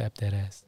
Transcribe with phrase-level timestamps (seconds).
[0.00, 0.64] Clap that ass.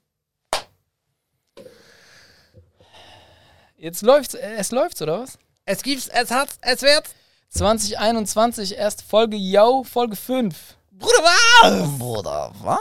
[3.79, 5.39] Jetzt läuft's, es läuft's, oder was?
[5.65, 7.15] Es gibt's, es hat's, es wird's.
[7.49, 10.77] 2021, erst Folge Yo, Folge 5.
[10.91, 11.99] Bruder, was?
[11.99, 12.79] Bruder, was?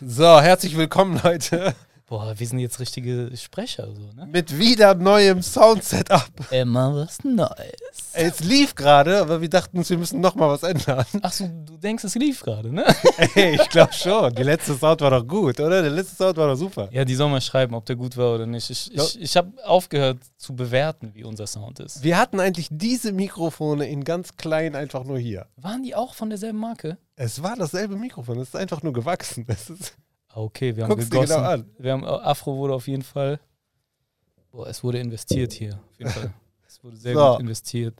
[0.00, 1.74] So, herzlich willkommen, Leute.
[2.14, 4.28] Boah, wir sind jetzt richtige Sprecher, so, ne?
[4.30, 6.30] Mit wieder neuem Sound-Setup.
[6.52, 8.12] Immer was Neues.
[8.12, 11.04] Es lief gerade, aber wir dachten uns, wir müssen nochmal was ändern.
[11.22, 12.86] Ach so, du denkst, es lief gerade, ne?
[13.34, 14.32] Ey, ich glaube schon.
[14.32, 15.82] Die letzte Sound war doch gut, oder?
[15.82, 16.88] Der letzte Sound war doch super.
[16.92, 18.70] Ja, die sollen mal schreiben, ob der gut war oder nicht.
[18.70, 22.04] Ich, ich, ich habe aufgehört zu bewerten, wie unser Sound ist.
[22.04, 25.48] Wir hatten eigentlich diese Mikrofone in ganz klein einfach nur hier.
[25.56, 26.96] Waren die auch von derselben Marke?
[27.16, 29.46] Es war dasselbe Mikrofon, es ist einfach nur gewachsen.
[29.48, 29.94] Es ist,
[30.36, 31.36] Okay, wir haben Guck's dir gegossen.
[31.36, 31.70] genau an.
[31.78, 33.38] Wir haben, äh, Afro wurde auf jeden Fall.
[34.50, 35.74] Boah, es wurde investiert hier.
[35.74, 36.32] Auf jeden Fall.
[36.66, 37.32] Es wurde sehr So.
[37.32, 37.94] gut investiert.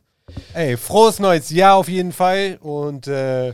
[0.53, 3.53] ey, frohes neues Jahr auf jeden Fall und äh,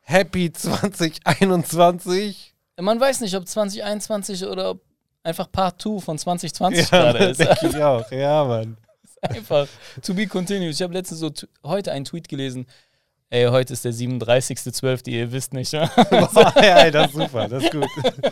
[0.00, 2.54] Happy 2021.
[2.80, 4.80] Man weiß nicht, ob 2021 oder ob
[5.22, 7.40] einfach Part 2 von 2020 Ja, gerade ist.
[7.40, 8.10] denke ich auch.
[8.10, 8.76] Ja, Mann.
[9.20, 9.66] Einfach
[10.02, 10.70] to be continued.
[10.72, 11.30] Ich habe letztens so
[11.64, 12.66] heute einen Tweet gelesen.
[13.30, 15.86] Ey, heute ist der 37.12., ihr wisst nicht, ja?
[16.10, 17.86] Boah, ja, das ist super, das ist gut.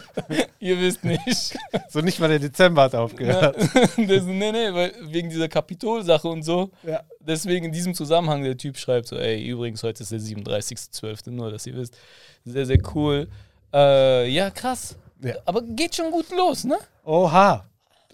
[0.59, 1.55] ihr wisst nicht.
[1.91, 3.57] So nicht mal der Dezember hat aufgehört.
[3.75, 6.71] das, nee, nee, weil wegen dieser Kapitolsache und so.
[6.83, 7.03] Ja.
[7.21, 11.51] Deswegen in diesem Zusammenhang, der Typ schreibt so, ey, übrigens, heute ist der 37.12., nur,
[11.51, 11.99] dass ihr wisst.
[12.47, 13.29] Sehr, sehr cool.
[13.75, 14.97] Äh, ja, krass.
[15.23, 15.35] Ja.
[15.45, 16.79] Aber geht schon gut los, ne?
[17.05, 17.69] Oha.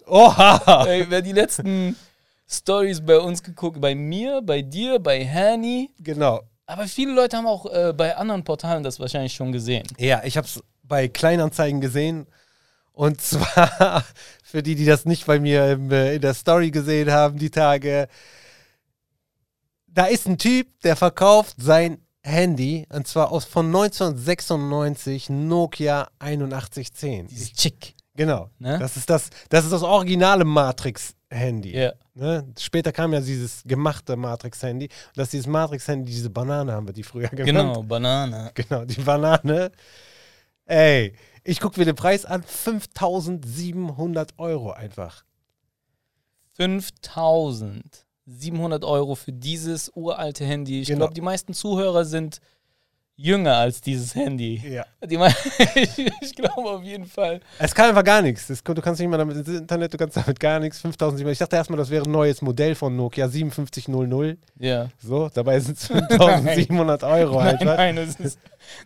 [0.05, 0.85] Oha.
[0.85, 1.95] Ey, wer die letzten
[2.45, 5.89] Stories bei uns geguckt, bei mir, bei dir, bei Hani.
[5.99, 6.41] Genau.
[6.73, 9.83] Aber viele Leute haben auch äh, bei anderen Portalen das wahrscheinlich schon gesehen.
[9.99, 12.25] Ja, ich habe es bei Kleinanzeigen gesehen.
[12.93, 14.03] Und zwar
[14.43, 17.51] für die, die das nicht bei mir im, äh, in der Story gesehen haben, die
[17.51, 18.07] Tage.
[19.85, 27.27] Da ist ein Typ, der verkauft sein Handy und zwar aus von 1996 Nokia 8110.
[27.27, 27.93] Dieses Chick.
[28.15, 28.49] Genau.
[28.57, 28.79] Ne?
[28.79, 31.77] Das ist das, das ist das originale Matrix-Handy.
[31.77, 31.93] Ja.
[32.15, 32.47] Ne?
[32.59, 34.85] Später kam ja dieses gemachte Matrix-Handy.
[34.85, 37.47] Und das ist dieses Matrix-Handy, diese Banane haben wir die früher genannt.
[37.47, 38.51] Genau, Banane.
[38.53, 39.71] Genau, die Banane.
[40.65, 41.13] Ey,
[41.43, 45.23] ich gucke mir den Preis an, 5700 Euro einfach.
[46.53, 50.81] 5700 Euro für dieses uralte Handy.
[50.81, 50.99] Ich Genau.
[50.99, 52.39] glaube, die meisten Zuhörer sind
[53.15, 54.61] jünger als dieses Handy.
[54.67, 54.85] Ja.
[55.05, 55.33] Die mei-
[55.75, 57.39] ich ich glaube auf jeden Fall.
[57.59, 58.47] Es kann einfach gar nichts.
[58.47, 60.79] Das, du kannst nicht mal damit ins Internet, du kannst damit gar nichts.
[60.81, 61.31] 5700.
[61.33, 64.37] Ich dachte erstmal, das wäre ein neues Modell von Nokia 5700.
[64.59, 64.89] Ja.
[64.99, 67.77] So, dabei sind es 5700 Euro Nein, einfach.
[67.77, 68.39] nein, das ist,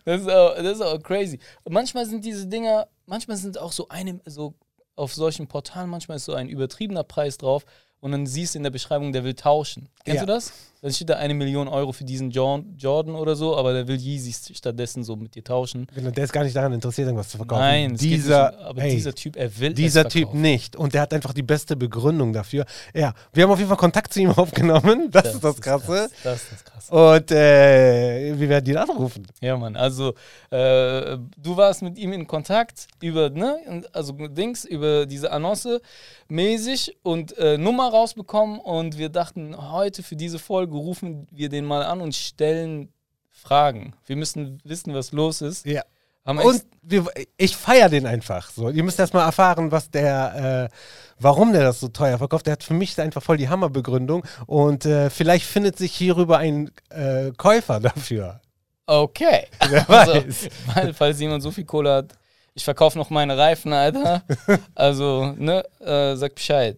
[0.04, 1.38] das, ist auch, das ist auch crazy.
[1.64, 4.54] Und manchmal sind diese Dinger, manchmal sind auch so eine, so
[4.96, 7.64] auf solchen Portalen, manchmal ist so ein übertriebener Preis drauf
[8.00, 9.88] und dann siehst du in der Beschreibung, der will tauschen.
[10.04, 10.26] Kennst Ja.
[10.26, 10.52] du das?
[10.80, 14.52] Dann steht da eine Million Euro für diesen Jordan, oder so, aber der will Yeezys
[14.56, 15.88] stattdessen so mit dir tauschen.
[15.92, 17.62] Genau, Der ist gar nicht daran interessiert, irgendwas zu verkaufen.
[17.62, 20.76] Nein, dieser, nicht, aber ey, dieser Typ, er will Dieser es Typ nicht.
[20.76, 22.64] Und der hat einfach die beste Begründung dafür.
[22.94, 25.10] Ja, wir haben auf jeden Fall Kontakt zu ihm aufgenommen.
[25.10, 25.86] Das, ist das Krasse.
[25.86, 26.10] krass.
[26.22, 26.94] Das ist das Krasse.
[26.94, 29.26] Und äh, wir werden ihn anrufen.
[29.40, 30.10] Ja, Mann, also
[30.50, 35.80] äh, du warst mit ihm in Kontakt über, ne, also Dings, über diese Annonce
[36.28, 41.64] mäßig und äh, Nummer rausbekommen und wir dachten, heute für diese Folge rufen wir den
[41.64, 42.92] mal an und stellen
[43.30, 43.94] Fragen.
[44.06, 45.64] Wir müssen wissen, was los ist.
[45.66, 45.82] Ja.
[46.24, 47.06] Haben Und wir,
[47.38, 48.50] ich feiere den einfach.
[48.50, 50.76] So, ihr müsst erst mal erfahren, was der, äh,
[51.18, 52.46] warum der das so teuer verkauft.
[52.46, 56.70] Der hat für mich einfach voll die Hammerbegründung und äh, vielleicht findet sich hierüber ein
[56.90, 58.40] äh, Käufer dafür.
[58.86, 59.46] okay.
[59.68, 60.48] Wer Also, weiß.
[60.74, 62.12] weil, falls jemand so viel Kohle hat,
[62.54, 64.22] ich verkaufe noch meine Reifen, Alter.
[64.74, 66.76] Also, ne, äh, sag Bescheid.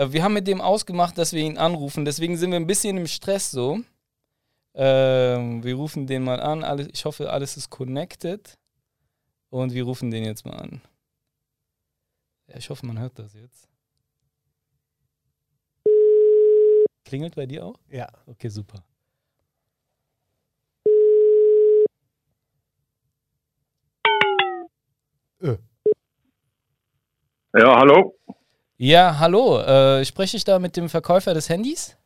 [0.00, 2.96] Äh, wir haben mit dem ausgemacht, dass wir ihn anrufen, deswegen sind wir ein bisschen
[2.96, 3.80] im Stress so.
[4.72, 6.64] Ähm, wir rufen den mal an.
[6.64, 8.56] Alles, ich hoffe, alles ist connected.
[9.50, 10.80] Und wir rufen den jetzt mal an.
[12.46, 13.68] Ja, ich hoffe, man hört das jetzt.
[17.04, 17.76] Klingelt bei dir auch?
[17.90, 18.08] Ja.
[18.26, 18.82] Okay, super.
[27.52, 28.14] Ja, hallo?
[28.82, 29.58] Ja, hallo.
[29.58, 31.98] Äh, spreche ich da mit dem Verkäufer des Handys?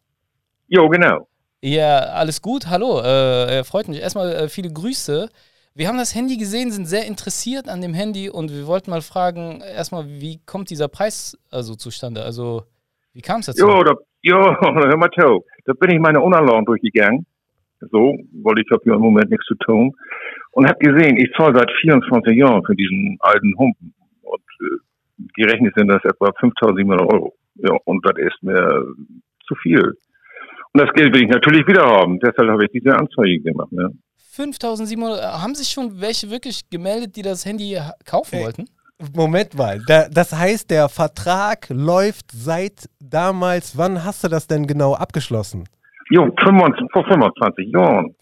[0.66, 1.28] Jo, genau.
[1.62, 2.66] Ja, alles gut.
[2.66, 2.98] Hallo.
[2.98, 4.00] Äh, freut mich.
[4.00, 5.28] Erstmal äh, viele Grüße.
[5.76, 9.02] Wir haben das Handy gesehen, sind sehr interessiert an dem Handy und wir wollten mal
[9.02, 12.24] fragen, erstmal, wie kommt dieser Preis also zustande?
[12.24, 12.64] Also,
[13.12, 13.68] wie kam es dazu?
[13.68, 15.44] Jo, da, jo, hör mal zu.
[15.66, 17.24] Da bin ich meine Unterlagen durchgegangen.
[17.92, 19.92] So, weil ich habe hier im Moment nichts zu tun.
[20.50, 23.94] Und habe gesehen, ich zahle seit 24 Jahren für diesen alten Humpen.
[24.22, 24.78] Und äh,
[25.36, 27.34] gerechnet sind das etwa 5.700 Euro.
[27.56, 28.84] Ja, und das ist mir
[29.46, 29.82] zu viel.
[30.72, 32.18] Und das Geld will ich natürlich wieder haben.
[32.18, 33.70] Deshalb habe ich diese Anzeige gemacht.
[33.72, 33.90] Ne?
[34.32, 35.18] 5700.
[35.20, 38.44] Äh, Haben sich schon welche wirklich gemeldet, die das Handy ha- kaufen Ey.
[38.44, 38.64] wollten?
[39.14, 43.76] Moment mal, da, das heißt, der Vertrag läuft seit damals.
[43.76, 45.64] Wann hast du das denn genau abgeschlossen?
[46.10, 48.14] Jo, 25, vor 25 Jahren.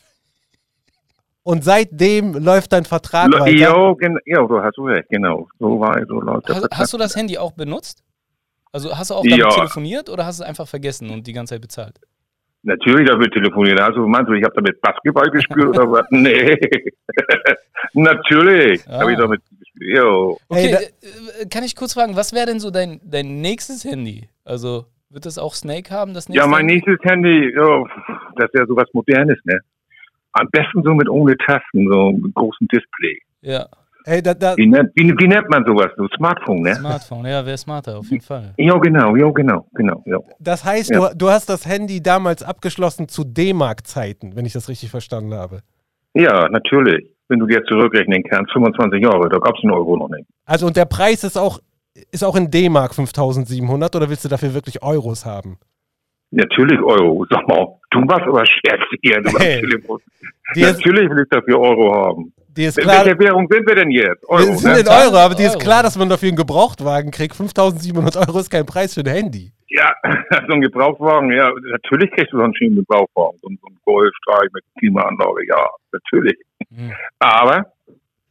[1.44, 3.50] Und seitdem läuft dein Vertrag Lo- weiter.
[3.50, 5.48] Jo, jo, du hast recht, genau.
[5.58, 6.78] So war so läuft der Hast, Vertrag.
[6.78, 8.02] hast du das Handy auch benutzt?
[8.70, 9.36] Also hast du auch Ja.
[9.38, 12.00] damit telefoniert oder hast du es einfach vergessen und die ganze Zeit bezahlt?
[12.64, 13.80] Natürlich, da wird telefoniert.
[13.80, 16.06] Also meinst du, ich habe damit Basketball gespielt oder was?
[16.10, 16.56] Nee.
[17.94, 19.00] Natürlich Ah.
[19.00, 19.96] habe ich damit gespielt.
[19.98, 20.38] Jo.
[20.48, 20.78] Okay, Ey, da-
[21.42, 24.28] äh, kann ich kurz fragen, was wäre denn so dein, dein nächstes Handy?
[24.44, 26.74] Also wird das auch Snake haben, das nächste Ja, mein Handy?
[26.86, 27.86] nächstes Handy, jo,
[28.36, 29.58] das ist ja sowas Modernes, ne?
[30.32, 33.18] Am besten so mit ohne Tasten, so mit großem Display.
[33.42, 33.66] Ja,
[34.04, 35.90] Ey, da, da, Wie nennt, wie, wie nennt man sowas?
[35.96, 36.74] So Smartphone, ne?
[36.74, 38.52] Smartphone, ja, wäre smarter, auf jeden Fall.
[38.56, 40.24] Jo, genau, jo, genau, genau, jo.
[40.40, 41.10] das heißt, Ja.
[41.10, 45.60] du, du hast das Handy damals abgeschlossen zu D-Mark-Zeiten, wenn ich das richtig verstanden habe.
[46.14, 47.06] Ja, natürlich.
[47.28, 50.26] Wenn du dir zurückrechnen kannst, 25 Jahre, da gab's einen Euro noch nicht.
[50.44, 51.60] Also und der Preis ist auch,
[52.10, 55.58] ist auch in D-Mark 5700 oder willst du dafür wirklich Euros haben?
[56.34, 57.26] Natürlich Euro.
[57.30, 59.60] Sag mal, du machst aber Scherz hier du Hey.
[59.60, 60.00] Telefon.
[60.56, 62.32] Natürlich will ich dafür Euro haben.
[62.48, 64.24] dir ist In klar, welcher Währung sind wir denn jetzt?
[64.28, 64.80] Euro, wir sind ne?
[64.80, 67.36] in Euro, aber dir ist klar, dass man dafür einen Gebrauchtwagen kriegt.
[67.36, 69.52] 5700 Euro ist kein Preis für ein Handy.
[69.68, 69.90] Ja,
[70.48, 73.38] so ein Gebrauchswagen, ja, natürlich kriegst du so einen schönen Gebrauchswagen.
[73.42, 76.36] So, ein- so ein Golfstreich mit Klimaanlage, ja, natürlich.
[76.70, 76.92] Mhm.
[77.18, 77.66] Aber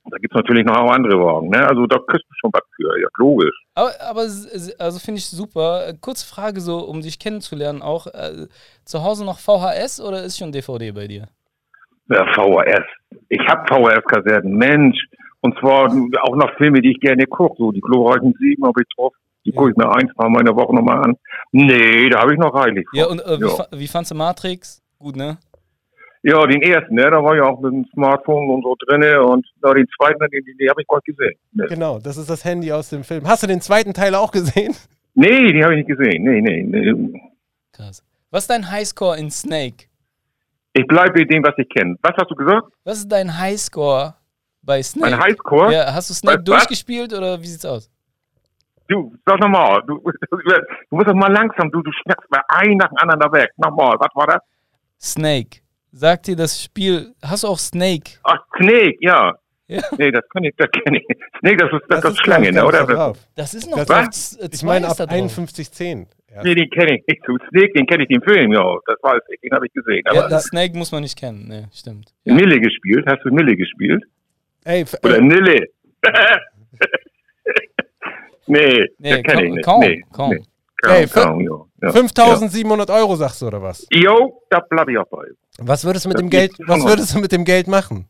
[0.10, 1.68] da gibt's natürlich noch auch andere Wagen, ne?
[1.68, 3.64] Also da kriegst du schon was für, ja, logisch.
[3.76, 5.94] Aber, aber also finde ich super.
[6.02, 8.08] Kurze Frage so, um dich kennenzulernen auch.
[8.08, 8.48] Äh,
[8.84, 11.28] zu Hause noch VHS oder ist schon DVD bei dir?
[12.10, 12.86] Ja, VHS.
[13.30, 14.98] Ich hab VHS-Kassetten, Mensch.
[15.42, 17.56] Und zwar auch noch Filme, die ich gerne gucke.
[17.58, 19.14] So die glorreichen Sieben habe ich drauf.
[19.46, 21.18] Die gucke ich mir ein, zwei Mal in der Woche nochmal an.
[21.52, 22.86] Nee, da habe ich noch reichlich.
[22.94, 23.50] Ja, und äh, wie, ja.
[23.50, 24.84] fa wie fandst du Matrix?
[25.00, 25.38] Gut, ne?
[26.24, 27.10] Ja, den ersten, ne?
[27.10, 29.22] Da war ich auch mit dem Smartphone und so drinne.
[29.24, 31.36] Und ja, den zweiten, den, den, den habe ich nicht gesehen.
[31.54, 31.68] Nee.
[31.68, 33.28] Genau, das ist das Handy aus dem Film.
[33.28, 34.76] Hast du den zweiten Teil auch gesehen?
[35.14, 36.24] Nee, die habe ich nicht gesehen.
[36.24, 37.22] Nee, nee, nee.
[37.74, 38.02] Krass.
[38.30, 39.88] Was ist dein Highscore in Snake?
[40.72, 41.98] Ich bleibe bei dem, was ich kenne.
[42.02, 42.68] Was hast du gesagt?
[42.86, 44.16] Was ist dein Highscore
[44.62, 45.14] bei Snake?
[45.14, 45.74] Ein Highscore?
[45.74, 46.60] Ja, hast du Snake Was- was?
[46.60, 47.92] durchgespielt oder wie sieht's aus?
[48.88, 49.82] Du, sag nochmal.
[49.86, 49.98] Du,
[50.32, 51.70] du musst doch mal langsam.
[51.72, 53.52] Du, du schnackst mal ein nach dem anderen da weg.
[53.58, 53.98] Nochmal.
[54.00, 54.42] Was war das?
[54.98, 55.61] Snake.
[55.92, 58.12] Sagt dir das Spiel, hast du auch Snake?
[58.24, 59.34] Ach, Snake, ja.
[59.68, 59.82] Ja.
[59.98, 61.18] Nee, das kann ich, das kenne ich.
[61.40, 62.86] Snake, das ist, das, das, ist Schlange, ne, ich, oder?
[62.86, 63.18] drauf.
[63.36, 63.88] Das ist noch Was?
[63.88, 64.42] drauf.
[64.44, 65.34] Äh, Ich zwei meine ist ab da drauf.
[65.34, 66.08] 5110.
[66.34, 66.44] Ja.
[66.44, 67.22] Nee, den kenne ich nicht.
[67.26, 68.78] Snake, den kenne ich den Film, ja.
[68.86, 70.02] Das weiß ich, den habe ich gesehen.
[70.08, 71.46] Aber Ja, Snake muss man nicht kennen.
[71.48, 72.14] Nee, stimmt.
[72.24, 72.34] Ja.
[72.34, 73.06] Nille gespielt?
[73.08, 74.04] Hast du Nille gespielt?
[74.64, 75.68] Ey, Oder äh, Nille?
[78.48, 80.12] nee, Nee, das kenne ich kaum, nicht.
[80.14, 80.30] kaum, nee, kaum.
[80.32, 80.44] Nee.
[80.82, 81.88] Kaum, Ey, kaum, ja.
[81.88, 81.92] ja.
[81.94, 83.86] 5700 Euro sagst du oder was?
[83.92, 85.26] Jo, da bleib ich auch bei.
[85.64, 88.08] Was würdest du mit Das dem Geld, was würdest du mit dem Geld machen?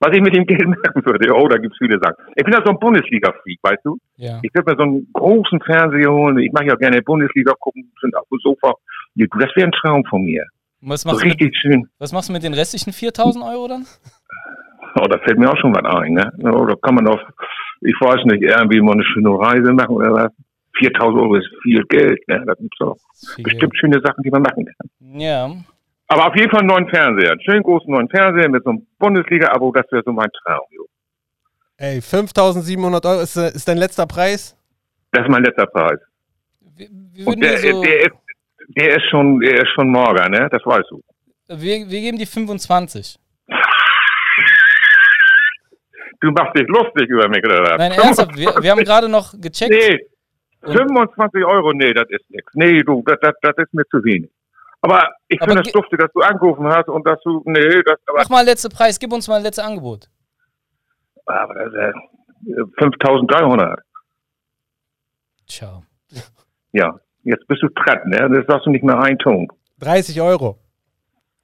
[0.00, 2.16] Was ich mit dem Geld machen würde, oh, da gibt's viele Sachen.
[2.36, 3.98] Ich bin ja so ein Bundesliga-Freak, weißt du?
[4.16, 4.38] Ja.
[4.42, 6.38] Ich würde mir so einen großen Fernseher holen.
[6.38, 8.74] Ich mache ja gerne Bundesliga gucken, sind auf dem Sofa.
[9.16, 10.44] Das wäre ein Traum von mir.
[10.80, 11.88] Was So machst, du mit, richtig schön.
[11.98, 13.86] was machst du mit den restlichen 4000 Euro dann?
[14.94, 16.32] Oh, da fällt mir auch schon was ein, ne?
[16.44, 17.20] Oh, da kann man doch,
[17.80, 20.32] ich weiß nicht, irgendwie mal eine schöne Reise machen oder was.
[20.78, 22.44] 4000 Euro ist viel Geld, ne?
[22.46, 22.96] Da gibt's doch
[23.34, 25.18] Viel bestimmt schöne Sachen, die man machen kann.
[25.18, 25.50] Ja.
[26.08, 27.32] Aber auf jeden Fall einen neuen Fernseher.
[27.32, 30.86] Einen schönen großen neuen Fernseher mit so einem Bundesliga-Abo, das wäre so mein Traum, jo.
[31.76, 34.56] Ey, 5700 Euro ist, äh, ist dein letzter Preis?
[35.12, 35.98] Das ist mein letzter Preis.
[36.76, 38.14] Wir, wir, Und der, so, der ist,
[38.76, 40.48] der ist schon, der ist schon mager, ne?
[40.50, 41.02] Das weißt du.
[41.48, 43.18] wir, wir geben die 25.
[46.20, 47.62] Du machst dich lustig über mich, oder?
[47.62, 47.78] was?
[47.78, 49.70] Nein, ernsthaft, wir, wir haben gerade noch gecheckt.
[49.70, 50.00] Nee,
[50.62, 52.50] Und- 25 Euro, nee, das ist nichts.
[52.54, 54.28] Nee, du, das, das, das ist mir zu wenig.
[54.80, 57.98] Aber ich finde das ge- dufte, dass du angerufen hast und dass du, nee, das,
[58.06, 60.08] aber, Mach mal letzte Preis, gib uns mal ein letztes Angebot.
[61.26, 63.80] aber das ist äh, 5300.
[65.48, 65.82] Ciao.
[66.72, 66.94] Ja,
[67.24, 68.28] jetzt bist du dran, ne?
[68.36, 69.48] Das sagst du nicht mehr ein Ton.
[69.80, 70.58] 30 Euro.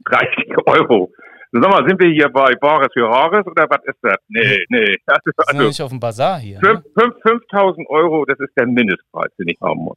[0.05, 0.29] 30
[0.67, 1.11] Euro.
[1.53, 4.17] Sag mal, sind wir hier bei Bares für Rares oder was ist das?
[4.29, 4.97] Nee, nee.
[5.07, 6.61] Also, Wir sind ja also nicht auf dem Bazar hier.
[6.61, 6.83] Ne?
[6.99, 9.97] 5 5000 Euro, das ist der Mindestpreis, den ich haben muss.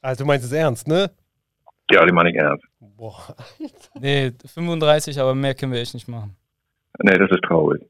[0.00, 1.10] Also du meinst es ernst, ne?
[1.92, 2.64] Ja, den meine ich ernst.
[2.96, 3.34] Boah.
[4.00, 6.34] Nee, 35, aber mehr können wir echt nicht machen.
[7.02, 7.82] Nee, das ist traurig.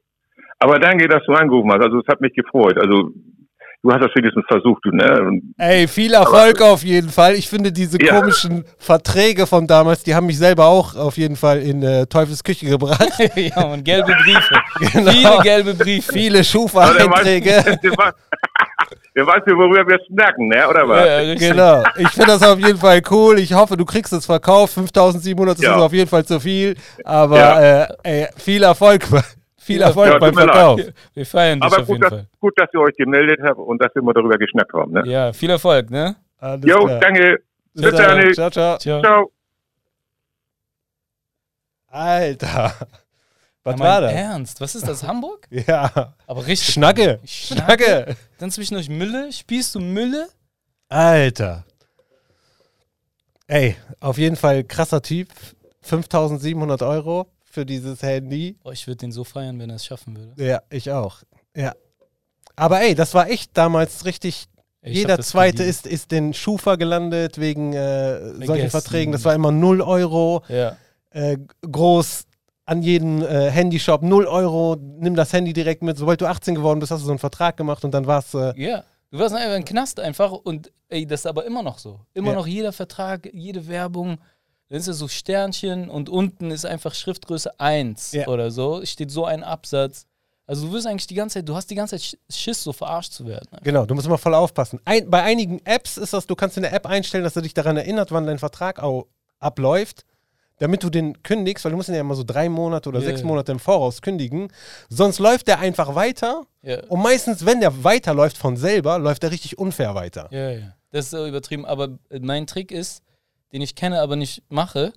[0.59, 1.81] Aber danke, dass du angerufen hast.
[1.83, 2.77] Also, es hat mich gefreut.
[2.77, 3.09] Also,
[3.83, 5.21] du hast das wenigstens versucht, du, ne?
[5.21, 7.33] Und Ey, viel Erfolg auf jeden Fall.
[7.35, 8.17] Ich finde diese Ja.
[8.19, 12.43] komischen Verträge von damals, die haben mich selber auch auf jeden Fall in äh, Teufels
[12.43, 13.09] Küche gebracht.
[13.35, 14.55] ja, und gelbe Briefe.
[14.93, 15.11] Genau.
[15.11, 16.13] Viele gelbe Briefe.
[16.13, 17.79] Viele Aber Schufa-Einträge.
[19.15, 20.67] Ihr weißt ja, worüber wir snacken, ne?
[20.67, 21.05] Oder was?
[21.05, 21.35] Ja.
[21.35, 21.83] Genau.
[21.97, 23.39] Ich finde das auf jeden Fall cool.
[23.39, 24.73] Ich hoffe, du kriegst es verkauft.
[24.73, 25.75] 5700 ist Ja.
[25.77, 26.75] auf jeden Fall zu viel.
[27.03, 27.83] Aber Ja.
[27.83, 29.03] äh, ey, viel Erfolg.
[29.57, 30.55] Viel Erfolg Ja, beim mir leid.
[30.55, 30.81] Verkauf.
[31.13, 32.27] Wir feiern dich Aber auf gut jeden dass, Fall.
[32.41, 35.03] gut, dass ihr euch gemeldet habt und dass wir mal darüber geschnackt haben, ne?
[35.05, 36.17] Ja, viel Erfolg, ne?
[36.39, 36.99] Alles Jo, klar.
[36.99, 37.39] danke.
[37.73, 38.19] Bis Bis dann.
[38.19, 38.33] dann.
[38.33, 38.77] Ciao, ciao.
[38.77, 39.01] Ciao.
[39.01, 39.31] Ciao.
[41.87, 42.73] Alter.
[43.63, 44.11] Was Ja, war das?
[44.13, 44.61] Ernst?
[44.61, 45.03] Was ist das?
[45.03, 45.47] Hamburg?
[45.67, 46.15] Ja.
[46.27, 46.73] Aber richtig.
[46.73, 47.19] Schnacke.
[47.23, 47.83] Schnacke.
[47.85, 48.17] Schnacke.
[48.37, 49.31] Dann zwischendurch Mülle.
[49.31, 50.27] Spielst du Mülle?
[50.89, 51.63] Alter.
[53.47, 55.29] Ey, auf jeden Fall krasser Typ.
[55.81, 58.57] 5700 Euro für dieses Handy.
[58.63, 60.43] Boah, ich würde den so feiern, wenn er es schaffen würde.
[60.43, 61.17] Ja, ich auch.
[61.55, 61.73] Ja.
[62.55, 64.45] Aber ey, das war echt damals richtig.
[64.81, 68.69] Ey, Jeder zweite ist, ist den Schufa gelandet wegen äh, solchen.
[68.69, 69.11] Verträgen.
[69.11, 70.43] Das war immer 0 Euro.
[70.49, 70.77] Ja.
[71.11, 71.37] Äh,
[71.69, 72.25] groß
[72.65, 74.77] an jeden äh, Handyshop 0 Euro.
[74.79, 75.97] Nimm das Handy direkt mit.
[75.97, 78.33] Sobald du 18 geworden bist, hast du so einen Vertrag gemacht und dann war es.
[78.33, 78.83] Äh, Ja.
[79.11, 81.99] Du warst einfach ein Knast einfach und ey, das ist aber immer noch so.
[82.15, 82.35] Immer Ja.
[82.35, 84.17] noch jeder Vertrag, jede Werbung.
[84.69, 88.27] Dann ist es so Sternchen und unten ist einfach Schriftgröße 1 Ja.
[88.27, 88.83] oder so.
[88.85, 90.07] Steht so ein Absatz.
[90.47, 92.73] Also du wirst eigentlich die ganze Zeit, du hast die ganze Zeit Sch- Schiss, so
[92.73, 93.47] verarscht zu werden.
[93.63, 94.79] Genau, du musst immer voll aufpassen.
[94.83, 97.53] Ein, bei einigen Apps ist das, du kannst in der App einstellen, dass er dich
[97.53, 99.05] daran erinnert, wann dein Vertrag au,
[99.39, 100.05] abläuft,
[100.63, 103.07] damit du den kündigst, weil du musst ihn ja immer so drei Monate oder Ja,
[103.07, 103.21] sechs.
[103.21, 104.47] Monate im Voraus kündigen.
[104.87, 106.43] Sonst läuft der einfach weiter.
[106.61, 106.81] Ja.
[106.87, 110.29] Und meistens, wenn der weiterläuft von selber, läuft er richtig unfair weiter.
[110.31, 110.73] Ja, ja.
[110.91, 111.65] Das ist so übertrieben.
[111.65, 113.03] Aber äh, mein Trick ist,
[113.51, 114.93] den ich kenne, aber nicht mache,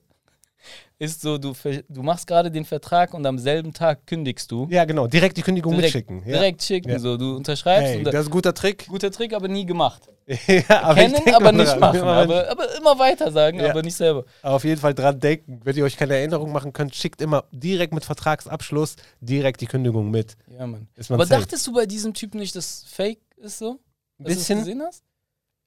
[1.01, 1.53] ist so, du,
[1.89, 4.69] du machst gerade den Vertrag und am selben Tag kündigst du.
[4.71, 5.09] Ja, genau.
[5.09, 6.23] Direkt die Kündigung direkt, mitschicken.
[6.31, 6.39] Ja.
[6.39, 6.91] Direkt schicken.
[6.91, 7.01] Ja.
[7.01, 8.87] So, du unterschreibst Ey, und das ist ein guter Trick.
[8.87, 10.03] guter Trick, aber nie gemacht.
[10.49, 11.79] ja, aber Kennen, aber nicht dran.
[11.81, 12.01] machen.
[12.01, 13.71] Aber, aber immer weiter sagen, Ja.
[13.71, 14.25] aber nicht selber.
[14.43, 15.61] Auf jeden Fall dran denken.
[15.63, 20.11] Wenn ihr euch keine Erinnerung machen könnt, schickt immer direkt mit Vertragsabschluss direkt die Kündigung
[20.11, 20.37] mit.
[20.49, 20.89] Ja, Mann.
[21.09, 21.41] Man Aber safe.
[21.43, 23.79] dachtest du bei diesem Typen nicht, dass Fake ist so?
[24.19, 24.59] Dass Bisschen.
[24.61, 25.05] Gesehen hast?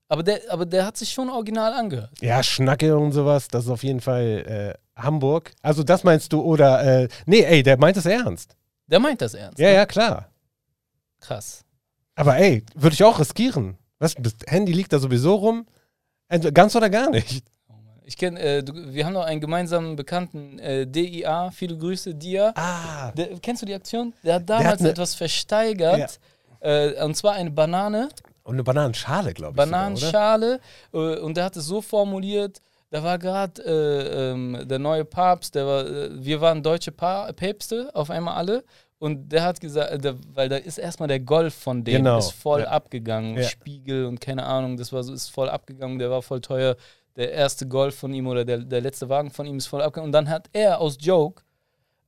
[0.10, 2.12] Aber der, aber der hat sich schon original angehört.
[2.20, 5.52] Ja, Schnacke und sowas, das ist auf jeden Fall äh, Hamburg.
[5.62, 8.58] Also das meinst du, oder, äh, nee, ey, der meint es ernst.
[8.88, 9.58] Der meint das ernst.
[9.60, 10.30] Ja, ja, klar.
[11.22, 11.64] Krass.
[12.16, 13.78] Aber ey, würde ich auch riskieren.
[14.00, 15.66] Was, das Handy liegt da sowieso rum.
[16.28, 17.44] Also, ganz oder gar nicht.
[18.06, 22.54] Ich kenne, äh, wir haben noch einen gemeinsamen Bekannten, äh, DIA, viele Grüße, Dia.
[22.56, 24.14] Ah, Der, kennst du die Aktion?
[24.24, 26.20] Der hat damals hat ne- etwas versteigert.
[26.62, 28.10] Äh, und zwar eine Banane,
[28.44, 29.64] und eine Bananenschale, glaube ich.
[29.64, 29.80] Sogar?
[29.82, 30.60] Bananenschale.
[30.92, 35.54] Äh, und der hat es so formuliert, da war gerade äh, ähm, der neue Papst,
[35.54, 38.64] der war, äh, wir waren deutsche pa Päpste, auf einmal alle.
[39.00, 42.18] Und der hat gesagt, äh, der, weil da ist erstmal der Golf von dem, Genau,
[42.18, 42.68] ist voll ja.
[42.68, 43.38] abgegangen.
[43.38, 43.44] Ja.
[43.44, 46.76] Spiegel und keine Ahnung, das war so, ist voll abgegangen, der war voll teuer.
[47.16, 50.10] Der erste Golf von ihm oder der, der letzte Wagen von ihm ist voll abgegangen.
[50.10, 51.44] Und dann hat er aus Joke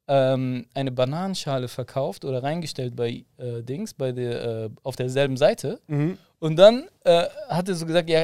[0.08, 5.80] ähm, eine Bananenschale verkauft oder reingestellt bei äh, Dings, bei der, äh, auf derselben Seite.
[5.88, 6.18] Mhm.
[6.40, 8.22] Und dann äh, hat er so gesagt, ja,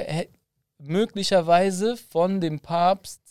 [0.79, 3.21] möglicherweise von dem Papst,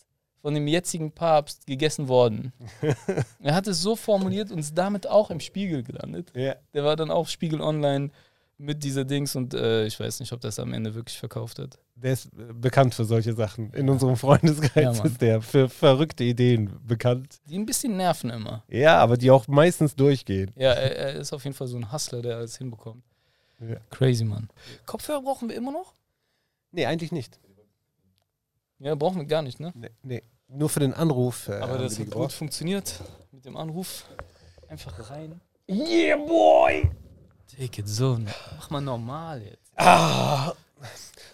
[0.47, 2.53] von dem jetzigen Papst gegessen worden.
[3.43, 6.31] er hat es so formuliert und ist damit auch im Spiegel gelandet.
[6.37, 6.55] Ja.
[6.73, 8.11] Der war dann auch Spiegel Online
[8.57, 11.81] mit dieser Dings und äh, ich weiß nicht, ob das am Ende wirklich verkauft hat.
[11.97, 13.73] Der ist äh, bekannt für solche Sachen.
[13.73, 17.41] In unserem Freundeskreis Ja, ist der für verrückte Ideen bekannt.
[17.51, 18.63] Die ein bisschen nerven immer.
[18.69, 20.53] Ja, aber die auch meistens durchgehen.
[20.55, 23.03] Ja, er, er ist auf jeden Fall so ein Hustler, der alles hinbekommt.
[23.59, 23.79] Ja.
[23.91, 24.49] Crazy, Mann.
[24.85, 25.93] Kopfhörer brauchen wir immer noch?
[26.71, 27.41] Nee, eigentlich nicht.
[28.79, 29.73] Ja, brauchen wir gar nicht, ne?
[29.75, 30.23] Nee, nee.
[30.49, 31.49] Nur für den Anruf.
[31.49, 32.95] Äh, Aber das hat gut funktioniert
[33.33, 34.05] mit dem Anruf.
[34.69, 35.41] Einfach rein.
[35.69, 36.91] Yeah, boy!
[37.57, 38.19] Take it so.
[38.57, 39.73] Mach mal normal jetzt.
[39.77, 40.53] Ah.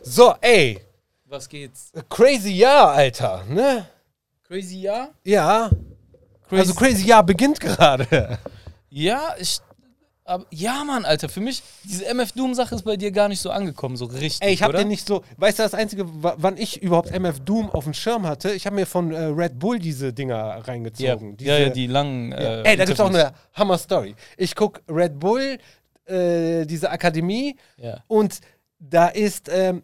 [0.03, 0.81] So, ey.
[1.27, 1.93] Was geht's?
[2.09, 3.45] Crazy Jahr, Alter.
[3.49, 3.87] Ne?
[4.45, 5.09] Crazy ja?
[5.25, 5.71] Ja.
[6.49, 6.61] Crazy.
[6.61, 8.39] Also Crazy Jahr beginnt gerade.
[8.91, 9.61] ja, ich.
[10.33, 13.51] Aber, ja, Mann, Alter, für mich, diese MF Doom-Sache ist bei dir gar nicht so
[13.51, 14.39] angekommen, so richtig.
[14.41, 14.79] Ey, ich hab oder?
[14.79, 15.23] den nicht so.
[15.37, 18.65] Weißt du, das Einzige, wa- wann ich überhaupt MF Doom auf dem Schirm hatte, ich
[18.67, 21.37] habe mir von äh, Red Bull diese Dinger Ja, reingezogen.
[21.41, 22.33] ja, ja, Diese- die langen.
[22.33, 22.39] Ja.
[22.39, 24.15] Äh, Ey, da gibt's auch eine Hammer-Story.
[24.37, 25.59] Ich guck Red Bull,
[26.07, 28.03] äh, diese Akademie, Ja.
[28.09, 28.41] und
[28.79, 29.83] da ist ähm,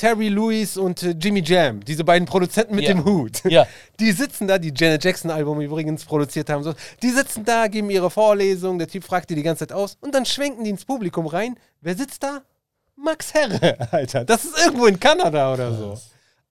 [0.00, 2.94] Terry Lewis und äh, Jimmy Jam, diese beiden Produzenten mit Ja.
[2.94, 3.42] dem Hut.
[3.50, 3.66] Ja.
[3.98, 6.62] Die sitzen da, die Janet Jackson-Album übrigens produziert haben.
[6.64, 6.72] So.
[7.02, 10.14] Die sitzen da, geben ihre Vorlesung, der Typ fragt die die ganze Zeit aus und
[10.14, 11.56] dann schwenken die ins Publikum rein.
[11.82, 12.40] Wer sitzt da?
[12.96, 14.24] Max Herre, Alter.
[14.24, 15.98] Das ist irgendwo in Kanada oder so.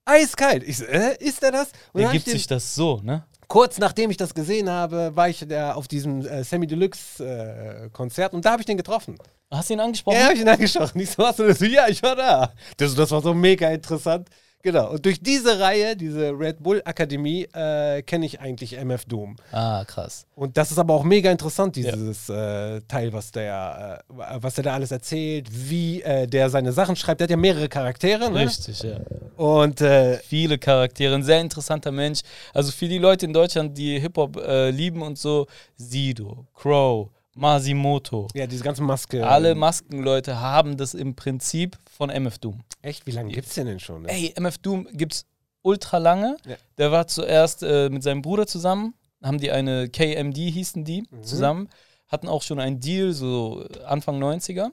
[0.06, 0.64] Eiskalt.
[0.68, 1.70] Ich so, äh, ist er das?
[1.94, 3.24] Und Er ich gibt sich das so, ne?
[3.50, 7.90] Kurz nachdem ich das gesehen habe, war ich da auf diesem äh, Sammy Deluxe äh,
[7.90, 9.18] Konzert und da habe ich den getroffen.
[9.52, 10.16] Hast du ihn angesprochen?
[10.16, 10.94] Ja, habe ich ihn angeschaut.
[10.96, 11.60] Ich so, hast du das?
[11.60, 12.54] Ja, ich war da.
[12.78, 14.30] Das, das war so mega interessant.
[14.62, 14.92] Genau.
[14.92, 19.38] Und durch diese Reihe, diese Red Bull Akademie, äh, kenne ich eigentlich MF Doom.
[19.52, 20.26] Ah, krass.
[20.36, 24.66] Und das ist aber auch mega interessant, dieses äh, Teil, was der, äh, was der
[24.66, 27.22] da alles erzählt, wie äh, der seine Sachen schreibt.
[27.22, 28.30] Der hat ja mehrere Charaktere.
[28.30, 28.42] Ne?
[28.42, 28.98] Richtig, ja.
[29.38, 32.20] Und äh, Viele Charaktere, ein sehr interessanter Mensch.
[32.54, 35.48] Also für die Leute in Deutschland, die Hip-Hop äh, lieben und so,
[35.78, 38.28] Sido, Crow, Masimoto.
[38.34, 39.26] ja, diese ganze Maske.
[39.26, 42.62] Alle Maskenleute haben das im Prinzip von MF Doom.
[42.82, 44.04] Echt, wie lange gibt's den denn schon?
[44.04, 44.10] Ne?
[44.10, 45.26] Ey, MF Doom gibt's
[45.62, 46.38] ultra lange.
[46.48, 46.56] Ja.
[46.78, 51.24] Der war zuerst äh, mit seinem Bruder zusammen, haben die eine KMD hießen die Mhm.
[51.24, 51.70] zusammen,
[52.08, 54.70] hatten auch schon einen Deal, so Anfang 90er.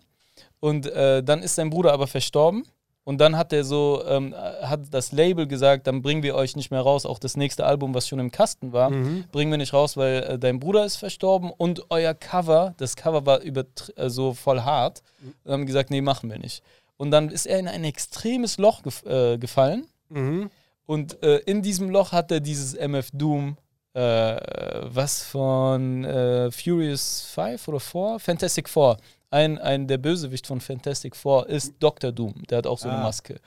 [0.60, 2.62] Und äh, dann ist sein Bruder aber verstorben.
[3.02, 6.70] Und dann hat er so, ähm, hat das Label gesagt, dann bringen wir euch nicht
[6.72, 7.06] mehr raus.
[7.06, 9.24] Auch das nächste Album, was schon im Kasten war, Mhm.
[9.32, 13.26] bringen wir nicht raus, weil äh, dein Bruder ist verstorben und euer Cover, das Cover
[13.26, 13.64] war über,
[13.96, 15.02] äh, so voll hart.
[15.44, 16.62] Und haben gesagt, nee, machen wir nicht.
[16.96, 19.86] Und dann ist er in ein extremes Loch gef äh, gefallen.
[20.08, 20.50] Mhm.
[20.86, 23.56] Und äh, in diesem Loch hat er dieses MF Doom,
[23.92, 28.18] äh, was von äh, Furious 5 oder 4?
[28.20, 28.96] Fantastic Four.
[29.30, 32.12] Ein, ein der Bösewicht von Fantastic Four ist Dr.
[32.12, 32.34] Doom.
[32.48, 33.02] Der hat auch so eine Ah.
[33.02, 33.40] Maske.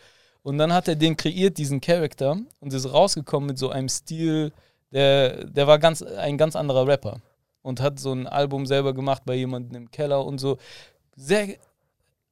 [0.43, 4.51] Und dann hat er den kreiert, diesen Charakter, und ist rausgekommen mit so einem Stil,
[4.91, 7.21] der, der war ganz, ein ganz anderer Rapper.
[7.61, 10.57] Und hat so ein Album selber gemacht bei jemandem im Keller und so.
[11.15, 11.57] Sehr,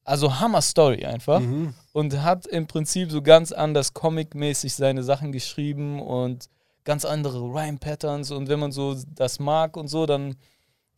[0.07, 1.73] also Hammer-Story einfach Mhm.
[1.93, 6.49] und hat im Prinzip so ganz anders comic-mäßig seine Sachen geschrieben und
[6.83, 10.35] ganz andere Rhyme-Patterns und wenn man so das mag und so, dann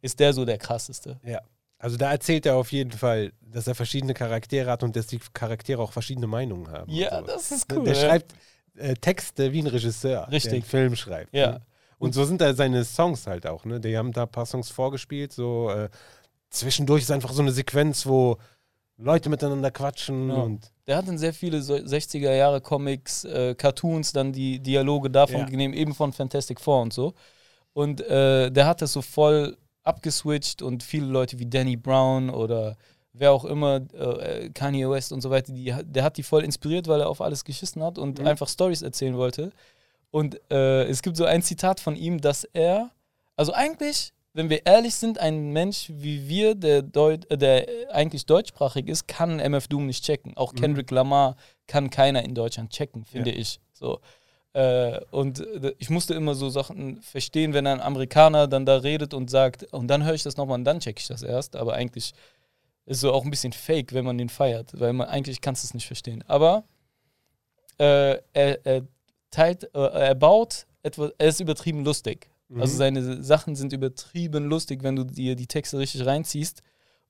[0.01, 1.19] ist der so der krasseste.
[1.23, 1.41] Ja.
[1.79, 5.19] Also da erzählt er auf jeden Fall, dass er verschiedene Charaktere hat und dass die
[5.33, 6.91] Charaktere auch verschiedene Meinungen haben.
[6.91, 7.85] Ja, das ist Ne, cool.
[7.85, 8.01] Der ja.
[8.07, 8.33] schreibt
[8.75, 10.53] äh, Texte wie ein Regisseur, der Richtig.
[10.53, 11.33] einen Film schreibt.
[11.33, 11.51] Ja.
[11.53, 11.61] Ne?
[11.97, 13.65] Und so sind da seine Songs halt auch.
[13.65, 13.79] Ne?
[13.79, 15.33] Die haben da ein paar Songs vorgespielt.
[15.33, 15.89] So äh,
[16.49, 18.37] zwischendurch ist einfach so eine Sequenz, wo
[19.01, 20.43] Leute miteinander quatschen Ja.
[20.43, 25.09] und Der hat in sehr viele so 60er Jahre Comics, äh, Cartoons, dann die Dialoge
[25.09, 25.45] davon Ja.
[25.45, 27.13] genommen, eben von Fantastic Four und so.
[27.73, 32.75] Und äh, der hat das so voll abgeswitcht und viele Leute wie Danny Brown oder
[33.13, 36.87] wer auch immer, äh, Kanye West und so weiter, die, der hat die voll inspiriert,
[36.87, 38.27] weil er auf alles geschissen hat und Mhm.
[38.27, 39.51] einfach Stories erzählen wollte.
[40.11, 42.89] Und äh, es gibt so ein Zitat von ihm, dass er,
[43.35, 48.25] also eigentlich, wenn wir ehrlich sind, ein Mensch wie wir, der, Deut äh, der eigentlich
[48.25, 50.37] deutschsprachig ist, kann MF Doom nicht checken.
[50.37, 51.35] Auch Kendrick Lamar
[51.67, 53.59] kann keiner in Deutschland checken, finde ich.
[53.73, 53.99] So.
[54.53, 59.13] Äh, und äh, ich musste immer so Sachen verstehen, wenn ein Amerikaner dann da redet
[59.13, 61.55] und sagt, und dann höre ich das nochmal und dann checke ich das erst.
[61.55, 62.13] Aber eigentlich
[62.85, 65.73] ist so auch ein bisschen fake, wenn man den feiert, weil man eigentlich kannst es
[65.73, 66.23] nicht verstehen.
[66.27, 66.63] Aber
[67.77, 68.87] äh, er, er
[69.31, 72.29] teilt, äh, er baut etwas, er ist übertrieben lustig.
[72.49, 72.61] Mhm.
[72.61, 76.61] Also seine Sachen sind übertrieben lustig, wenn du dir die Texte richtig reinziehst.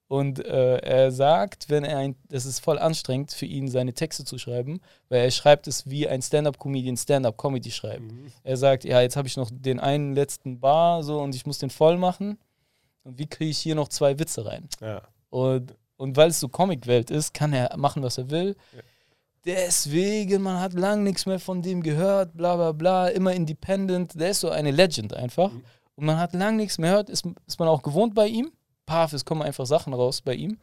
[0.08, 4.26] Und äh, er sagt, wenn er ein, das ist voll anstrengend für ihn, seine Texte
[4.26, 8.12] zu schreiben, weil er schreibt es wie ein Stand-up-Comedian Stand-up-Comedy schreibt.
[8.12, 8.32] Mhm.
[8.44, 11.60] Er sagt, ja, jetzt habe ich noch den einen letzten Bar so und ich muss
[11.60, 12.40] den voll machen.
[13.04, 14.68] Und wie kriege ich hier noch zwei Witze rein?
[14.82, 15.02] ja.
[15.30, 18.56] Und, und weil es so Comicwelt ist, kann er machen, was er will.
[18.74, 18.82] Ja.
[19.46, 24.20] Deswegen, man hat lang nichts mehr von dem gehört, bla bla bla, immer independent.
[24.20, 25.52] Der ist so eine Legend einfach.
[25.52, 25.64] Mhm.
[25.96, 28.52] Und man hat lang nichts mehr gehört, ist, ist man auch gewohnt bei ihm.
[28.86, 30.58] Paf, es kommen einfach Sachen raus bei ihm.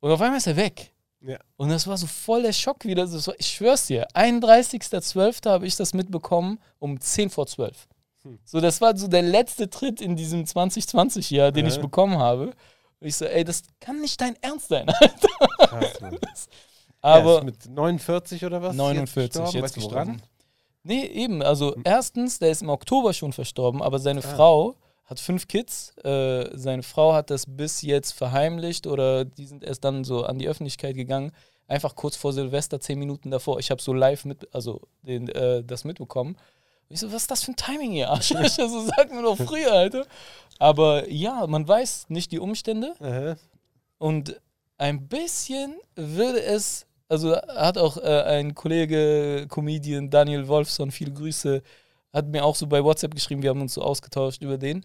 [0.00, 0.92] Und auf einmal ist er weg.
[1.20, 1.38] Ja.
[1.56, 3.10] Und das war so voll der Schock wieder.
[3.10, 5.48] War, ich schwör's dir, 31.12.
[5.48, 7.88] habe ich das mitbekommen um 10 vor 12.
[8.22, 8.38] Hm.
[8.44, 11.80] So, das war so der letzte Tritt in diesem 2020-Jahr, den ich Ja.
[11.80, 12.46] bekommen habe.
[13.00, 14.86] Und ich so, ey, das kann nicht dein Ernst sein.
[15.58, 16.18] Krass, Mann.
[17.02, 18.74] Aber er ist mit 49 oder was?
[18.76, 19.60] 49 gestorben?
[19.60, 20.22] jetzt du, gestorben.
[20.84, 21.42] Nee, eben.
[21.42, 24.34] Also erstens, der ist im Oktober schon verstorben, aber seine Ah.
[24.34, 25.96] Frau hat fünf Kids.
[25.98, 30.38] Äh, seine Frau hat das bis jetzt verheimlicht oder die sind erst dann so an
[30.38, 31.32] die Öffentlichkeit gegangen.
[31.68, 33.58] Einfach kurz vor Silvester, zehn Minuten davor.
[33.58, 36.34] Ich habe so live mit, also den, äh, das mitbekommen.
[36.88, 38.68] Und ich so, was ist das für ein Timing hier, Arschlöcher?
[38.68, 40.06] so sag mir doch früher, Alter.
[40.58, 42.94] Aber ja, man weiß nicht die Umstände.
[43.00, 43.36] Aha.
[43.98, 44.40] Und
[44.78, 51.62] ein bisschen würde es, also hat auch äh, ein Kollege, Comedian Daniel Wolfson, viele Grüße,
[52.12, 54.84] hat mir auch so bei WhatsApp geschrieben, wir haben uns so ausgetauscht über den.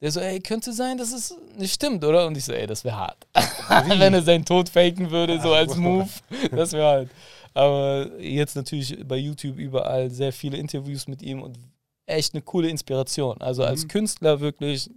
[0.00, 2.26] Der so, ey, könnte sein, dass es nicht stimmt, oder?
[2.26, 3.26] Und ich so, ey, das wäre hart.
[3.98, 6.08] Wenn er seinen Tod faken würde, so als Move,
[6.52, 7.10] das wäre halt.
[7.52, 11.58] Aber jetzt natürlich bei YouTube überall sehr viele Interviews mit ihm und
[12.06, 13.40] echt eine coole Inspiration.
[13.40, 13.88] Also als Mhm.
[13.88, 14.88] Künstler wirklich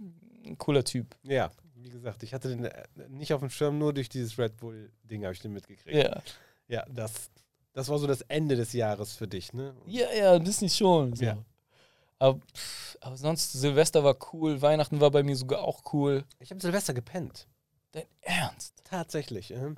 [0.46, 1.06] ein cooler Typ.
[1.22, 4.56] Ja, wie gesagt, ich hatte den äh, nicht auf dem Schirm, nur durch dieses Red
[4.56, 5.96] Bull-Ding habe ich den mitgekriegt.
[5.96, 6.22] Ja.
[6.68, 7.30] Ja, das,
[7.72, 9.74] das war so das Ende des Jahres für dich, ne?
[9.86, 11.14] Ja, ja, ein bisschen schon.
[11.14, 11.24] So.
[11.24, 11.38] Ja.
[12.18, 16.24] Aber, pff, aber sonst, Silvester war cool, Weihnachten war bei mir sogar auch cool.
[16.38, 17.46] Ich habe Silvester gepennt.
[17.92, 18.74] Dein Ernst?
[18.84, 19.50] Tatsächlich.
[19.50, 19.76] ähm.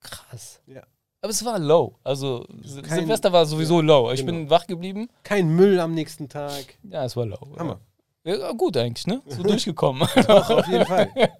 [0.00, 0.60] Krass.
[0.66, 0.82] Ja.
[1.22, 1.98] Aber es war low.
[2.02, 2.46] Also
[2.82, 4.10] Kein- Silvester war sowieso low.
[4.10, 4.32] Ich genau.
[4.32, 5.08] bin wach geblieben.
[5.22, 6.78] Kein Müll am nächsten Tag.
[6.82, 7.56] Ja, es war low.
[7.58, 7.80] Hammer.
[8.24, 9.22] Ja, gut eigentlich, ne?
[9.26, 10.08] So durchgekommen.
[10.26, 11.10] Doch, auf jeden Fall.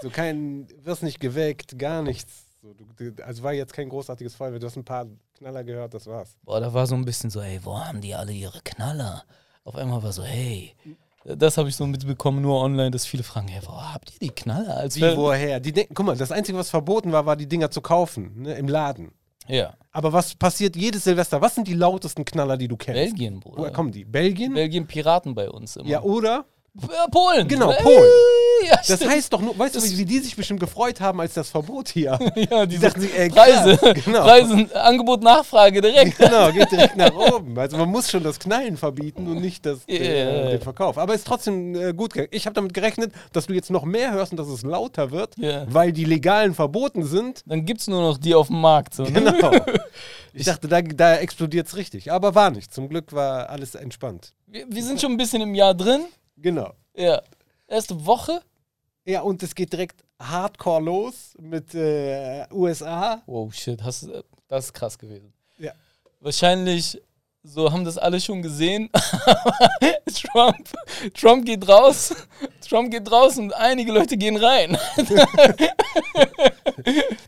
[0.00, 2.45] So kein, wirst nicht geweckt, gar nichts.
[2.66, 4.58] So, du, also war jetzt kein großartiges Feuerwehr.
[4.58, 5.06] Du hast ein paar
[5.38, 6.36] Knaller gehört, das war's.
[6.42, 9.22] Boah, da war so ein bisschen so, ey, wo haben die alle ihre Knaller?
[9.62, 10.74] Auf einmal war so, hey.
[11.24, 14.34] Das habe ich so mitbekommen, nur online, dass viele fragen, hey, wo habt ihr die
[14.34, 14.78] Knaller?
[14.78, 15.60] Als Wie, woher?
[15.60, 18.54] Die denken, guck mal, das Einzige, was verboten war, war die Dinger zu kaufen, ne,
[18.54, 19.12] im Laden.
[19.48, 21.40] Ja, Aber was passiert jedes Silvester?
[21.40, 23.00] Was sind die lautesten Knaller, die du kennst?
[23.00, 23.70] Belgien, Woher Bruder.
[23.70, 24.04] kommen die?
[24.04, 24.54] Belgien?
[24.54, 25.88] Belgien Piraten bei uns immer.
[25.88, 26.46] ja, oder?
[27.10, 27.48] Polen.
[27.48, 28.10] Genau, Polen.
[28.66, 31.50] Ja, Das heißt doch nur, weißt du, wie die sich bestimmt gefreut haben, als das
[31.50, 32.18] Verbot hier.
[32.50, 34.22] ja, Die dachten sich, ey, Preise, krass, genau.
[34.22, 36.18] Preise, Angebot, Nachfrage direkt.
[36.26, 37.58] Genau, geht direkt nach oben.
[37.58, 40.50] Also man muss schon das Knallen verbieten und nicht das, Ja, äh, ja.
[40.52, 40.96] den Verkauf.
[40.98, 42.14] Aber ist trotzdem äh, gut.
[42.30, 45.34] Ich habe damit gerechnet, dass du jetzt noch mehr hörst und dass es lauter wird,
[45.36, 45.66] Ja.
[45.68, 47.42] weil die legalen verboten sind.
[47.46, 48.94] Dann gibt es nur noch die auf dem Markt.
[48.94, 49.12] So, ne?
[49.12, 49.50] Genau.
[50.38, 52.12] Ich dachte, da, da explodiert es richtig.
[52.12, 52.72] Aber war nicht.
[52.74, 54.34] Zum Glück war alles entspannt.
[54.46, 56.02] wir, wir sind schon ein bisschen im Jahr drin.
[56.36, 56.72] Genau.
[56.94, 57.22] Ja.
[57.66, 58.40] Erste Woche.
[59.04, 63.22] Ja, und es geht direkt hardcore los mit äh, USA.
[63.26, 65.32] Wow, shit, hast, du- das ist krass gewesen.
[65.58, 65.72] Ja.
[66.20, 67.00] Wahrscheinlich,
[67.42, 68.90] so haben das alle schon gesehen.
[70.14, 70.68] Trump,
[71.14, 72.14] Trump geht raus.
[72.66, 74.76] Trump geht raus und einige Leute gehen rein.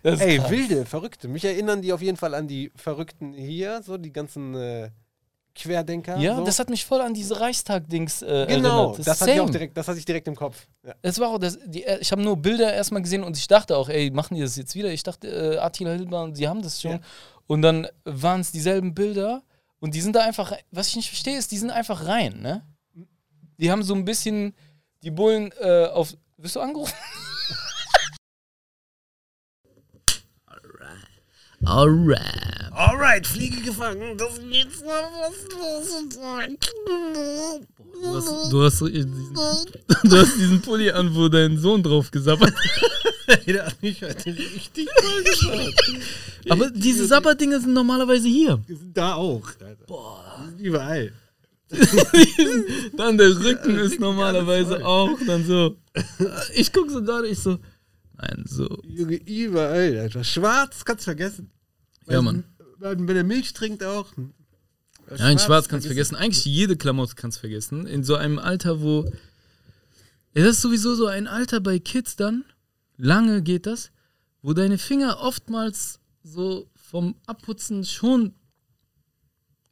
[0.02, 0.50] Ey, krass.
[0.50, 1.28] wilde, verrückte.
[1.28, 4.90] Mich erinnern die auf jeden Fall an die Verrückten hier, so die ganzen äh,
[5.58, 6.16] Querdenker.
[6.18, 6.44] Ja, so.
[6.44, 9.06] das hat mich voll an diese Reichstag-Dings äh, Genau, erinnert.
[9.06, 10.66] das, hatte ich direkt, das hatte ich direkt im Kopf.
[10.86, 10.94] Ja.
[11.02, 13.76] Es war auch das, die, äh, ich habe nur Bilder erstmal gesehen und ich dachte
[13.76, 14.90] auch, ey, machen die das jetzt wieder?
[14.90, 16.92] Ich dachte, äh, Attila Hildmann, die haben das schon.
[16.92, 17.00] Ja.
[17.46, 19.42] Und dann waren es dieselben Bilder
[19.80, 22.62] und die sind da einfach, was ich nicht verstehe, ist, die sind einfach rein, ne?
[23.58, 24.54] Die haben so ein bisschen
[25.02, 26.14] die Bullen äh, auf.
[26.36, 26.94] Wirst du angerufen?
[31.64, 32.72] Alright.
[32.72, 34.16] Alright, Fliege gefangen.
[34.16, 34.82] Das geht's
[38.00, 39.34] Du hast, du, hast, diesen,
[40.04, 42.54] du hast diesen Pulli an, wo dein Sohn drauf gesabbert
[43.46, 46.00] Der hat mich heute richtig voll gesagt.
[46.48, 48.60] Aber diese Sabberdinger sind normalerweise hier.
[48.68, 49.46] Die sind da auch.
[49.60, 49.84] Alter.
[49.86, 50.24] Boah.
[50.44, 51.12] Die sind überall.
[52.96, 55.76] Dann der Rücken ist normalerweise auch dann so.
[56.54, 57.58] Ich gucke so gerade, ich so.
[58.20, 58.82] Nein, so.
[58.84, 60.24] Junge, überall, Alter.
[60.24, 61.50] Schwarz kannst du vergessen.
[62.06, 62.44] Ja, Mann.
[62.78, 64.12] Wenn wenn er Milch trinkt auch.
[65.16, 66.16] Nein, schwarz kannst du vergessen.
[66.16, 67.86] Eigentlich jede Klamotte kannst du vergessen.
[67.86, 69.04] In so einem Alter, wo.
[70.34, 72.44] Ja, das ist sowieso so ein Alter bei Kids dann.
[72.96, 73.90] Lange geht das.
[74.42, 78.34] Wo deine Finger oftmals so vom Abputzen schon.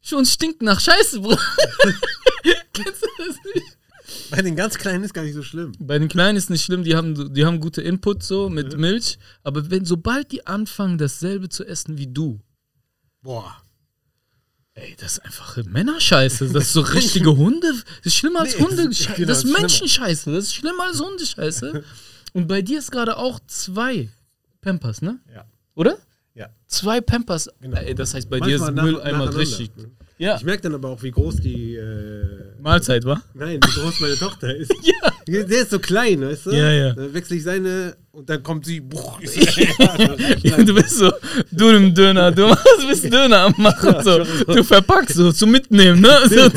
[0.00, 1.36] schon stinken nach Scheiße, Bro.
[2.72, 3.75] Kennst du das nicht?
[4.36, 5.72] Bei den ganz Kleinen ist gar nicht so schlimm.
[5.78, 9.18] Bei den Kleinen ist nicht schlimm, die haben, die haben gute Input so mit Milch.
[9.42, 12.40] Aber wenn, sobald die anfangen, dasselbe zu essen wie du,
[13.22, 13.56] Boah.
[14.74, 16.48] ey, das ist einfach Männerscheiße.
[16.50, 17.66] Das ist so richtige Hunde.
[17.72, 18.88] Das ist schlimmer als Nee, Hunde.
[18.88, 19.58] das ist- Das genau.
[19.58, 20.32] Menschenscheiße.
[20.32, 21.82] Das ist schlimmer als Hundescheiße.
[22.34, 24.10] Und bei dir ist gerade auch zwei
[24.60, 25.18] Pampers, ne?
[25.34, 25.46] Ja.
[25.74, 25.98] Oder?
[26.34, 26.50] Ja.
[26.66, 27.48] Zwei Pampers.
[27.60, 27.78] Genau.
[27.78, 29.70] Ey, das heißt, bei dir ist Manchmal Mülleimer richtig.
[30.18, 30.36] Ja.
[30.36, 31.74] Ich merke dann aber auch, wie groß die.
[31.76, 33.20] Äh, Mahlzeit, wa?
[33.34, 34.72] nein, wie groß meine Tochter ist.
[35.28, 35.42] Ja.
[35.42, 36.50] Der ist so klein, weißt du?
[36.52, 36.92] Ja, ja.
[36.92, 38.78] Dann wechsle ich seine und dann kommt sie.
[38.78, 41.10] Bruch, so, ja, du bist so,
[41.50, 44.24] du im Döner, du machst, bist Döner am machen, so.
[44.44, 46.16] Du verpackst so, zum Mitnehmen, ne?
[46.28, 46.48] So.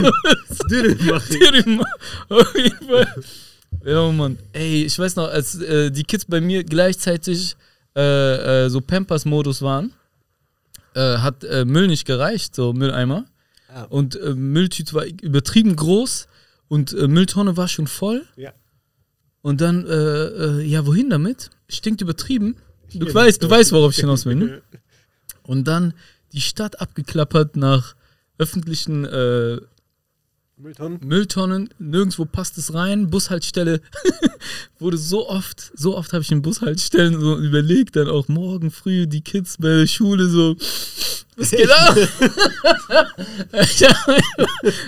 [0.69, 1.83] Dürüm.
[2.29, 3.07] Auf jeden Fall.
[3.83, 4.37] Ja, Mann.
[4.53, 7.55] Ey, ich weiß noch, als äh, die Kids bei mir gleichzeitig
[7.95, 9.93] äh, äh, so Pampers-Modus waren,
[10.93, 13.25] äh, hat äh, Müll nicht gereicht, so Mülleimer.
[13.71, 13.83] Ah.
[13.83, 16.27] Und äh, Mülltüte war übertrieben groß
[16.67, 18.25] und äh, Mülltonne war schon voll.
[18.35, 18.53] Ja.
[19.41, 21.49] Und dann, äh, äh, ja, wohin damit?
[21.67, 22.57] Stinkt übertrieben.
[22.93, 24.61] Du weißt, du weißt, worauf ich hinaus will, ne?
[25.43, 25.93] Und dann
[26.33, 27.95] die Stadt abgeklappert nach
[28.37, 29.57] öffentlichen äh,
[30.61, 30.99] Mülltonnen.
[31.01, 33.79] Mülltonnen, nirgendwo passt es rein, Bushaltestelle
[34.79, 39.07] wurde so oft, so oft habe ich in Bushaltestellen so überlegt, dann auch morgen früh
[39.07, 40.57] die Kids bei der Schule so,
[41.37, 41.95] was geht ab?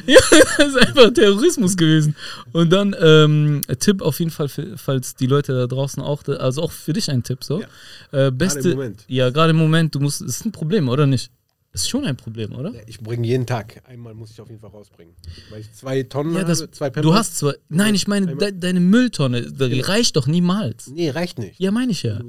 [0.07, 0.19] ja,
[0.57, 2.17] das ist einfach Terrorismus gewesen.
[2.51, 6.63] Und dann, ähm, Tipp auf jeden Fall, für, falls die Leute da draußen auch, also
[6.63, 7.63] auch für dich ein Tipp, so.
[8.11, 9.05] Äh, beste, im Moment.
[9.07, 11.31] Ja, gerade im Moment, du musst, das ist ein Problem, oder nicht?
[11.71, 12.73] Das ist schon ein Problem, oder?
[12.87, 13.81] Ich bringe jeden Tag.
[13.87, 15.15] Einmal muss ich auf jeden Fall rausbringen.
[15.49, 17.53] Weil ich zwei Tonnen Ja, das, habe, zwei du hast zwar.
[17.69, 19.85] Nein, ich meine, de, deine Mülltonne, die Genau.
[19.87, 20.87] reicht doch niemals.
[20.87, 21.59] Nee, reicht nicht.
[21.59, 22.19] Ja, meine ich ja.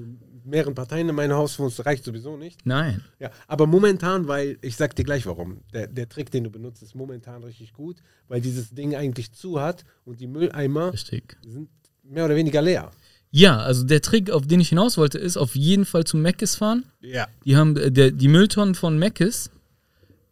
[0.44, 2.64] Mehreren Parteien in meinem Haus wohnst, reicht sowieso nicht.
[2.64, 3.02] Nein.
[3.18, 5.58] Ja, aber momentan, weil, ich sag dir gleich warum.
[5.72, 7.96] Der, der Trick, den du benutzt, ist momentan richtig gut,
[8.28, 11.36] weil dieses Ding eigentlich zu hat und die Mülleimer Richtig.
[11.46, 11.68] sind
[12.04, 12.90] mehr oder weniger leer.
[13.34, 16.54] Ja, also der Trick, auf den ich hinaus wollte, ist auf jeden Fall zu Meckes
[16.54, 16.84] fahren.
[17.00, 17.26] Ja.
[17.46, 19.50] Die haben äh, der, die Mülltonnen von Meckes.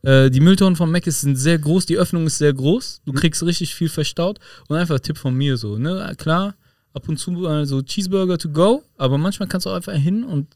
[0.02, 3.00] Äh, die Mülltonnen von Meckes sind sehr groß, die Öffnung ist sehr groß.
[3.06, 4.38] Du kriegst richtig viel verstaut.
[4.68, 6.14] Und einfach Tipp von mir so, ne?
[6.18, 6.54] Klar,
[6.92, 10.22] ab und zu äh, so Cheeseburger to go, aber manchmal kannst du auch einfach hin
[10.22, 10.54] und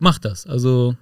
[0.00, 0.46] mach das.
[0.48, 0.96] Also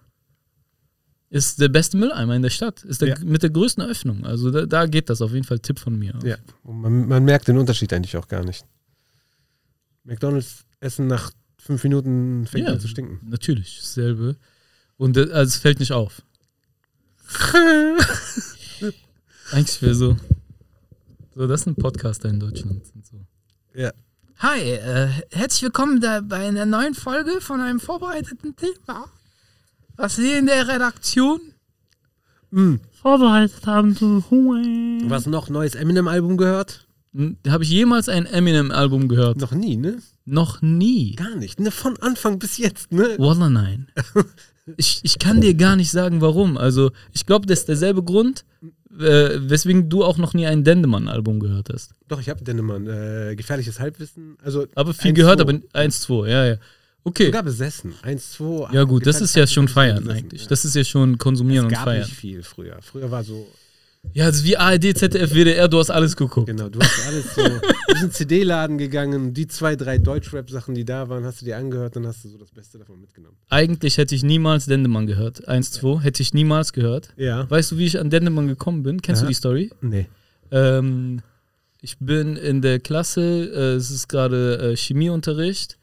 [1.31, 2.83] ist der beste Mülleimer in der Stadt.
[2.85, 3.14] Ist der, Ja.
[3.24, 4.26] mit der größten Öffnung.
[4.26, 5.59] Also da, da geht das auf jeden Fall.
[5.61, 6.12] Tipp von mir.
[6.22, 6.37] Ja.
[6.64, 8.66] Man, man merkt den Unterschied eigentlich auch gar nicht.
[10.05, 12.73] McDonalds essen nach fünf Minuten fängt Ja.
[12.75, 13.21] an zu stinken.
[13.29, 14.37] Natürlich, dasselbe.
[14.97, 16.23] Und äh, also es fällt nicht auf.
[19.53, 20.17] Eigentlich wäre so.
[21.35, 22.83] So, das sind Podcaster in Deutschland.
[23.11, 23.25] So.
[23.75, 23.93] Ja.
[24.38, 29.07] Hi, äh, herzlich willkommen da bei einer neuen Folge von einem vorbereiteten Thema,
[29.97, 31.41] was wir in der Redaktion
[32.51, 32.75] Mm.
[33.01, 33.95] vorbereitet haben.
[33.95, 34.23] So.
[35.09, 36.87] Was noch neues Eminem-Album gehört?
[37.14, 39.38] Hm, Habe ich jemals ein Eminem-Album gehört?
[39.38, 39.98] Noch nie, ne?
[40.25, 41.14] Noch nie.
[41.16, 41.61] Gar nicht.
[41.61, 41.70] Ne?
[41.70, 43.16] Von Anfang bis jetzt, ne?
[43.18, 43.88] Wallah, nein.
[44.77, 46.57] Ich, ich kann dir gar nicht sagen, warum.
[46.57, 48.44] Also, ich glaube, das ist derselbe Grund,
[48.96, 51.94] äh, weswegen du auch noch nie ein Dendemann-Album gehört hast.
[52.07, 52.87] Doch, ich habe Dennemann.
[52.87, 54.37] Äh, gefährliches Halbwissen.
[54.40, 55.42] Also Aber viel 1, gehört, 2.
[55.42, 56.57] aber 1, 2, ja, ja.
[57.03, 57.27] Okay.
[57.27, 57.94] Sogar besessen.
[58.03, 58.72] 1, 2.
[58.72, 60.42] Ja, gut, das ist ja schon feiern besessen, eigentlich.
[60.42, 60.48] Ja.
[60.48, 62.03] Das ist ja schon konsumieren es und gab feiern.
[62.03, 62.79] nicht viel früher.
[62.83, 63.44] Früher war so,
[64.15, 66.47] Ja, das ist wie ARD, ZDF, WDR, du hast alles geguckt.
[66.49, 70.75] genau, du hast alles so, du bist in den CD-Laden gegangen, die zwei, drei Deutschrap-Sachen,
[70.75, 73.37] die da waren, hast du dir angehört, dann hast du so das Beste davon mitgenommen.
[73.49, 75.47] Eigentlich hätte ich niemals Dendemann gehört.
[75.47, 77.11] 1, 2, hätte ich niemals gehört.
[77.17, 77.49] Ja.
[77.49, 79.01] Weißt du, wie ich an Dendemann gekommen bin?
[79.01, 79.27] Kennst Ja.
[79.27, 79.71] du die Story?
[79.81, 80.07] Nee.
[80.51, 81.23] Ähm,
[81.81, 85.79] ich bin in der Klasse, äh, es ist gerade äh, Chemieunterricht.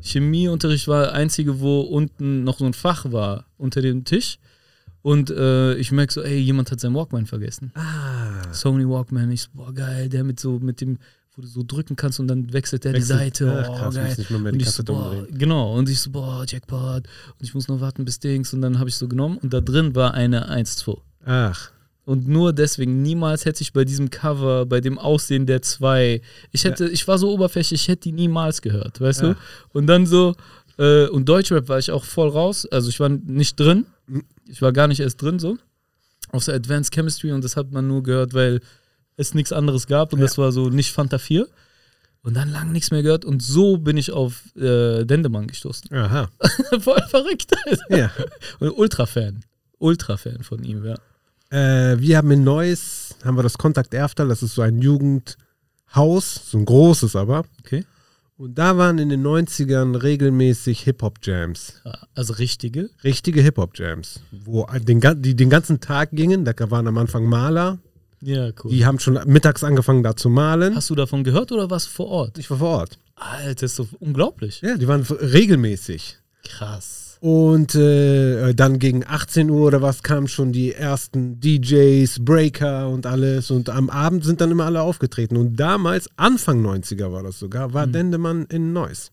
[0.00, 4.38] Chemieunterricht war der einzige, wo unten noch so ein Fach war unter dem Tisch.
[5.02, 7.72] Und äh, ich merke so, ey, jemand hat seinen Walkman vergessen.
[7.74, 8.52] Ah.
[8.52, 9.30] Sony Walkman.
[9.32, 10.98] Ich so, boah, geil, der mit so, mit dem,
[11.34, 13.64] wo du so drücken kannst und dann wechselt der Wechselt- die Seite.
[13.64, 14.14] Ach, oh, krass, geil.
[14.16, 15.74] nicht mal mehr Und ich so, boah, genau.
[15.76, 17.02] Und ich so, boah, Jackpot.
[17.04, 18.52] Und ich muss noch warten bis Dings.
[18.54, 20.98] Und dann habe ich so genommen und da drin war eine 1-2.
[21.26, 21.70] Ach.
[22.04, 26.64] Und nur deswegen, niemals hätte ich bei diesem Cover, bei dem Aussehen der zwei, ich
[26.64, 29.28] hätte, ich war so oberflächlich, ich hätte die niemals gehört, weißt Ja.
[29.34, 29.36] du?
[29.72, 30.34] Und dann so,
[30.78, 33.86] äh, und Deutschrap war ich auch voll raus, also ich war nicht drin.
[34.46, 35.58] Ich war gar nicht erst drin so,
[36.30, 38.60] außer Advanced Chemistry und das hat man nur gehört, weil
[39.16, 40.24] es nichts anderes gab und Ja.
[40.26, 41.46] das war so nicht Fanta 4.
[42.24, 45.92] Und dann lang nichts mehr gehört und so bin ich auf äh, Dendemann gestoßen.
[45.92, 46.28] Aha.
[46.80, 47.50] voll verrückt.
[47.88, 48.12] Ja.
[48.60, 49.44] und Ultra-Fan.
[49.78, 50.94] Ultra-Fan von ihm, ja.
[51.50, 56.50] Äh, wir haben in Neuss, haben wir das Kontakt Erftal, das ist so ein Jugendhaus,
[56.50, 57.44] so ein großes aber.
[57.60, 57.84] Okay.
[58.42, 61.80] Und da waren in den 90ern regelmäßig Hip-Hop-Jams.
[61.84, 62.90] Ja, Also richtige.
[63.04, 66.44] Richtige Hip-Hop-Jams, wo den, die den ganzen Tag gingen.
[66.44, 67.78] Da waren am Anfang Maler,
[68.20, 68.72] Ja, cool.
[68.72, 70.74] die haben schon mittags angefangen da zu malen.
[70.74, 72.38] Hast du davon gehört oder warst du vor Ort?
[72.38, 72.98] Ich war vor Ort.
[73.14, 74.60] Alter, das ist so unglaublich.
[74.60, 76.18] Ja, die waren regelmäßig.
[76.42, 77.01] Krass.
[77.22, 83.06] Und äh, dann gegen 18 Uhr oder was kamen schon die ersten DJs, Breaker und
[83.06, 83.52] alles.
[83.52, 85.36] Und am Abend sind dann immer alle aufgetreten.
[85.36, 89.12] Und damals, Anfang 90er war das sogar, war Dendemann in Neuss.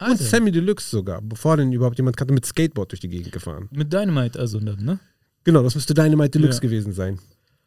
[0.00, 3.30] Und Alter, Sammy Deluxe sogar, bevor den überhaupt jemand kannte, mit Skateboard durch die Gegend
[3.30, 3.68] gefahren.
[3.70, 4.98] mit Dynamite also dann, ne?
[5.44, 6.62] Genau, das müsste Dynamite Deluxe Ja.
[6.62, 7.20] gewesen sein.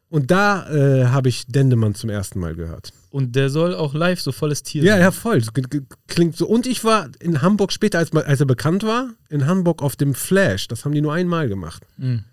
[0.10, 2.94] Und da äh, habe ich Dendemann zum ersten Mal gehört.
[3.10, 5.02] Und der soll auch live so volles Tier Ja, sein.
[5.02, 5.42] ja, voll.
[5.42, 6.48] G- g- Klingt so.
[6.48, 10.14] Und ich war in Hamburg später, als, als er bekannt war, in Hamburg auf dem
[10.14, 10.68] Flash.
[10.68, 11.84] Das haben die nur einmal gemacht.
[11.98, 12.24] Mhm.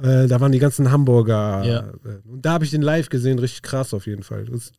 [0.00, 1.64] Äh, da waren die ganzen Hamburger.
[1.64, 1.78] Ja.
[2.04, 4.44] Äh, und da habe ich den live gesehen, richtig krass auf jeden Fall.
[4.46, 4.72] Das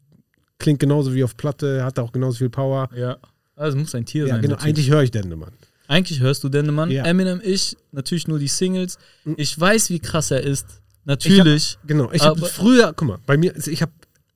[0.58, 2.90] klingt genauso wie auf Platte, hat auch genauso viel Power.
[2.96, 3.18] ja.
[3.58, 4.42] Also muss ein Tier Ja, sein.
[4.42, 4.56] genau.
[4.56, 4.76] natürlich.
[4.76, 5.54] Eigentlich höre ich Dendemann.
[5.88, 6.92] Eigentlich hörst du Dendemann.
[6.92, 7.06] Ja.
[7.06, 8.98] Eminem, ich, natürlich nur die Singles.
[9.24, 9.36] Mhm.
[9.38, 10.82] Ich weiß, wie krass er ist.
[11.06, 11.78] Natürlich.
[11.86, 12.12] Genau.
[12.12, 13.92] Ich habe früher, guck mal, bei mir, also ich habe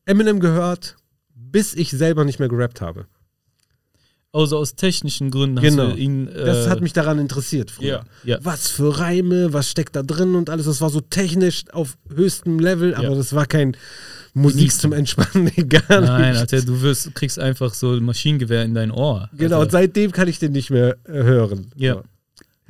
[0.06, 0.96] Eminem gehört,
[1.36, 3.06] bis ich selber nicht mehr gerappt habe.
[4.32, 5.88] Also aus technischen Gründen Genau.
[5.88, 6.28] hast du ihn.
[6.28, 8.06] Äh, Das hat mich daran interessiert früher.
[8.24, 8.40] Ja, ja.
[8.44, 10.68] Was für Reime, was steckt da drin und alles.
[10.68, 13.16] Das war so technisch auf höchstem Level, aber Ja.
[13.16, 13.76] das war kein
[14.36, 15.82] Musik zum Entspannen, egal.
[16.02, 19.32] Nein, Alter, du wirst, kriegst einfach so ein Maschinengewehr in dein Ohr.
[19.36, 19.62] Genau, Alter.
[19.62, 21.72] und seitdem kann ich den nicht mehr äh, hören.
[21.76, 21.96] Ja.
[21.96, 22.04] So.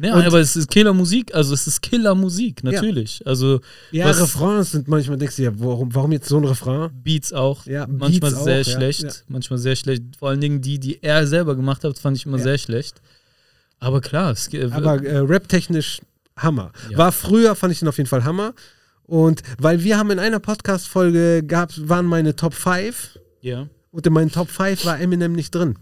[0.02, 3.22] Ja, Und- aber es ist Killermusik, also es ist Killermusik, natürlich.
[3.28, 3.60] Also
[3.92, 6.90] Ja, Was- Refrains sind manchmal, denkst du ja, warum, warum jetzt so ein Refrain?
[7.04, 9.12] Beats auch, Ja, manchmal Beats sehr auch, ja, schlecht, ja.
[9.28, 10.04] manchmal sehr schlecht.
[10.18, 12.44] Vor allen Dingen die, die er selber gemacht hat, fand ich immer Ja.
[12.44, 13.02] sehr schlecht.
[13.80, 16.00] Aber klar, es, äh, Aber äh, rap-technisch
[16.38, 16.72] Hammer.
[16.90, 16.98] Ja.
[16.98, 18.54] War früher, fand ich den auf jeden Fall Hammer.
[19.04, 24.14] Und weil wir haben in einer Podcast-Folge gab, waren meine Top 5 ja, und in
[24.14, 25.76] meinen Top 5 war Eminem nicht drin.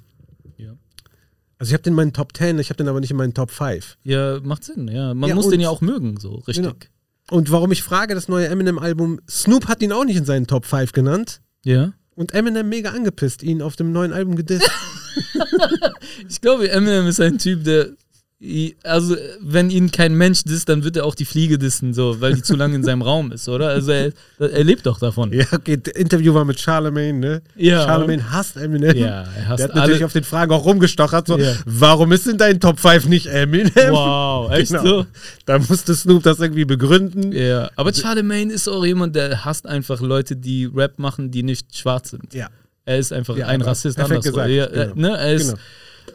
[1.59, 3.33] Also ich habe den in meinen Top 10, ich habe den aber nicht in meinen
[3.33, 3.97] Top 5.
[4.03, 5.13] ja, macht Sinn, ja.
[5.13, 6.57] Man Ja, muss den ja auch mögen, so richtig.
[6.57, 6.73] Genau.
[7.29, 10.65] Und warum ich frage, das neue Eminem-Album, Snoop hat ihn auch nicht in seinen Top
[10.65, 11.41] 5 genannt.
[11.65, 11.93] Ja.
[12.15, 14.69] Und Eminem mega angepisst, ihn auf dem neuen Album gedisst.
[16.29, 17.89] ich glaube, Eminem ist ein Typ, der.
[18.83, 22.35] Also, wenn ihn kein Mensch disst, dann wird er auch die Fliege dissen, so, weil
[22.35, 23.69] die zu lange in seinem Raum ist, oder?
[23.69, 25.33] Also, er, er lebt doch davon.
[25.33, 27.41] Ja, okay, das Interview war mit Charlemagne, ne?
[27.55, 27.83] Ja.
[27.85, 28.95] Charlemagne hasst Eminem.
[28.95, 31.55] Ja, er hasst Der hat natürlich auf den Fragen auch rumgestochert, so, Ja.
[31.65, 33.71] warum ist in deinen Top 5 nicht Eminem?
[33.89, 34.83] Wow, echt Genau.
[34.83, 35.05] so?
[35.47, 37.31] Da musste Snoop das irgendwie begründen.
[37.31, 41.75] Ja, aber Charlemagne ist auch jemand, der hasst einfach Leute, die Rap machen, die nicht
[41.75, 42.35] schwarz sind.
[42.35, 42.49] Ja.
[42.85, 43.97] Er ist einfach Ja, ein Rassist.
[43.97, 44.93] gesagt, Ja, genau.
[44.95, 45.17] ne?
[45.17, 45.59] er, ist, Genau.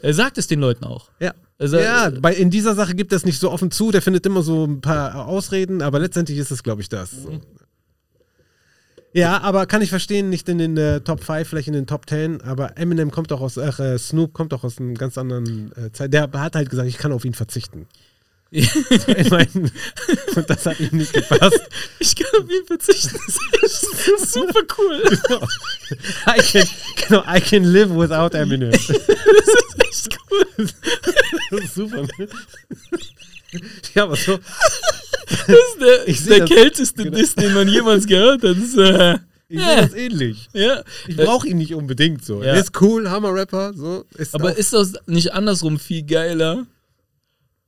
[0.03, 1.11] er sagt es den Leuten auch.
[1.21, 1.33] Ja.
[1.63, 4.27] Also, ja, bei, in dieser Sache gibt er es nicht so offen zu, der findet
[4.27, 7.13] immer so ein paar Ausreden, aber letztendlich ist es, glaube ich, das.
[7.13, 7.41] So.
[9.13, 12.09] Ja, aber kann ich verstehen, nicht in den äh, Top 5, vielleicht in den Top
[12.09, 15.71] 10, aber Eminem kommt doch aus, ach, äh, Snoop kommt doch aus einer ganz anderen
[15.77, 16.13] äh, Zeit.
[16.13, 17.87] Der hat halt gesagt, ich kann auf ihn verzichten.
[19.17, 19.49] ich meine,
[20.37, 21.59] und das hat ihm nicht gepasst.
[21.99, 23.19] Ich kann auf ihn verzichten.
[23.63, 25.03] Das ist super cool.
[26.27, 26.67] I can,
[27.09, 28.71] genau, I can live without Eminem.
[28.73, 28.99] Das ist
[29.89, 30.67] echt cool.
[31.51, 32.03] Das ist super.
[32.03, 32.29] ne?
[33.95, 34.39] Ja, aber so,
[35.47, 37.17] Das ist der, der kälteste genau.
[37.17, 38.51] Diss, den man jemals gehört hat.
[38.51, 39.67] Das ist, äh, ich Ja.
[39.77, 40.49] sehe das ähnlich.
[40.53, 40.83] ja.
[41.07, 42.43] Ich brauche ihn nicht unbedingt so.
[42.43, 42.55] Ja.
[42.55, 44.05] Er ist cool, Hammer-Rapper, so.
[44.17, 46.67] Ist Aber ist das nicht andersrum viel geiler,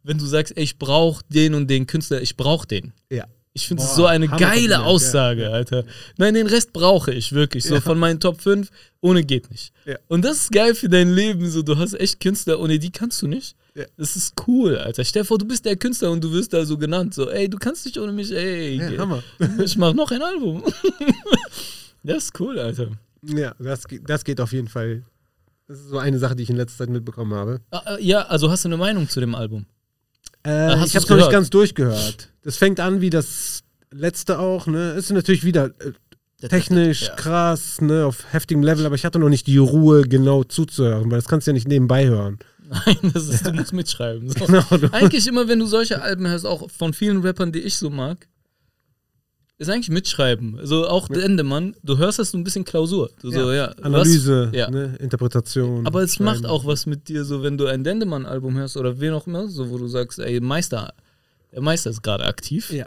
[0.04, 2.92] wenn du sagst, ey, ich brauche den und den Künstler, ich brauche den?
[3.10, 3.24] ja.
[3.56, 5.50] Ich finde es so eine geile Aussage, ja.
[5.50, 5.84] Alter.
[6.16, 7.62] Nein, den Rest brauche ich wirklich.
[7.62, 7.80] So Ja.
[7.80, 8.68] von meinen Top 5,
[9.00, 9.72] ohne geht nicht.
[9.84, 9.96] Ja.
[10.08, 11.48] Und das ist geil für dein Leben.
[11.48, 13.54] So, du hast echt Künstler, ohne die kannst du nicht.
[13.76, 13.84] Ja.
[13.96, 15.04] Das ist cool, Alter.
[15.04, 17.14] Stell dir vor, du bist der Künstler und du wirst da so genannt.
[17.14, 18.74] So, ey, du kannst nicht ohne mich, ey.
[18.76, 19.22] Ja, Hammer.
[19.64, 20.64] Ich mach noch ein Album.
[22.02, 22.88] das ist cool, Alter.
[23.22, 25.02] Ja, das, geht- das geht auf jeden Fall.
[25.68, 27.60] Das ist so eine Sache, die ich in letzter Zeit mitbekommen habe.
[27.70, 29.64] Ah, äh, Ja, also hast du eine Meinung zu dem Album?
[30.44, 32.28] Äh, hast ich habe noch nicht ganz durchgehört.
[32.42, 34.92] Das fängt an wie das letzte auch, ne?
[34.92, 35.70] Ist natürlich wieder
[36.42, 37.14] äh, technisch Ja.
[37.14, 38.04] krass, ne?
[38.04, 41.46] Auf heftigem Level, aber ich hatte noch nicht die Ruhe, genau zuzuhören, weil das kannst
[41.46, 42.38] du ja nicht nebenbei hören.
[42.68, 44.28] Nein, das ist, du musst mitschreiben.
[44.30, 44.44] So.
[44.46, 47.76] Genau, du- Eigentlich immer, wenn du solche Alben hörst, auch von vielen Rappern, die ich
[47.76, 48.26] so mag,
[49.58, 50.58] ist eigentlich mitschreiben.
[50.58, 53.10] Also auch der Endemann, du hörst das so ein bisschen Klausur.
[53.22, 54.70] Du so, ja, Analyse, Was, ja.
[54.70, 54.96] ne?
[54.98, 55.86] Interpretation.
[55.86, 59.12] Aber es macht auch was mit dir, so wenn du ein Dendemann-Album hörst oder wen
[59.12, 60.92] auch immer, so wo du sagst, ey, Meister,
[61.52, 62.70] der Meister ist gerade aktiv.
[62.72, 62.86] Ja.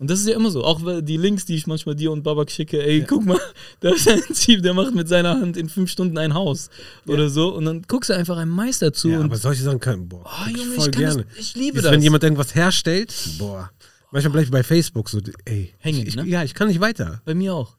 [0.00, 0.64] Und das ist ja immer so.
[0.64, 3.38] Auch die Links, die ich manchmal dir und Babak schicke, ey, guck mal,
[3.80, 6.68] da ist ein Typ, der macht mit seiner Hand in fünf Stunden ein Haus
[7.06, 7.54] oder so.
[7.54, 10.24] Und dann guckst du einfach einem Meister zu Ja, und aber solche Sachen kann, boah,
[10.26, 11.26] Oh, Junge, voll ich kann das- gerne.
[11.38, 11.92] ich liebe Ist, das.
[11.92, 13.70] Wenn jemand irgendwas herstellt, boah.
[14.14, 15.74] Manchmal bleibe ich bei Facebook so, ey.
[15.78, 16.24] Hängen, ich, ne?
[16.24, 17.20] Ja, ich kann nicht weiter.
[17.24, 17.76] bei mir auch.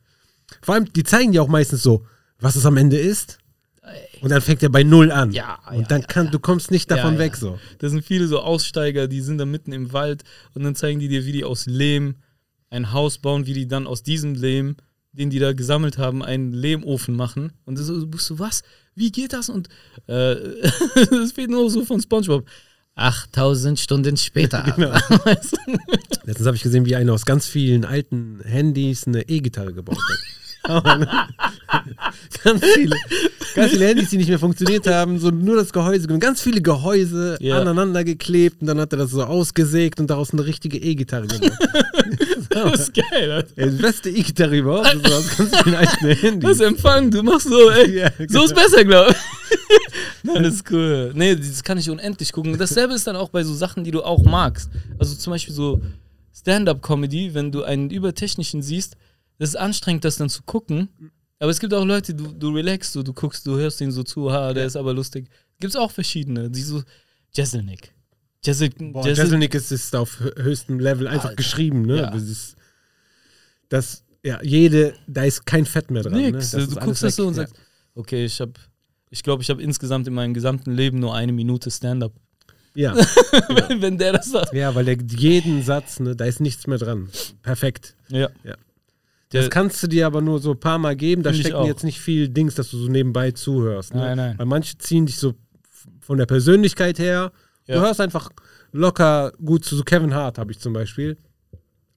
[0.61, 2.05] Vor allem, die zeigen ja auch meistens so,
[2.39, 3.37] was es am Ende ist.
[4.19, 5.31] Und dann fängt er bei Null an.
[5.31, 7.39] Ja, Und ja, dann ja, kann, du kommst nicht davon Ja, weg ja.
[7.39, 7.59] so.
[7.77, 11.07] Da sind viele so Aussteiger, die sind da mitten im Wald und dann zeigen die
[11.07, 12.15] dir, wie die aus Lehm
[12.69, 14.75] ein Haus bauen, wie die dann aus diesem Lehm,
[15.13, 17.53] den die da gesammelt haben, einen Lehmofen machen.
[17.63, 18.63] Und du bist so, was?
[18.93, 19.47] Wie geht das?
[19.47, 19.69] Und
[20.07, 20.35] äh,
[21.09, 22.45] das fehlt nur so von Spongebob.
[22.95, 24.63] 8000 Stunden später.
[24.75, 24.91] Genau.
[26.23, 30.19] Letztens habe ich gesehen, wie einer aus ganz vielen alten Handys eine E-Gitarre gebaut hat.
[32.43, 32.95] Ganz viele.
[33.55, 36.07] Ganz viele Handys, die nicht mehr funktioniert haben, so nur das Gehäuse.
[36.19, 37.59] Ganz viele Gehäuse Ja.
[37.61, 41.51] aneinander geklebt und dann hat er das so ausgesägt und daraus eine richtige E-Gitarre gemacht.
[42.49, 43.31] Das ist geil.
[43.31, 43.49] Alter.
[43.57, 44.95] Ey, die beste E-Gitarre überhaupt.
[45.03, 46.57] Das war aus ganz vielen alten Handys.
[46.57, 47.97] Das Empfang, du machst so, ey.
[47.99, 49.17] Ja, So ist besser, glaube ich.
[50.23, 51.11] Nein, das ist cool.
[51.15, 52.57] Nee, das kann ich unendlich gucken.
[52.57, 54.69] Dasselbe ist dann auch bei so Sachen, die du auch magst.
[54.97, 55.81] Also zum Beispiel so
[56.33, 58.95] Stand-up-Comedy, wenn du einen übertechnischen siehst,
[59.39, 60.89] das ist anstrengend, das dann zu gucken.
[61.39, 64.03] Aber es gibt auch Leute, du, du relaxst so, du guckst, du hörst ihn so
[64.03, 65.27] zu, ha, der ist aber lustig.
[65.59, 66.81] Gibt es auch verschiedene, die so,
[67.33, 67.93] Jesselnick.
[68.43, 71.35] Jessel, Boah, Jessel, Jeselnik ist, ist auf hö- höchstem Level einfach Alter.
[71.35, 71.97] geschrieben, ne?
[71.97, 72.11] Ja.
[72.11, 72.55] Das ist,
[73.69, 76.13] das, ja, jede, da ist kein Fett mehr dran.
[76.13, 76.31] nix.
[76.31, 76.37] Ne?
[76.37, 77.41] Also ist du guckst das so und ja.
[77.43, 77.55] sagst,
[77.95, 78.53] okay, ich habe,
[79.09, 82.13] ich glaube, ich habe insgesamt in meinem gesamten Leben nur eine Minute Stand-up.
[82.77, 82.93] Ja,
[83.79, 84.53] wenn der das sagt.
[84.53, 87.09] ja, weil der jeden Satz, ne, da ist nichts mehr dran.
[87.41, 87.95] Perfekt.
[88.09, 88.29] Ja.
[88.43, 88.55] Ja.
[89.41, 91.23] Das kannst du dir aber nur so ein paar Mal geben.
[91.23, 93.93] Da stecken jetzt nicht viel Dings, dass du so nebenbei zuhörst.
[93.93, 94.01] Ne?
[94.01, 94.33] Nein, nein.
[94.37, 95.33] Weil manche ziehen dich so
[96.01, 97.31] von der Persönlichkeit her.
[97.67, 97.75] Ja.
[97.75, 98.29] Du hörst einfach
[98.71, 99.75] locker gut zu.
[99.75, 101.17] So Kevin Hart habe ich zum Beispiel.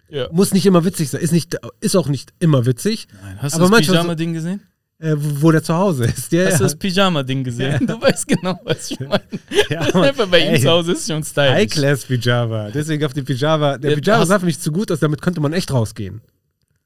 [0.08, 0.28] ja.
[0.32, 1.20] Muss nicht immer witzig sein.
[1.20, 3.08] Ist, nicht, ist auch nicht immer witzig.
[3.38, 4.60] Hast Aber du das Pyjama-Ding gesehen?
[5.00, 6.32] Äh, wo wo der zu Hause ist.
[6.32, 6.70] Ja, Hast du ja.
[6.70, 7.78] das Pyjama-Ding gesehen?
[7.86, 9.22] Du weißt genau, was ich meine.
[9.70, 9.80] Ja.
[9.82, 10.60] Einfach bei ihm Ey.
[10.60, 11.50] zu Hause ist schon stylisch.
[11.52, 12.70] High-Class Pyjama.
[12.70, 13.78] Deswegen auf die Pyjama.
[13.78, 16.20] Der Ja, Pyjama hast- sah für mich zu gut aus, damit könnte man echt rausgehen.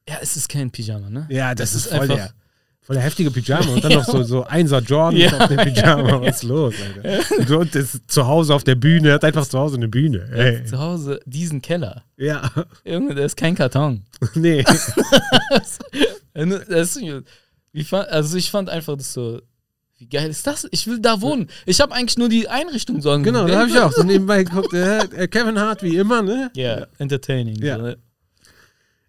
[0.08, 1.26] Ja, es ist kein Pyjama, ne?
[1.30, 2.30] Ja, das, Das ist ist voll der,
[2.80, 3.72] voll der heftige Pyjama.
[3.72, 6.20] Und dann noch so, so Einser Jordan Ja, auf dem Pyjama.
[6.22, 7.58] Was ist los, Alter?
[7.58, 9.12] Und das zu Hause auf der Bühne.
[9.12, 10.28] Hat einfach zu Hause eine Bühne.
[10.32, 10.64] Ey.
[10.64, 12.02] Zu Hause diesen Keller.
[12.16, 12.50] Ja,
[12.84, 14.04] Junge, der ist kein Karton.
[14.34, 14.62] nee.
[14.64, 15.78] Das
[16.96, 17.00] ist,
[17.72, 19.40] wie fand, also ich fand einfach das so,
[19.98, 20.66] Wie geil ist das?
[20.72, 21.48] Ich will da wohnen.
[21.66, 24.72] Ich habe eigentlich nur die Einrichtung so Genau, da habe ich auch so nebenbei geguckt.
[24.74, 26.50] Äh, Kevin Hart wie immer, ne?
[26.54, 27.62] Ja, yeah, entertaining.
[27.62, 27.76] Ja.
[27.76, 27.96] So, ne?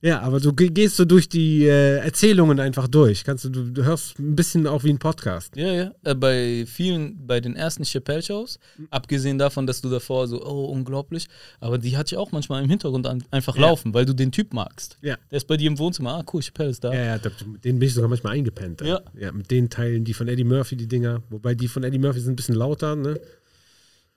[0.06, 3.24] Ja, aber du ge- gehst so durch die äh, Erzählungen einfach durch.
[3.24, 5.56] Kannst du, du, hörst ein bisschen auch wie ein Podcast.
[5.56, 5.92] Ja, ja.
[6.04, 11.28] Äh, bei vielen, bei den ersten Chappelle-Shows, abgesehen davon, dass du davor so, oh, unglaublich,
[11.62, 13.62] aber die hatte ich auch manchmal im Hintergrund an, einfach Ja.
[13.62, 14.98] laufen, weil du den Typ magst.
[15.02, 15.16] Ja.
[15.32, 16.94] Der ist bei dir im Wohnzimmer, ah, cool, Chappelle ist da.
[16.94, 17.18] Ja, ja,
[17.64, 18.82] denen bin ich sogar manchmal eingepennt.
[18.82, 19.00] Ja.
[19.18, 19.32] ja.
[19.32, 21.24] Mit den Teilen, die von Eddie Murphy, die Dinger.
[21.30, 23.22] Wobei die von Eddie Murphy sind ein bisschen lauter, ne?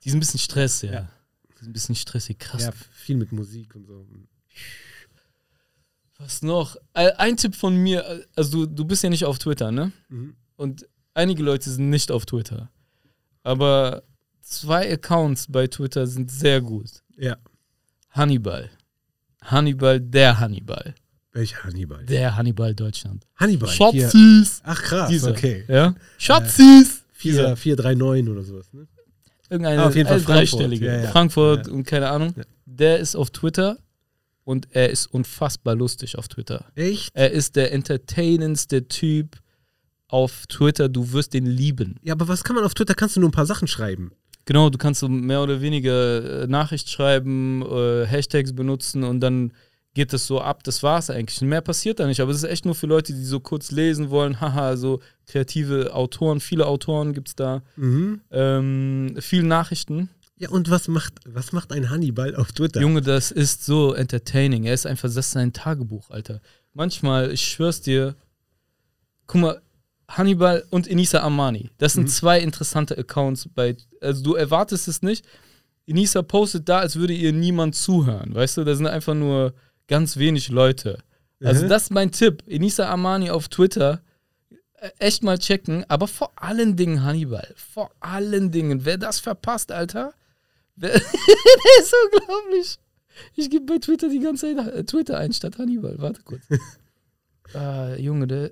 [0.03, 0.91] Die sind ein bisschen Stress, ja.
[0.91, 1.09] Ja.
[1.49, 2.63] Die sind ein bisschen stressig, krass.
[2.63, 4.05] Ja, viel mit Musik und so.
[6.19, 6.75] Was noch?
[6.93, 9.91] Äh, Ein Tipp von mir, äh, also du, du bist ja nicht auf Twitter, ne?
[10.09, 10.35] Mhm.
[10.55, 12.69] Und einige Leute sind nicht auf Twitter.
[13.43, 14.03] Aber
[14.41, 17.03] zwei Accounts bei Twitter sind sehr gut.
[17.17, 17.37] Ja.
[18.11, 18.69] Hannibal.
[19.43, 20.95] Hannibal, der Hannibal.
[21.31, 22.03] Welcher Hannibal?
[22.05, 23.27] Der Hannibal Deutschland.
[23.35, 23.69] Hannibal.
[23.69, 24.61] Schatzis.
[24.63, 25.31] Ach krass, Dieser.
[25.31, 25.65] okay.
[25.67, 25.93] Ja?
[26.17, 27.03] Schatzis.
[27.13, 28.87] 4, 439 oder sowas, ne?
[29.49, 30.85] Irgendeine Ah, auf jeden Fall äh, dreistellige.
[30.85, 30.99] Frankfurt.
[30.99, 31.11] Ja, ja.
[31.11, 31.73] Frankfurt Ja.
[31.73, 32.33] und keine Ahnung.
[32.65, 33.77] Der ist auf Twitter
[34.47, 36.63] und er ist unfassbar lustig auf Twitter.
[36.73, 37.11] Echt?
[37.13, 39.35] Er ist der entertainendste Typ
[40.07, 40.87] auf Twitter.
[40.87, 41.97] Du wirst den lieben.
[42.01, 42.93] Ja, aber was kann man auf Twitter?
[42.93, 44.13] Kannst du nur ein paar Sachen schreiben?
[44.45, 49.51] Genau, du kannst so mehr oder weniger äh, Nachricht schreiben, äh, Hashtags benutzen und dann
[49.93, 50.63] geht das so ab.
[50.63, 51.41] Das war's eigentlich.
[51.41, 52.21] Mehr passiert da nicht.
[52.21, 54.39] Aber es ist echt nur für Leute, die so kurz lesen wollen.
[54.39, 57.63] Haha, so kreative Autoren, viele Autoren gibt's da.
[57.75, 58.21] Mhm.
[58.31, 60.09] Ähm, viele Nachrichten.
[60.39, 62.79] Ja, und was macht, was macht ein Hannibal auf Twitter?
[62.81, 64.65] Junge, das ist so entertaining.
[64.65, 66.41] Er ist einfach, das ist sein Tagebuch, Alter.
[66.73, 68.15] Manchmal, ich schwör's dir,
[69.25, 69.61] guck mal,
[70.09, 75.25] Hannibal und Enisa Amani, das sind zwei interessante Accounts bei, also du erwartest es nicht.
[75.85, 78.63] Enisa postet da, als würde ihr niemand zuhören, weißt du?
[78.63, 79.53] Da sind einfach nur
[79.87, 80.99] ganz wenig Leute.
[81.43, 81.69] Also Mhm.
[81.69, 82.43] das ist mein Tipp.
[82.47, 84.01] Enisa Amani auf Twitter,
[84.79, 87.53] äh, echt mal checken, aber vor allen Dingen Hannibal.
[87.55, 88.85] Vor allen Dingen.
[88.85, 90.13] Wer das verpasst, Alter,
[90.81, 92.79] der ist unglaublich.
[93.35, 95.95] Ich gebe bei Twitter die ganze Zeit äh, Twitter ein statt Hannibal.
[95.97, 96.43] Warte kurz.
[97.53, 98.51] ah, Junge, der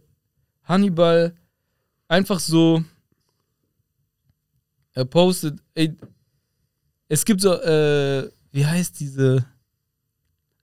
[0.63, 1.35] Hannibal
[2.07, 2.83] einfach so.
[4.93, 5.95] Er postet, ey,
[7.09, 9.45] es gibt so, äh, wie heißt diese?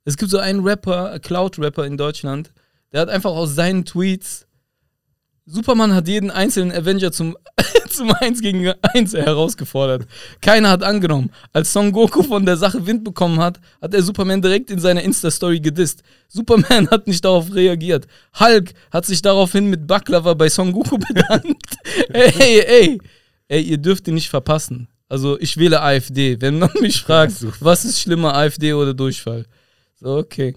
[0.04, 2.52] Es gibt so einen Rapper, Cloud-Rapper in Deutschland,
[2.92, 4.46] der hat einfach aus seinen Tweets
[5.44, 7.36] Superman hat jeden einzelnen Avenger zum,
[7.88, 10.06] zum 1 gegen 1 herausgefordert.
[10.40, 11.30] Keiner hat angenommen.
[11.52, 15.02] Als Son Goku von der Sache Wind bekommen hat, hat er Superman direkt in seiner
[15.02, 16.04] Insta-Story gedisst.
[16.28, 18.06] Superman hat nicht darauf reagiert.
[18.38, 21.76] Hulk hat sich daraufhin mit Baklava bei Son Goku bedankt.
[22.10, 22.98] ey, ey,
[23.48, 24.88] ey, ihr dürft ihn nicht verpassen.
[25.08, 26.40] Also ich wähle AfD.
[26.40, 29.46] Wenn man mich fragt, was ist schlimmer, AfD oder Durchfall?
[30.00, 30.54] So, okay.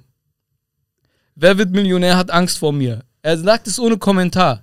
[1.33, 3.03] Wer wird Millionär, hat Angst vor mir.
[3.23, 4.61] Er sagt es ohne Kommentar.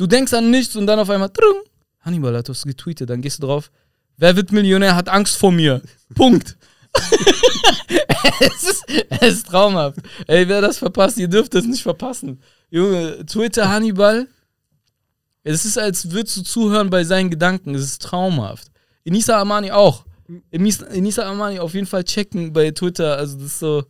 [0.00, 1.60] Du denkst an nichts und dann auf einmal, trung,
[2.00, 3.70] Hannibal hat was getweetet, dann gehst du drauf,
[4.16, 5.82] wer wird Millionär, hat Angst vor mir.
[6.14, 6.56] Punkt.
[8.40, 9.98] es, ist, es ist traumhaft.
[10.26, 12.40] Ey, wer das verpasst, ihr dürft das nicht verpassen.
[12.70, 14.26] Junge, Twitter Hannibal,
[15.42, 17.74] es ist, als würdest du zuhören bei seinen Gedanken.
[17.74, 18.68] Es ist traumhaft.
[19.04, 20.06] Enisa Amani auch.
[20.50, 23.18] Enis- Enisa Amani auf jeden Fall checken bei Twitter.
[23.18, 23.84] Also, das ist so.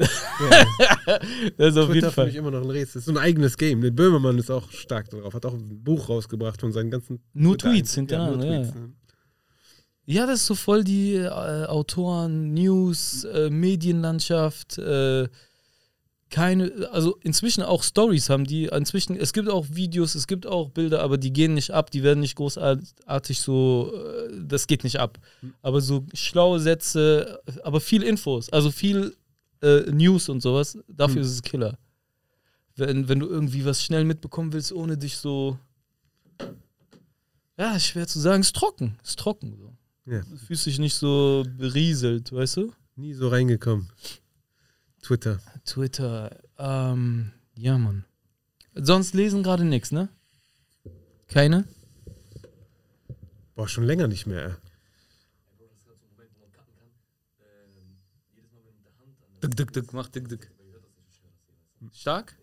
[1.56, 2.26] das ist auf Twitter jeden für Fall.
[2.26, 2.94] mich immer noch ein Rätsel.
[2.94, 3.80] Das ist so ein eigenes Game.
[3.80, 5.34] Der Böhmermann ist auch stark darauf.
[5.34, 7.20] Hat auch ein Buch rausgebracht von seinen ganzen.
[7.32, 8.62] Nur Twitter- Tweets Ja, nur ja.
[8.62, 8.92] Tweets, ne?
[10.06, 15.28] Ja, das ist so voll die äh, Autoren, News, äh, Medienlandschaft, äh,
[16.30, 20.70] keine, also inzwischen auch Stories haben die, inzwischen, es gibt auch Videos, es gibt auch
[20.70, 24.98] Bilder, aber die gehen nicht ab, die werden nicht großartig so, äh, das geht nicht
[25.00, 25.18] ab.
[25.60, 29.14] Aber so schlaue Sätze, aber viel Infos, also viel
[29.62, 31.22] äh, News und sowas, dafür Hm.
[31.22, 31.78] ist es Killer.
[32.76, 35.58] Wenn, wenn du irgendwie was schnell mitbekommen willst, ohne dich so,
[37.58, 39.76] ja, ist schwer zu sagen, ist trocken, ist trocken so.
[40.06, 40.22] Ja.
[40.22, 42.72] Du fühlst dich nicht so berieselt, weißt du?
[42.96, 43.90] Nie so reingekommen.
[45.02, 45.40] Twitter.
[45.64, 48.04] Twitter, ähm, ja, Mann.
[48.74, 50.08] Sonst lesen gerade nichts, ne?
[51.28, 51.64] Keine?
[53.54, 54.56] Boah, schon länger nicht mehr.
[59.42, 60.50] Dick, dick, dick, mach dick, dick.
[61.94, 62.34] Stark?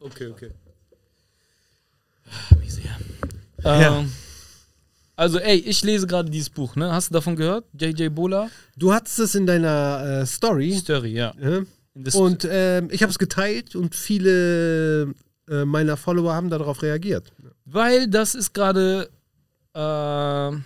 [0.00, 0.50] Okay, okay.
[2.58, 2.96] Wie sehr.
[3.62, 3.98] Ja.
[4.00, 4.10] Ähm,
[5.14, 6.90] also, ey, ich lese gerade dieses Buch, ne?
[6.92, 7.66] Hast du davon gehört?
[7.78, 8.50] JJ Bola?
[8.76, 10.72] Du hattest es in deiner äh, Story.
[10.76, 11.34] Story, ja.
[11.40, 11.60] Ja?
[11.94, 15.14] Das- Und ähm, ich habe es geteilt und viele
[15.48, 17.30] äh, meiner Follower haben darauf reagiert.
[17.66, 19.10] Weil das ist gerade.
[19.74, 20.56] Äh, also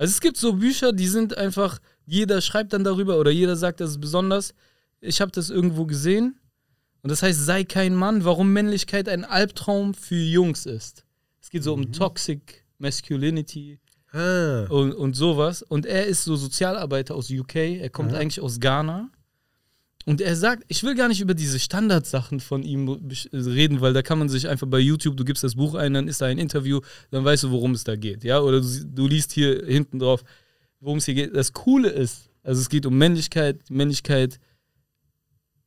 [0.00, 1.80] es gibt so Bücher, die sind einfach.
[2.08, 4.54] Jeder schreibt dann darüber oder jeder sagt, das ist besonders.
[5.00, 6.40] Ich habe das irgendwo gesehen.
[7.02, 11.04] Und das heißt, sei kein Mann, warum Männlichkeit ein Albtraum für Jungs ist.
[11.40, 13.78] Es geht so um Toxic Masculinity
[14.12, 14.64] Ah.
[14.70, 15.62] und, und sowas.
[15.62, 17.56] Und er ist so Sozialarbeiter aus UK.
[17.56, 18.20] Er kommt Aha.
[18.20, 19.10] eigentlich aus Ghana.
[20.06, 22.88] Und er sagt, ich will gar nicht über diese Standardsachen von ihm
[23.34, 26.08] reden, weil da kann man sich einfach bei YouTube, du gibst das Buch ein, dann
[26.08, 26.80] ist da ein Interview,
[27.10, 28.24] dann weißt du, worum es da geht.
[28.24, 30.24] Ja, oder du, du liest hier hinten drauf,
[30.80, 31.34] worum es hier geht.
[31.34, 33.70] Das Coole ist, also es geht um Männlichkeit.
[33.70, 34.38] Männlichkeit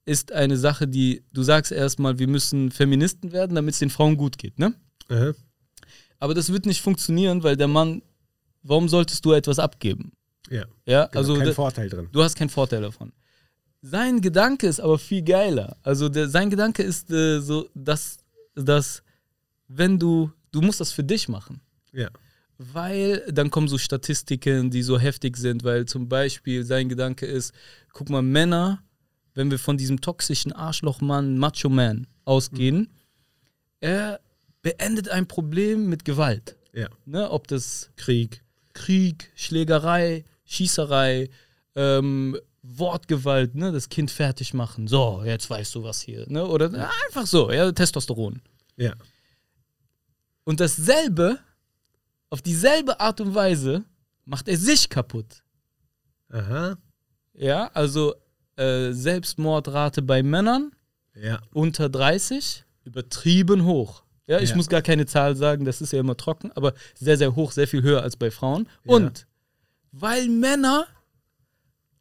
[0.05, 4.18] ist eine Sache, die, du sagst erstmal, wir müssen Feministen werden, damit es den Frauen
[4.18, 4.74] gut geht, ne?
[5.09, 5.34] Aha.
[6.20, 8.01] Aber das wird nicht funktionieren, weil der Mann,
[8.64, 10.12] warum solltest du etwas abgeben?
[10.49, 10.66] Ja.
[10.86, 12.09] Ja, Genau, also kein Vorteil drin.
[12.12, 13.12] du hast keinen Vorteil davon.
[13.82, 15.78] Sein Gedanke ist aber viel geiler.
[15.82, 18.18] Also der, sein Gedanke ist äh, so, dass,
[18.53, 19.01] dass
[19.68, 21.62] wenn du, du musst das für dich machen.
[21.91, 22.09] Ja.
[22.64, 27.53] Weil dann kommen so Statistiken, die so heftig sind, weil zum Beispiel sein Gedanke ist,
[27.91, 28.84] guck mal, Männer,
[29.34, 32.89] wenn wir von diesem toxischen Arschlochmann, Macho Man ausgehen,
[33.80, 34.20] er
[34.62, 36.55] beendet ein Problem mit Gewalt.
[36.74, 36.88] Ja.
[37.05, 38.43] Ne, ob das Krieg.
[38.74, 41.30] Krieg, Schlägerei, Schießerei,
[41.76, 44.88] ähm, Wortgewalt, ne, das Kind fertig machen.
[44.88, 46.45] So, jetzt weißt du was hier, ne?
[46.45, 48.39] Oder ja, einfach so, ja, Testosteron.
[48.78, 48.93] Ja.
[50.43, 51.39] Und dasselbe,
[52.32, 53.84] auf dieselbe Art und Weise,
[54.26, 55.44] macht er sich kaputt.
[56.30, 56.78] Aha.
[57.34, 58.16] Ja, also
[58.58, 60.72] äh, Selbstmordrate bei Männern
[61.14, 61.42] Ja.
[61.54, 64.04] unter 30 übertrieben hoch.
[64.28, 64.56] Ja, ich Ja.
[64.56, 67.68] muss gar keine Zahl sagen, das ist ja immer trocken, aber sehr, sehr hoch, sehr
[67.68, 68.68] viel höher als bei Frauen.
[68.86, 68.94] Ja.
[68.96, 69.28] Und
[69.92, 70.86] weil Männer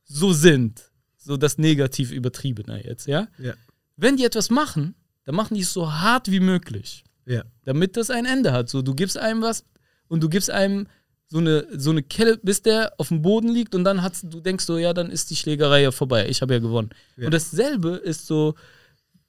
[0.05, 3.55] so sind, so das negativ übertriebene jetzt, ja, Ja.
[3.97, 7.43] wenn die etwas machen, dann machen die es so hart wie möglich, Ja.
[7.65, 8.69] damit das ein Ende hat.
[8.69, 9.65] So, du gibst einem was
[10.11, 10.87] und du gibst einem
[11.29, 14.41] so eine, so eine Kelle, bis der auf dem Boden liegt und dann hat's, du
[14.41, 16.91] denkst so, ja, dann ist die Schlägerei ja vorbei, ich habe ja gewonnen.
[17.17, 17.27] Ja.
[17.27, 18.55] Und dasselbe ist so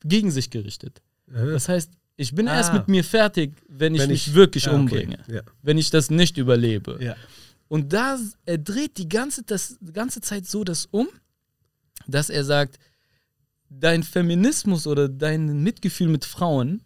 [0.03, 1.01] gegen sich gerichtet.
[1.31, 1.45] Aha.
[1.45, 2.55] Das heißt, ich bin Ah.
[2.57, 4.79] erst mit mir fertig, wenn ich Wenn mich ich- wirklich Ah, okay.
[4.79, 5.19] umbringe.
[5.27, 5.41] Ja.
[5.61, 6.97] Wenn ich das nicht überlebe.
[6.99, 7.15] Ja.
[7.67, 11.07] Und da er dreht die ganze, das, die ganze Zeit so das um,
[12.07, 12.79] dass er sagt,
[13.69, 16.81] dein Feminismus oder dein Mitgefühl mit Frauen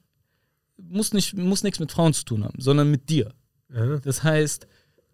[0.77, 3.33] muss, nicht, muss nichts mit Frauen zu tun haben, sondern mit dir.
[3.73, 3.99] Aha.
[4.03, 4.67] Das heißt,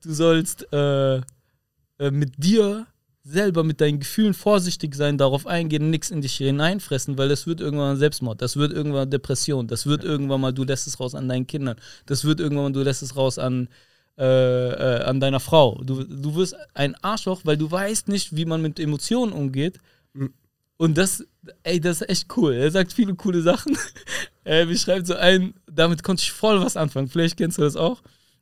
[0.04, 2.88] du sollst äh, äh, mit dir
[3.24, 7.62] selber, mit deinen Gefühlen vorsichtig sein, darauf eingehen, nichts in dich hineinfressen, weil das wird
[7.62, 11.30] irgendwann Selbstmord, das wird irgendwann Depression, das wird irgendwann mal, du lässt es raus an
[11.30, 11.78] deinen Kindern,
[12.08, 13.70] das wird irgendwann mal, du lässt es raus an,
[14.18, 15.82] äh, äh, an deiner Frau.
[15.84, 19.80] Du, du wirst ein Arschloch, weil du weißt nicht, wie man mit Emotionen umgeht.
[20.14, 20.34] Mhm.
[20.78, 21.24] Und das,
[21.64, 22.54] ey, das ist echt cool.
[22.54, 23.78] Er sagt viele coole Sachen.
[24.44, 27.08] er beschreibt so ein, damit konnte ich voll was anfangen.
[27.08, 28.02] Vielleicht kennst du das auch.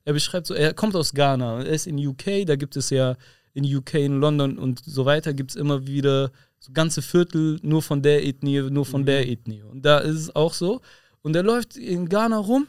[0.09, 2.89] Er beschreibt so, er kommt aus Ghana und er ist in UK, da gibt es
[2.89, 3.15] ja
[3.53, 7.83] in UK, in London und so weiter, gibt es immer wieder so ganze Viertel nur
[7.83, 9.61] von der Ethnie, nur von der Ethnie.
[9.61, 10.81] Und da ist es auch so.
[11.21, 12.67] Und er läuft in Ghana rum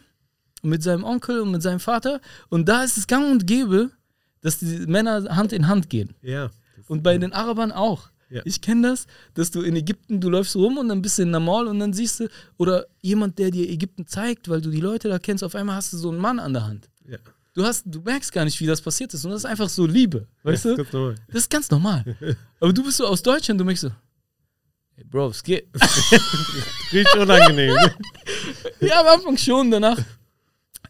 [0.63, 2.21] mit seinem Onkel und mit seinem Vater
[2.51, 3.91] und da ist es gang und gäbe,
[4.43, 6.13] dass die Männer Hand in Hand gehen.
[6.21, 6.51] Ja.
[6.89, 8.11] Und bei den Arabern auch.
[8.29, 8.43] Ja.
[8.45, 11.33] Ich kenne das, dass du in Ägypten, du läufst rum und dann bist du in
[11.33, 12.29] der Mall und dann siehst du,
[12.59, 15.95] oder jemand, der dir Ägypten zeigt, weil du die Leute da kennst, auf einmal hast
[15.95, 16.91] du so einen Mann an der Hand.
[17.11, 17.19] Ja.
[17.55, 19.25] Du, hast, du merkst gar nicht, wie das passiert ist.
[19.25, 20.27] Und das ist einfach so Liebe.
[20.45, 20.77] Weißt Ja, du?
[20.77, 21.15] ganz normal.
[21.29, 22.17] Das ist ganz normal.
[22.61, 23.91] Aber du bist so aus Deutschland, du merkst so,
[24.95, 25.69] hey Bro, es geht.
[26.93, 27.75] Riecht unangenehm.
[28.81, 29.99] Ja, am Anfang schon, danach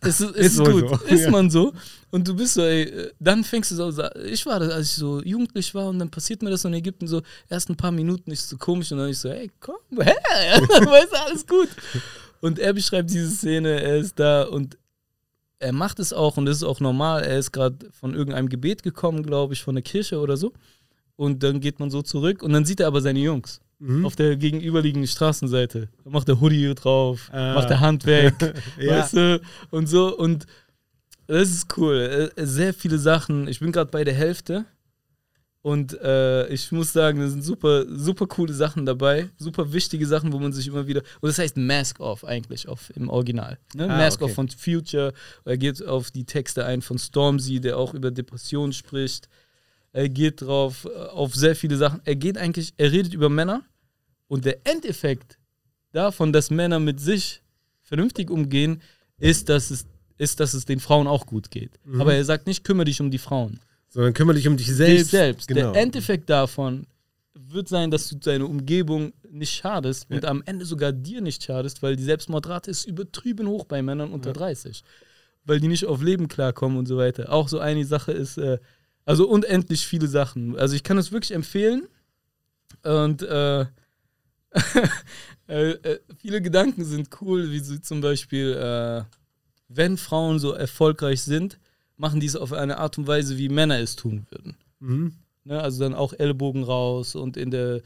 [0.03, 0.89] ist, es- ist, Ist es gut.
[0.89, 1.31] so, Ist ja.
[1.31, 1.73] man so.
[2.11, 5.21] Und du bist so, ey, dann fängst du so, ich war das, als ich so
[5.23, 8.49] jugendlich war und dann passiert mir das in Ägypten so, erst ein paar Minuten ist
[8.49, 10.13] so komisch und dann ich so, ey, komm, hä?
[10.15, 11.69] weißt du, alles gut.
[12.41, 14.79] Und er beschreibt diese Szene, er ist da und
[15.61, 17.23] er macht es auch und das ist auch normal.
[17.23, 20.53] Er ist gerade von irgendeinem Gebet gekommen, glaube ich, von der Kirche oder so.
[21.17, 24.05] Und dann geht man so zurück und dann sieht er aber seine Jungs Mhm.
[24.05, 25.89] auf der gegenüberliegenden Straßenseite.
[26.05, 27.55] Da macht der Hoodie drauf, Ah.
[27.55, 28.35] macht der Hand weg,
[28.79, 28.99] Ja.
[28.99, 29.41] weißt du,
[29.71, 30.17] und so.
[30.19, 30.47] Und
[31.27, 32.31] das ist cool.
[32.37, 33.49] Äh, Sehr viele Sachen.
[33.49, 34.65] Ich bin gerade bei der Hälfte.
[35.63, 39.29] Und äh, ich muss sagen, da sind super, super coole Sachen dabei.
[39.37, 41.03] Super wichtige Sachen, wo man sich immer wieder.
[41.21, 43.59] Und das heißt Mask Off eigentlich auf, im Original.
[43.75, 43.85] Ne?
[43.85, 44.31] Ah, Mask okay.
[44.31, 45.13] Off von Future.
[45.45, 49.29] Er geht auf die Texte ein von Stormzy, der auch über Depressionen spricht.
[49.93, 52.01] Er geht drauf, äh, auf sehr viele Sachen.
[52.05, 53.63] Er geht eigentlich, er redet über Männer.
[54.29, 55.39] Und der Endeffekt
[55.93, 57.43] davon, dass Männer mit sich
[57.83, 58.81] vernünftig umgehen,
[59.19, 59.85] ist, dass es,
[60.17, 61.73] ist, dass es den Frauen auch gut geht.
[61.85, 62.01] Mhm.
[62.01, 63.61] Aber er sagt nicht, kümmere dich um die Frauen.
[63.91, 65.11] Sondern kümmere dich um dich Dich selbst.
[65.11, 65.49] selbst.
[65.49, 65.73] Genau.
[65.73, 66.87] Der Endeffekt davon
[67.35, 71.83] wird sein, dass du deine Umgebung nicht schadest und am Ende sogar dir nicht schadest,
[71.83, 74.83] weil die Selbstmordrate ist übertrieben hoch bei Männern unter 30.
[75.45, 77.33] Weil die nicht auf Leben klarkommen und so weiter.
[77.33, 78.59] Auch so eine Sache ist, äh,
[79.05, 80.57] also unendlich viele Sachen.
[80.57, 81.89] Also ich kann es wirklich empfehlen.
[82.85, 83.63] Und äh,
[85.49, 89.03] äh, äh, viele Gedanken sind cool, wie zum Beispiel, äh,
[89.69, 91.59] wenn Frauen so erfolgreich sind,
[92.01, 94.57] machen die es auf eine Art und Weise, wie Männer es tun würden.
[94.81, 95.13] Mhm.
[95.45, 95.61] Ne?
[95.61, 97.83] Also dann auch Ellbogen raus und in der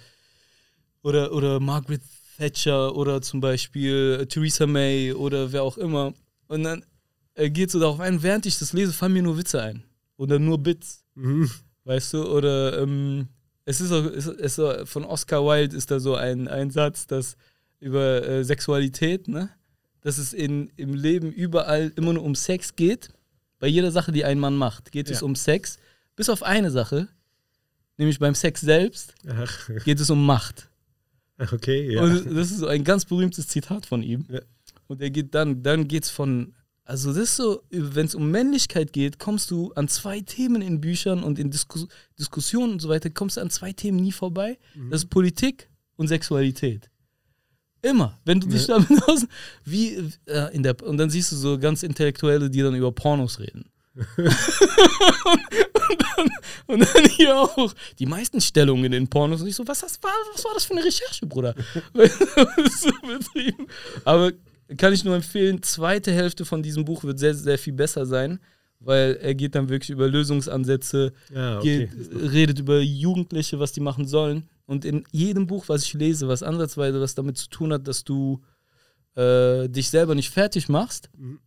[1.03, 2.01] oder, oder Margaret
[2.39, 6.15] Thatcher oder zum Beispiel Theresa May oder wer auch immer.
[6.47, 6.85] Und dann
[7.35, 9.83] äh, geht so darauf ein, während ich das lese, fallen mir nur Witze ein.
[10.17, 11.05] Oder nur Bits.
[11.17, 11.51] Mhm.
[11.83, 12.25] Weißt du?
[12.25, 13.27] Oder ähm,
[13.65, 17.07] es ist auch, es ist so, von Oscar Wilde ist da so ein, ein Satz,
[17.09, 17.37] dass
[17.81, 19.51] über äh, Sexualität, ne?
[20.03, 23.11] Dass es in, im Leben überall immer nur um Sex geht.
[23.65, 25.25] Bei jeder Sache, die ein Mann macht, geht es Ja.
[25.25, 25.79] um Sex.
[26.17, 27.09] Bis auf eine Sache,
[27.97, 30.69] nämlich beim Sex selbst, Ach, geht es um Macht.
[31.39, 32.03] okay, ja.
[32.03, 34.27] Und das ist so ein ganz berühmtes Zitat von ihm.
[34.29, 34.41] Ja.
[34.87, 36.53] Und er geht dann, dann geht es von,
[36.85, 40.83] also das ist so, wenn es um Männlichkeit geht, kommst du an zwei Themen in
[40.83, 41.89] Büchern und in Diskus
[42.19, 44.59] Diskussionen und so weiter, kommst du an zwei Themen nie vorbei.
[44.75, 44.91] Mhm.
[44.91, 46.91] Das ist Politik und Sexualität.
[47.85, 48.19] Immer.
[48.25, 49.27] Wenn du dich damit aus,
[49.65, 53.39] wie äh, in der, und dann siehst du so ganz Intellektuelle, die dann über Pornos
[53.39, 53.67] reden.
[54.17, 54.27] und,
[56.17, 56.31] dann,
[56.67, 59.43] und dann hier auch die meisten Stellungen in Pornos.
[59.43, 61.55] Und ich so, was, das war, was war das für eine Recherche, Bruder?
[61.93, 62.91] so.
[64.05, 64.33] Aber
[64.79, 68.41] kann ich nur empfehlen, zweite Hälfte von diesem Buch wird sehr, sehr viel besser sein,
[68.81, 71.91] weil er geht dann wirklich über Lösungsansätze, ja, okay.
[71.91, 74.49] geht, redet über Jugendliche, was die machen sollen.
[74.67, 78.05] Und in jedem Buch, was ich lese, was ansatzweise was damit zu tun hat, dass
[78.05, 78.43] du
[79.17, 81.39] äh, dich selber nicht fertig machst, Mhm.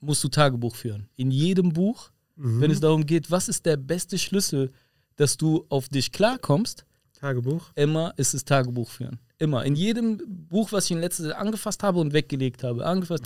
[0.00, 1.08] musst du Tagebuch führen.
[1.16, 2.60] In jedem Buch, Mhm.
[2.60, 4.72] wenn es darum geht, was ist der beste Schlüssel,
[5.16, 7.70] dass du auf dich klarkommst, Tagebuch.
[7.74, 9.20] immer ist es Tagebuch führen.
[9.36, 9.64] Immer.
[9.66, 12.86] In jedem Buch, was ich in letzter Zeit angefasst habe und weggelegt habe.
[12.86, 13.24] Angefasst.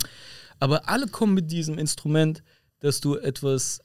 [0.59, 2.43] Aber alle kommen mit diesem Instrument,
[2.79, 3.79] dass du etwas,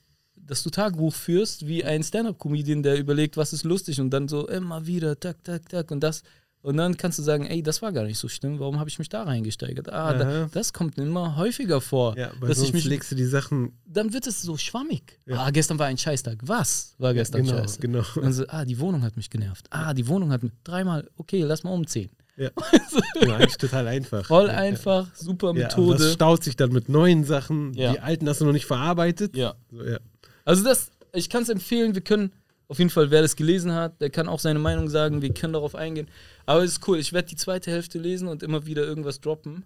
[0.45, 4.47] dass du Tagebuch führst, wie ein Stand-Up-Comedian, der überlegt, was ist lustig und dann so
[4.47, 6.23] immer wieder, tak, tak, tak und das.
[6.63, 8.99] Und dann kannst du sagen, ey, das war gar nicht so schlimm, warum habe ich
[8.99, 9.91] mich da reingesteigert?
[9.91, 12.15] Ah, da, das kommt immer häufiger vor.
[12.17, 13.73] Ja, weil dass ich sonst mich, legst du die Sachen.
[13.85, 15.19] dann wird es so schwammig.
[15.25, 15.45] Ja.
[15.45, 16.37] Ah, gestern war ein Scheißtag.
[16.43, 17.79] Was war gestern genau, scheiße?
[17.79, 18.03] genau.
[18.15, 19.65] Dann so, ah, die Wohnung hat mich genervt.
[19.71, 22.11] Ah, die Wohnung hat mich dreimal, okay, lass mal umziehen.
[22.37, 22.49] Ja.
[23.21, 24.25] ja, eigentlich total einfach.
[24.25, 25.97] Voll ja, einfach, super Ja, Methode.
[25.97, 27.73] das staut sich dann mit neuen Sachen.
[27.73, 27.93] Ja.
[27.93, 29.35] Die alten hast du noch nicht verarbeitet.
[29.35, 29.55] Ja.
[29.71, 29.97] So, ja.
[30.45, 32.31] Also das, ich kann es empfehlen, wir können,
[32.67, 35.53] auf jeden Fall, wer das gelesen hat, der kann auch seine Meinung sagen, wir können
[35.53, 36.07] darauf eingehen.
[36.45, 39.63] Aber es ist cool, ich werde die zweite Hälfte lesen und immer wieder irgendwas droppen.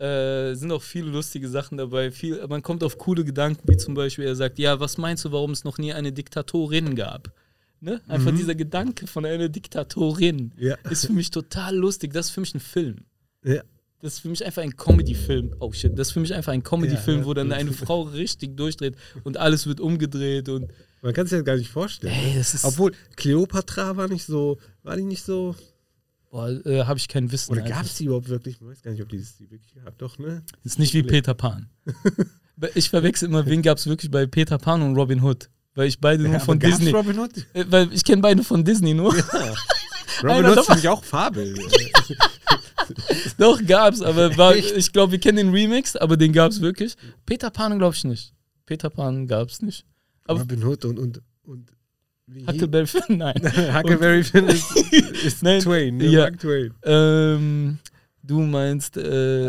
[0.00, 2.10] Äh, sind auch viele lustige Sachen dabei.
[2.10, 5.30] Viel, man kommt auf coole Gedanken, wie zum Beispiel, er sagt, ja, was meinst du,
[5.32, 7.32] warum es noch nie eine Diktatorin gab?
[7.80, 8.00] Ne?
[8.08, 10.74] Einfach dieser Gedanke von einer Diktatorin Ja.
[10.90, 12.12] ist für mich total lustig.
[12.14, 13.04] Das ist für mich ein Film.
[13.44, 13.62] Ja.
[14.04, 15.54] Das ist für mich einfach ein Comedy-Film.
[15.60, 17.26] Oh shit, das ist für mich einfach ein Comedy-Film, Ja, ja.
[17.26, 21.44] wo dann eine Frau richtig durchdreht und alles wird umgedreht und Man kann sich das
[21.46, 22.12] gar nicht vorstellen.
[22.12, 22.40] Ey, ne?
[22.40, 25.56] ist- Obwohl, Cleopatra war nicht so, war die nicht so.
[26.30, 27.50] boah, äh, habe ich kein Wissen.
[27.52, 28.60] Oder gab es die überhaupt wirklich?
[28.60, 29.96] Man weiß gar nicht, ob die die wirklich gab.
[29.96, 30.42] Doch, ne?
[30.64, 31.70] Ist nicht wie Peter Pan.
[32.74, 35.48] ich verwechsel immer, wen gab es wirklich bei Peter Pan und Robin Hood?
[35.76, 36.92] Weil ich beide nur Ja, von aber gab's Disney.
[36.94, 37.30] Robin Hood?
[37.54, 39.14] Äh, Weil ich kenne beide von Disney nur.
[40.22, 41.54] Robin Einer Hood davon- finde ich auch Fabel.
[43.38, 46.96] Doch, gab's, aber war, ich glaube, wir kennen den Remix, aber den gab's wirklich.
[47.26, 48.32] Peter Pan glaube ich nicht.
[48.66, 49.84] Peter Pan gab's nicht.
[50.26, 51.70] Aber- Robin Hood und, und, und
[52.46, 53.34] Huckleberry Finn, nein.
[53.74, 54.74] Huckleberry Finn ist,
[55.24, 56.06] ist Nein, Twain, ne?
[56.06, 56.30] ja.
[56.30, 56.72] Twain.
[56.82, 57.78] Ähm,
[58.22, 59.02] du meinst äh,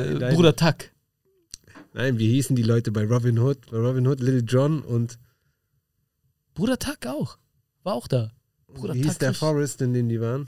[0.05, 0.35] Nein, nein.
[0.35, 0.75] Bruder Tuck.
[1.93, 3.71] Nein, wie hießen die Leute bei Robin Hood?
[3.71, 5.17] Bei Robin Hood, Little John und
[6.53, 7.37] Bruder Tuck auch.
[7.83, 8.31] War auch da.
[8.73, 10.47] Bruder wie hieß Tuck der richtig- Forest, in dem die waren?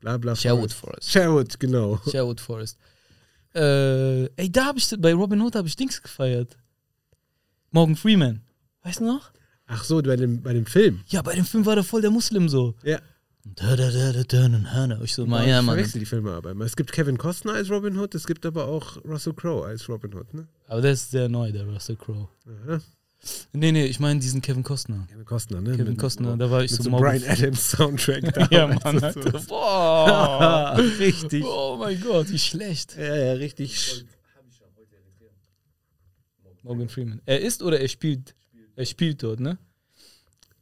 [0.00, 0.36] Bla bla.
[0.36, 0.78] Sherwood Forest.
[0.80, 1.10] Forest.
[1.10, 2.00] Sherwood, genau.
[2.10, 2.78] Sherwood Forest.
[3.54, 6.56] Äh, ey, da habe ich, bei Robin Hood habe ich Dings gefeiert.
[7.70, 8.42] Morgan Freeman.
[8.82, 9.30] Weißt du noch?
[9.66, 11.00] Ach so, bei dem, bei dem Film.
[11.08, 12.74] Ja, bei dem Film war der voll der Muslim so.
[12.82, 13.00] Ja.
[13.44, 15.00] Da, da, da, da, da, da, da.
[15.02, 15.76] Ich so, mal, ja, ich Mann.
[15.76, 16.50] verwechsel die Filme aber.
[16.50, 16.64] immer.
[16.64, 20.14] Es gibt Kevin Costner als Robin Hood, es gibt aber auch Russell Crowe als Robin
[20.14, 20.46] Hood, ne?
[20.66, 22.28] Aber der ist sehr neu, der Russell Crowe.
[22.46, 22.80] Aha.
[23.52, 25.06] Nee, nee, ich meine diesen Kevin Costner.
[25.10, 25.72] Kevin Costner, ne?
[25.72, 28.22] Kevin Mit- Costner, da war ich mit so, so Brian Adams Soundtrack.
[28.52, 29.38] Ja, damals Mann, Alter.
[29.48, 30.76] Boah.
[30.98, 31.44] richtig.
[31.44, 32.96] Oh mein Gott, wie schlecht.
[32.96, 34.04] Ja, ja, richtig.
[36.62, 37.20] Morgan Freeman.
[37.24, 38.34] Er ist oder er spielt?
[38.76, 39.58] Er spielt dort, ne?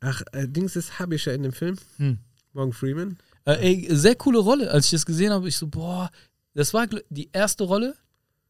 [0.00, 1.76] Ach, äh, Dings ist Habischer in dem Film.
[1.96, 2.18] Hm.
[2.52, 3.18] Morgan Freeman.
[3.44, 4.70] Äh, ey, sehr coole Rolle.
[4.70, 6.10] Als ich das gesehen habe, ich so, boah,
[6.54, 7.96] das war die erste Rolle,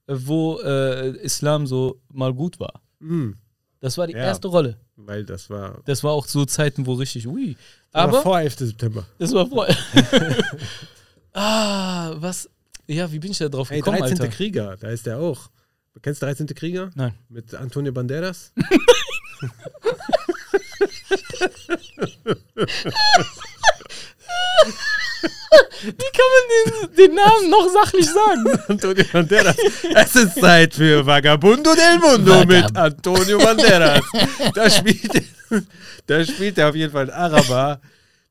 [0.07, 2.83] wo äh, Islam so mal gut war.
[3.01, 3.37] Mhm.
[3.81, 4.21] Das war die Ja.
[4.21, 4.77] erste Rolle.
[4.97, 5.81] Weil das war.
[5.85, 7.57] Das war auch so Zeiten, wo richtig, ui.
[7.93, 8.57] Aber Aber vor 11.
[8.59, 9.07] September.
[9.19, 9.67] das war vor.
[11.35, 12.49] ah, was?
[12.87, 14.21] Ja, wie bin ich da drauf Ey, gekommen, 13.
[14.21, 14.33] Alter?
[14.33, 15.51] Krieger, da ist der auch.
[15.95, 16.47] Du kennst 13.
[16.49, 16.91] Krieger?
[16.95, 17.15] Nein.
[17.29, 18.53] Mit Antonio Banderas?
[25.83, 28.61] Wie kann man den, den Namen noch sachlich sagen?
[28.69, 29.57] Antonio Banderas.
[29.95, 34.05] Es ist Zeit für Vagabundo del Mundo Vagab- mit Antonio Banderas.
[34.55, 35.23] Da spielt,
[36.07, 37.81] da spielt er auf jeden Fall einen Araber,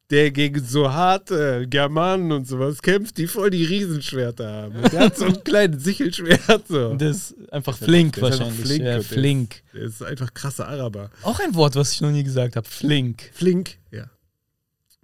[0.09, 4.75] der gegen so harte Germanen und sowas kämpft, die voll die Riesenschwerter haben.
[4.75, 6.67] Und der hat so ein kleines Sichelschwert.
[6.67, 6.93] So.
[6.95, 8.65] Das ist einfach flink der ist einfach wahrscheinlich.
[8.67, 9.63] flink ja, und der flink.
[9.73, 11.09] Der ist einfach krasser Araber.
[11.23, 12.67] Auch ein Wort, was ich noch nie gesagt habe.
[12.67, 13.31] Flink.
[13.33, 14.05] Flink, ja.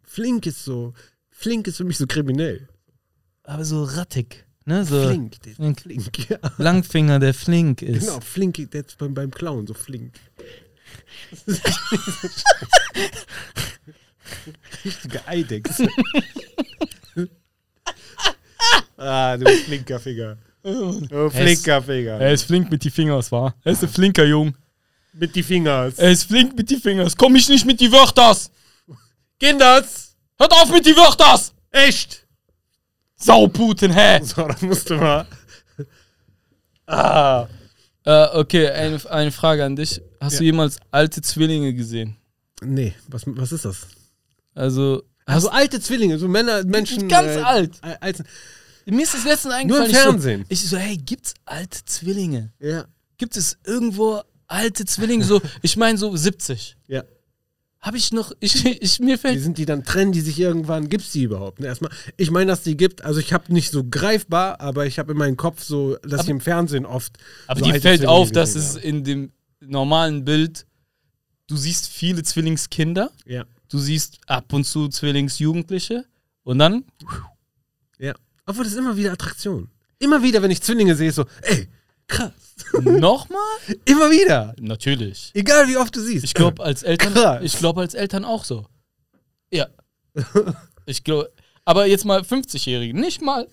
[0.04, 0.94] Flink ist so,
[1.42, 2.68] Flink ist für mich so kriminell.
[3.42, 4.46] Aber so rattig.
[4.66, 4.86] Ne?
[4.86, 5.82] So Flink, der Flink.
[5.82, 6.38] flink, ja.
[6.60, 8.06] Langfinger, der flink ist.
[8.06, 10.14] Genau, flink, der ist beim, beim Clown so flink.
[14.86, 15.88] Richtige Eidechse.
[18.98, 20.38] ah, du flinker Finger.
[20.62, 22.20] Du flinker Finger.
[22.22, 23.56] Er ist flink mit die Fingers, war.
[23.64, 24.56] Er ist ein flinker Jung.
[25.14, 25.98] Mit die Fingers.
[25.98, 27.18] Er ist flink mit die Fingers.
[27.18, 28.52] Komm ich nicht mit die Wörters.
[29.40, 30.01] Kinders!
[30.42, 31.54] Hört auf mit die Wörters.
[31.70, 32.26] Echt?
[33.16, 34.20] Sauputen, hä?
[34.24, 35.28] So, dann musst du mal.
[36.88, 37.48] Ah.
[38.04, 40.02] Äh, okay, eine, eine Frage an dich.
[40.20, 40.48] Hast du Ja.
[40.48, 42.18] jemals alte Zwillinge gesehen?
[42.64, 43.82] Nee, was, was ist das?
[44.56, 47.08] Also, Also alte Zwillinge, so Männer, Menschen.
[47.08, 47.80] Ganz äh, alt.
[47.84, 48.24] äh, Als,
[48.86, 49.90] mir ist das letztens nur eingefallen.
[49.92, 50.46] im Fernsehen.
[50.50, 52.52] Ich so, ich so, hey, gibt's alte Zwillinge?
[52.60, 52.86] Ja.
[53.20, 55.24] Gibt es irgendwo alte Zwillinge?
[55.24, 56.78] So, ich meine so 70.
[56.88, 57.04] Ja.
[57.82, 60.88] Habe ich noch, ich, ich, mir Wie fällt sind die dann, trennen die sich irgendwann?
[60.88, 61.60] Gibt es die überhaupt?
[61.60, 65.00] Ne, erstmal, ich meine, dass die gibt, also ich habe nicht so greifbar, aber ich
[65.00, 67.18] habe in meinem Kopf so, dass Aber- ich im Fernsehen oft.
[67.48, 70.68] Aber so alte fällt Zwillinge auf, dass es in dem normalen Bild,
[71.48, 73.46] du siehst viele Zwillingskinder, Ja.
[73.70, 76.06] du siehst ab und zu Zwillingsjugendliche
[76.44, 76.86] und dann,
[77.98, 78.14] Ja.
[78.46, 79.70] Obwohl, das ist immer wieder Attraktion.
[79.98, 81.68] Immer wieder, wenn ich Zwillinge sehe, so, ey,
[82.08, 82.32] krass.
[82.82, 83.40] nochmal?
[83.86, 84.56] Immer wieder.
[84.60, 85.32] Natürlich.
[85.34, 86.24] Egal wie oft du siehst.
[86.24, 87.42] Ich glaube als Eltern, Krass.
[87.44, 88.66] ich glaube als Eltern auch so.
[89.52, 89.68] Ja.
[90.86, 91.32] Ich glaube,
[91.66, 93.48] aber jetzt mal 50-Jährige, nicht mal,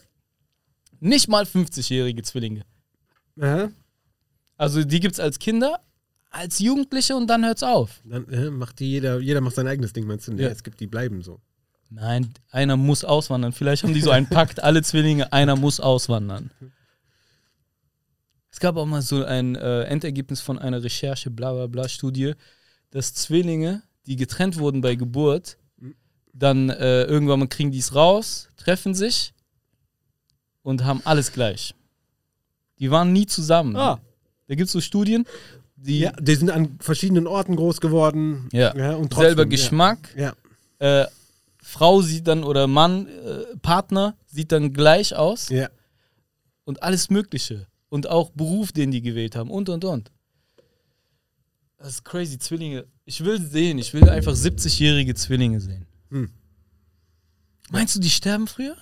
[1.01, 2.65] nicht mal 50-jährige Zwillinge.
[3.41, 3.71] Aha.
[4.57, 5.81] Also die gibt's als Kinder,
[6.31, 8.01] als Jugendliche und dann hört's auf.
[8.05, 10.33] Dann äh, macht die jeder, jeder macht sein eigenes Ding, meinst du?
[10.33, 10.49] Nee, Ja.
[10.49, 11.41] es gibt, die bleiben so.
[11.91, 13.53] Nein, einer muss auswandern.
[13.53, 16.51] Vielleicht haben die so einen Pakt, alle Zwillinge, einer muss auswandern.
[18.51, 22.33] Es gab auch mal so ein äh, Endergebnis von einer Recherche, bla bla bla Studie,
[22.91, 25.59] dass Zwillinge, die getrennt wurden bei Geburt,
[26.33, 29.35] dann äh, irgendwann mal kriegen die es raus, treffen sich
[30.63, 31.75] und haben alles gleich.
[32.79, 33.77] Die waren nie zusammen.
[33.77, 34.01] Ah.
[34.47, 35.27] Da gibt es so Studien,
[35.77, 38.49] die Ja, die sind an verschiedenen Orten groß geworden.
[38.53, 38.73] Ja.
[38.95, 40.33] und trotzdem, selber Geschmack, Ja.
[40.79, 41.07] äh,
[41.63, 45.63] Frau sieht dann oder Mann, äh, Partner sieht dann gleich aus Ja.
[45.63, 45.69] ja.
[46.65, 47.67] und alles Mögliche.
[47.89, 50.13] Und auch Beruf, den die gewählt haben und und und.
[51.79, 52.87] Das ist crazy, Zwillinge.
[53.05, 55.87] Ich will sehen, ich will einfach 70-jährige Zwillinge sehen.
[56.11, 56.31] Hm.
[57.71, 58.77] Meinst du, die sterben früher?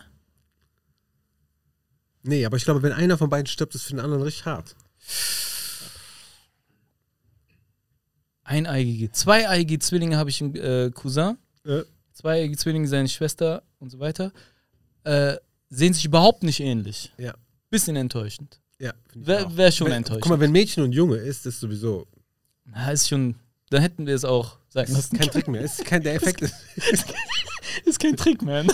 [2.23, 4.75] Nee, aber ich glaube, wenn einer von beiden stirbt, ist für den anderen richtig hart.
[8.43, 9.11] Eineigige.
[9.11, 11.37] Zweieigige Zwillinge habe ich einen äh, Cousin.
[11.65, 11.83] Äh,
[12.13, 14.33] Zweieigige Zwillinge, seine Schwester und so weiter.
[15.05, 15.37] Äh,
[15.69, 17.13] sehen sich überhaupt nicht ähnlich.
[17.19, 17.35] ja.
[17.69, 18.61] Bisschen enttäuschend.
[18.79, 18.93] Ja.
[19.15, 20.23] Wäre wär schon wenn, enttäuschend.
[20.23, 22.07] Guck mal, wenn Mädchen und Junge ist, ist sowieso
[22.65, 23.37] Na, ist schon.
[23.71, 25.19] Dann hätten wir es auch sagen ist lassen.
[25.19, 25.63] kein Trick mehr.
[25.63, 26.55] Ist kein, der Effekt ist,
[27.85, 28.71] ist kein Trick, man.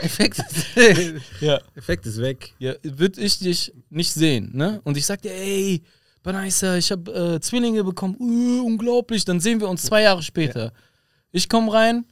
[0.00, 1.60] Effekt ist, ja.
[1.76, 2.54] Effekt ist weg.
[2.58, 4.80] Ja, würde ich dich nicht sehen, ne?
[4.82, 5.82] Und ich sag dir, ey,
[6.22, 9.24] Banaisa, ich habe äh, Zwillinge bekommen, uh, unglaublich.
[9.24, 10.72] Dann sehen wir uns zwei Jahre später.
[11.30, 12.04] Ich komme rein,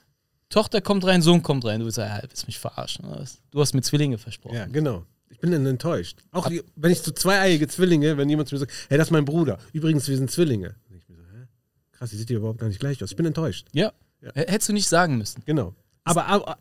[0.50, 1.80] Tochter kommt rein, Sohn kommt rein.
[1.80, 3.24] Du willst sagen, ja, willst mich verarschen oder?
[3.50, 4.56] Du hast mir Zwillinge versprochen.
[4.56, 5.04] Ja, genau.
[5.30, 6.18] Ich bin dann enttäuscht.
[6.32, 9.12] Auch die, wenn ich so zweieiige Zwillinge, wenn jemand zu mir sagt, hey, das ist
[9.12, 9.58] mein Bruder.
[9.72, 10.74] Übrigens, wir sind Zwillinge.
[10.88, 11.46] Dann ich mir so, hä?
[11.92, 13.10] Krass, die sieht ja überhaupt gar nicht gleich aus.
[13.10, 13.68] Ich bin enttäuscht.
[13.72, 13.92] Ja.
[14.20, 14.32] Ja.
[14.34, 15.42] Hättest du nicht sagen müssen.
[15.46, 15.74] Genau.
[16.04, 16.58] Aber, aber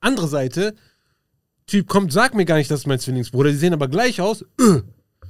[0.00, 0.74] andere Seite,
[1.66, 3.50] Typ kommt, sagt mir gar nicht, das ist mein Zwillingsbruder.
[3.50, 4.42] Die sehen aber gleich aus.
[4.42, 4.82] Äh,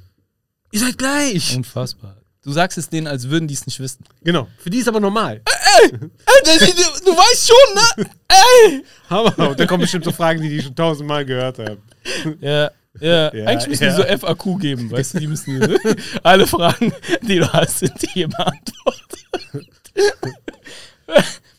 [0.72, 1.54] ihr seid gleich.
[1.54, 2.16] Unfassbar.
[2.42, 4.02] Du sagst es denen, als würden die es nicht wissen.
[4.22, 4.48] Genau.
[4.58, 5.42] Für die ist aber normal.
[5.90, 5.92] du,
[7.04, 8.06] du weißt schon, ne?
[8.28, 8.84] Ey!
[9.08, 11.82] Aber und da kommen bestimmt so Fragen, die die schon tausendmal gehört haben.
[12.40, 13.90] Ja, ja, Ja, eigentlich müssen ja.
[13.90, 15.78] die so FAQ geben, weißt du, die müssen
[16.22, 19.66] alle Fragen, die du hast, sind die immer antworten.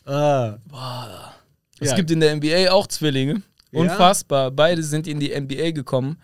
[0.05, 0.57] Ah.
[1.79, 1.95] Es Ja.
[1.95, 3.41] gibt in der NBA auch Zwillinge.
[3.71, 4.51] Unfassbar.
[4.51, 6.17] Beide sind in die NBA gekommen.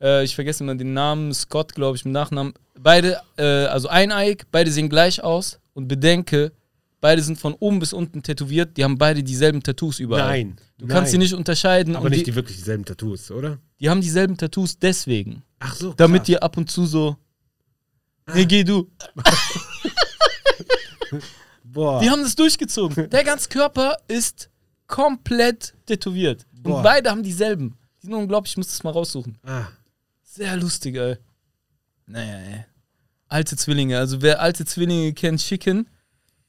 [0.00, 2.54] Äh, ich vergesse immer den Namen, Scott, glaube ich, mit Nachnamen.
[2.78, 5.58] Beide, äh, also eineig, beide sehen gleich aus.
[5.72, 6.52] Und bedenke,
[7.00, 8.76] beide sind von oben bis unten tätowiert.
[8.76, 10.28] Die haben beide dieselben Tattoos überall.
[10.28, 10.56] Nein.
[10.78, 11.24] Du kannst sie Nein.
[11.24, 11.96] nicht unterscheiden.
[11.96, 13.58] Aber nicht die, die wirklich dieselben Tattoos, oder?
[13.80, 15.42] die haben dieselben Tattoos deswegen.
[15.58, 15.92] Ach so.
[15.94, 16.26] Damit krass.
[16.26, 17.16] die ab und zu so.
[18.34, 18.88] Nee, geh du.
[21.64, 22.00] Boah.
[22.00, 23.08] Die haben das durchgezogen.
[23.10, 24.50] Der ganze Körper ist
[24.86, 26.46] komplett tätowiert.
[26.52, 26.76] Boah.
[26.76, 27.76] Und beide haben dieselben.
[28.02, 29.38] Die sind unglaublich, ich muss das mal raussuchen.
[29.44, 29.66] Ah,
[30.32, 31.16] Sehr lustig, ey.
[32.06, 32.64] Naja, ey.
[33.28, 33.98] Alte Zwillinge.
[33.98, 35.88] Also wer alte Zwillinge kennt, schicken.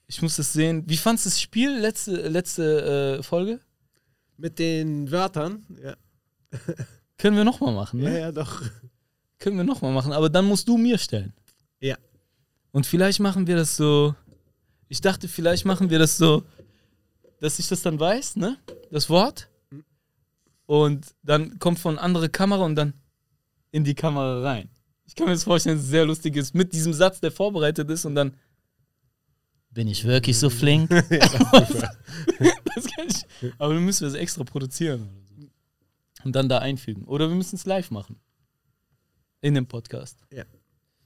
[0.08, 0.84] Ich muss das sehen.
[0.88, 1.80] Wie fandst du das Spiel?
[1.80, 3.60] Letzte, letzte äh, Folge?
[4.42, 5.66] mit den Wörtern.
[5.82, 5.96] Ja,
[7.18, 8.20] Können wir nochmal machen, ja, ne?
[8.20, 8.62] ja doch.
[9.38, 10.12] Können wir nochmal machen.
[10.12, 11.34] Aber dann musst du mir stellen.
[11.80, 11.96] Ja.
[12.72, 14.16] Und vielleicht machen wir das so.
[14.88, 16.44] Ich dachte, vielleicht machen wir das so,
[17.40, 18.58] dass ich das dann weiß, ne?
[18.92, 19.50] Das Wort.
[20.66, 22.94] Und dann kommt von andere Kamera und dann
[23.72, 24.70] in die Kamera rein.
[25.06, 26.54] Ich kann mir das vorstellen, dass es sehr lustig ist.
[26.56, 28.34] Mit diesem Satz, der vorbereitet ist und dann.
[29.72, 30.90] Bin ich wirklich so flink?
[31.10, 31.10] das
[32.96, 33.26] kann ich.
[33.58, 35.50] Aber dann müssen wir es extra produzieren oder so.
[36.26, 37.06] Und dann da einfügen.
[37.06, 38.20] Oder wir müssen es live machen.
[39.42, 40.18] In dem Podcast.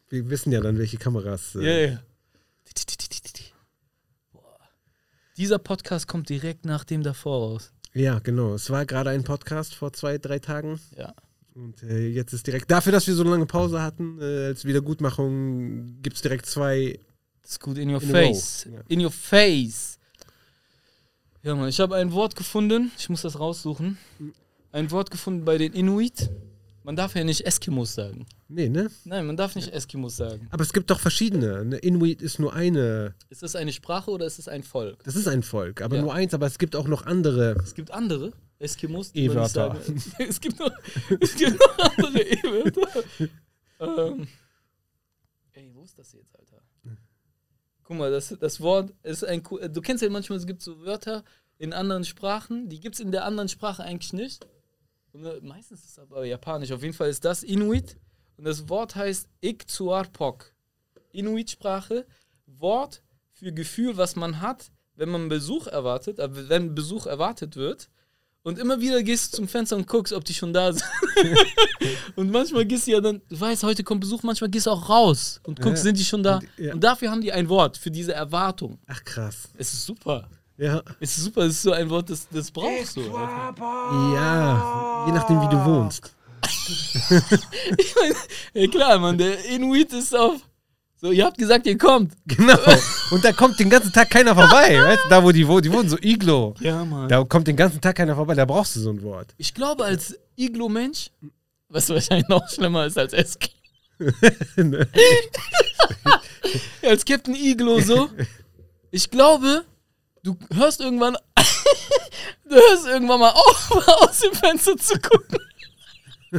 [0.09, 1.53] Wir wissen ja dann, welche Kameras.
[1.53, 2.03] Ja, Äh, ja.
[4.32, 4.59] Boah.
[5.38, 7.72] Dieser Podcast kommt direkt nach dem davor raus.
[7.93, 8.53] ja, genau.
[8.55, 10.80] Es war gerade ein Podcast vor zwei, drei Tagen.
[10.97, 11.13] Ja.
[11.55, 16.01] Und äh, jetzt ist direkt, dafür, dass wir so lange Pause hatten, äh, als Wiedergutmachung,
[16.01, 16.99] gibt es direkt zwei.
[17.41, 18.67] Das ist gut in your In face.
[18.69, 18.81] ja.
[18.89, 19.97] In your face.
[21.43, 22.91] Ja, Mann, ich habe ein Wort gefunden.
[22.97, 23.97] Ich muss das raussuchen.
[24.73, 26.29] Ein Wort gefunden bei den Inuit.
[26.83, 28.25] Man darf ja nicht Eskimos sagen.
[28.47, 28.91] Nee, ne?
[29.05, 30.47] Nein, man darf nicht Eskimos sagen.
[30.51, 31.63] Aber es gibt doch verschiedene.
[31.65, 31.77] Ne?
[31.77, 33.15] Inuit ist nur eine.
[33.29, 35.03] Ist das eine Sprache oder ist es ein Volk?
[35.03, 36.01] Das ist ein Volk, aber Ja.
[36.01, 37.55] nur eins, aber es gibt auch noch andere.
[37.63, 39.79] Es gibt andere Eskimos, E-Wörter.
[40.19, 40.71] es, gibt noch,
[41.19, 43.03] es gibt noch andere E-Wörter.
[43.79, 44.27] ähm.
[45.53, 46.61] Ey, wo ist das jetzt, Alter?
[47.83, 49.43] Guck mal, das, das Wort ist ein.
[49.43, 51.23] Du kennst ja manchmal, es gibt so Wörter
[51.57, 54.45] in anderen Sprachen, die gibt es in der anderen Sprache eigentlich nicht.
[55.13, 56.71] Und, äh, meistens ist es aber japanisch.
[56.71, 57.97] Auf jeden Fall ist das Inuit.
[58.37, 60.53] Und das Wort heißt Iktuarpok.
[61.11, 62.05] Inuit-Sprache.
[62.47, 63.01] Wort
[63.31, 67.89] für Gefühl, was man hat, wenn man Besuch erwartet, äh, wenn Besuch erwartet wird.
[68.45, 70.85] Und immer wieder gehst du zum Fenster und guckst, ob die schon da sind.
[72.15, 74.87] und manchmal gehst du ja dann, du weißt, heute kommt Besuch, manchmal gehst du auch
[74.87, 75.89] raus und guckst, Ja.
[75.89, 76.35] sind die schon da.
[76.37, 76.73] Und- ja.
[76.73, 78.77] Und dafür haben die ein Wort für diese Erwartung.
[78.85, 79.49] Ach krass.
[79.57, 80.29] Es ist super.
[80.57, 80.83] Ja.
[80.99, 83.01] Es ist super, es ist so ein Wort, das, das brauchst du.
[83.01, 85.05] Ja.
[85.07, 86.13] Je nachdem, wie du wohnst.
[88.53, 90.39] Ja klar, Mann, der Inuit ist auf.
[91.05, 92.13] So, ihr habt gesagt, ihr kommt.
[92.25, 92.57] Genau.
[93.11, 94.81] Und da kommt den ganzen Tag keiner vorbei.
[94.81, 96.55] Weißt da wo die wohnen, die wohnen so Iglo.
[96.59, 97.07] Ja, Mann.
[97.09, 99.35] Da kommt den ganzen Tag keiner vorbei, da brauchst du so ein Wort.
[99.37, 101.11] Ich glaube, als Iglo-Mensch,
[101.69, 103.51] was wahrscheinlich noch schlimmer ist als Eski.
[106.81, 108.09] Als Captain Iglo so.
[108.91, 109.63] Ich glaube,
[110.23, 111.15] du hörst irgendwann,
[112.49, 115.37] du hörst irgendwann mal auf, aus dem Fenster zu gucken.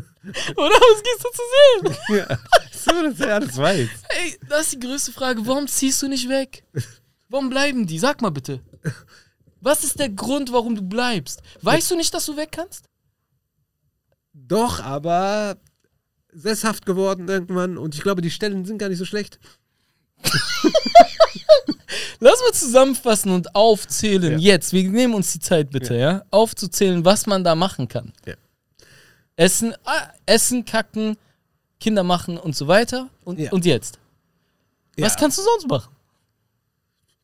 [0.56, 1.96] Oder was gehst du zu sehen?
[2.18, 2.38] ja.
[2.72, 3.88] So, dass er alles weiß.
[4.20, 5.46] Ey, das ist die größte Frage.
[5.46, 6.64] Warum ziehst du nicht weg?
[7.28, 7.98] Warum bleiben die?
[7.98, 8.60] Sag mal bitte.
[9.60, 11.42] Was ist der Grund, warum du bleibst?
[11.62, 12.84] Weißt du nicht, dass du weg kannst?
[14.32, 15.56] Doch, aber
[16.32, 17.76] sesshaft geworden irgendwann.
[17.78, 19.40] Und ich glaube, die Stellen sind gar nicht so schlecht.
[22.20, 24.54] Lass mal zusammenfassen und aufzählen Ja.
[24.54, 24.72] jetzt.
[24.72, 26.22] Wir nehmen uns die Zeit bitte, ja.
[26.30, 28.12] Aufzuzählen, was man da machen kann.
[28.26, 28.34] Ja.
[29.36, 31.16] Essen, ah, essen, kacken,
[31.78, 33.08] Kinder machen und so weiter.
[33.24, 33.52] Und, Ja.
[33.52, 33.98] und jetzt?
[34.98, 35.20] Was Ja.
[35.20, 35.92] kannst du sonst machen?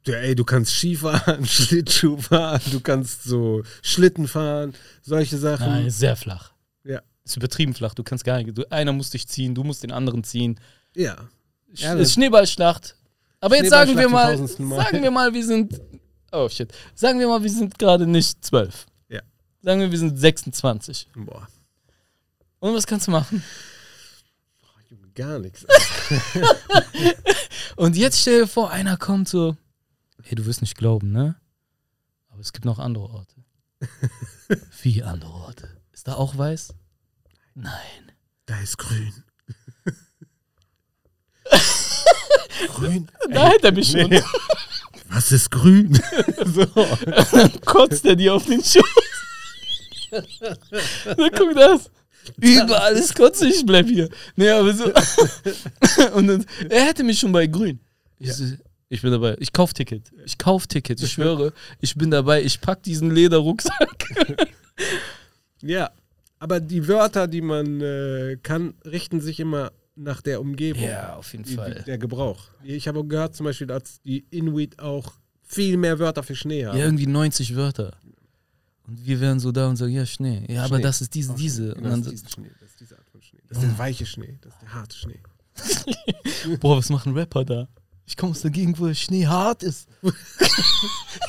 [0.06, 5.66] Ja, ey, du kannst Skifahren, Schlittschuh fahren, du kannst so Schlitten fahren, solche Sachen.
[5.66, 6.52] Nein, sehr flach.
[6.84, 7.00] Ja.
[7.24, 7.94] Ist übertrieben flach.
[7.94, 8.58] Du kannst gar nicht.
[8.58, 10.58] Du, einer muss dich ziehen, du musst den anderen ziehen.
[10.94, 11.16] Ja.
[11.72, 12.96] Sch Ja, ist Schneeballschlacht.
[13.40, 14.76] Aber jetzt sagen wir mal, Mal.
[14.84, 15.80] sagen wir mal, wir sind.
[16.32, 16.72] Oh shit.
[16.94, 18.86] Sagen wir mal, wir sind gerade nicht zwölf.
[19.08, 19.20] Ja.
[19.62, 21.08] Sagen wir, wir sind 26.
[21.14, 21.46] Boah,
[22.62, 23.42] Und was kannst du machen?
[24.88, 25.66] Junge, gar nichts.
[27.76, 29.56] Und jetzt stell dir vor, einer kommt so,
[30.22, 31.34] hey, du wirst nicht glauben, ne?
[32.28, 33.34] Aber es gibt noch andere Orte.
[34.82, 35.76] Wie andere Orte?
[35.90, 36.72] Ist da auch weiß?
[37.54, 38.12] Nein.
[38.46, 39.24] Da ist grün.
[42.68, 43.10] grün?
[43.28, 44.08] Da hätte er mich schon.
[44.08, 44.22] Nee.
[45.08, 46.00] Was ist grün?
[46.44, 46.64] so.
[47.64, 48.84] Kotzt er dir auf den Schoß.
[50.12, 51.90] so, guck das.
[52.40, 54.08] Überall ist Kotze, ich bleib hier.
[54.36, 54.84] Nee, aber so.
[56.14, 57.80] Und dann, er hätte mich schon bei grün.
[58.18, 58.44] Ich, so,
[58.88, 59.36] ich bin dabei.
[59.40, 60.10] Ich kauf Ticket.
[60.24, 61.02] Ich kauf Ticket.
[61.02, 62.42] Ich schwöre, ich bin dabei.
[62.42, 64.04] Ich pack diesen Lederrucksack.
[65.62, 65.90] Ja,
[66.40, 70.82] aber die Wörter, die man äh, kann, richten sich immer nach der Umgebung.
[70.82, 71.84] Ja, auf jeden Die, Fall.
[71.86, 72.50] der Gebrauch.
[72.64, 75.12] Ich habe gehört zum Beispiel, dass die Inuit auch
[75.44, 76.76] viel mehr Wörter für Schnee haben.
[76.78, 77.92] Ja, irgendwie 90 Wörter.
[78.86, 80.44] Und wir wären so da und sagen, ja, Schnee.
[80.48, 80.82] Ja, aber Schnee.
[80.82, 81.74] das ist diese, diese.
[81.74, 83.38] Und Genau, das ist Schnee, das ist diese Art von Schnee.
[83.48, 85.20] Das ist der weiche Schnee, das ist der harte Schnee.
[86.60, 87.68] boah, was machen Rapper da?
[88.06, 89.88] Ich komme aus der Gegend, wo der Schnee hart ist.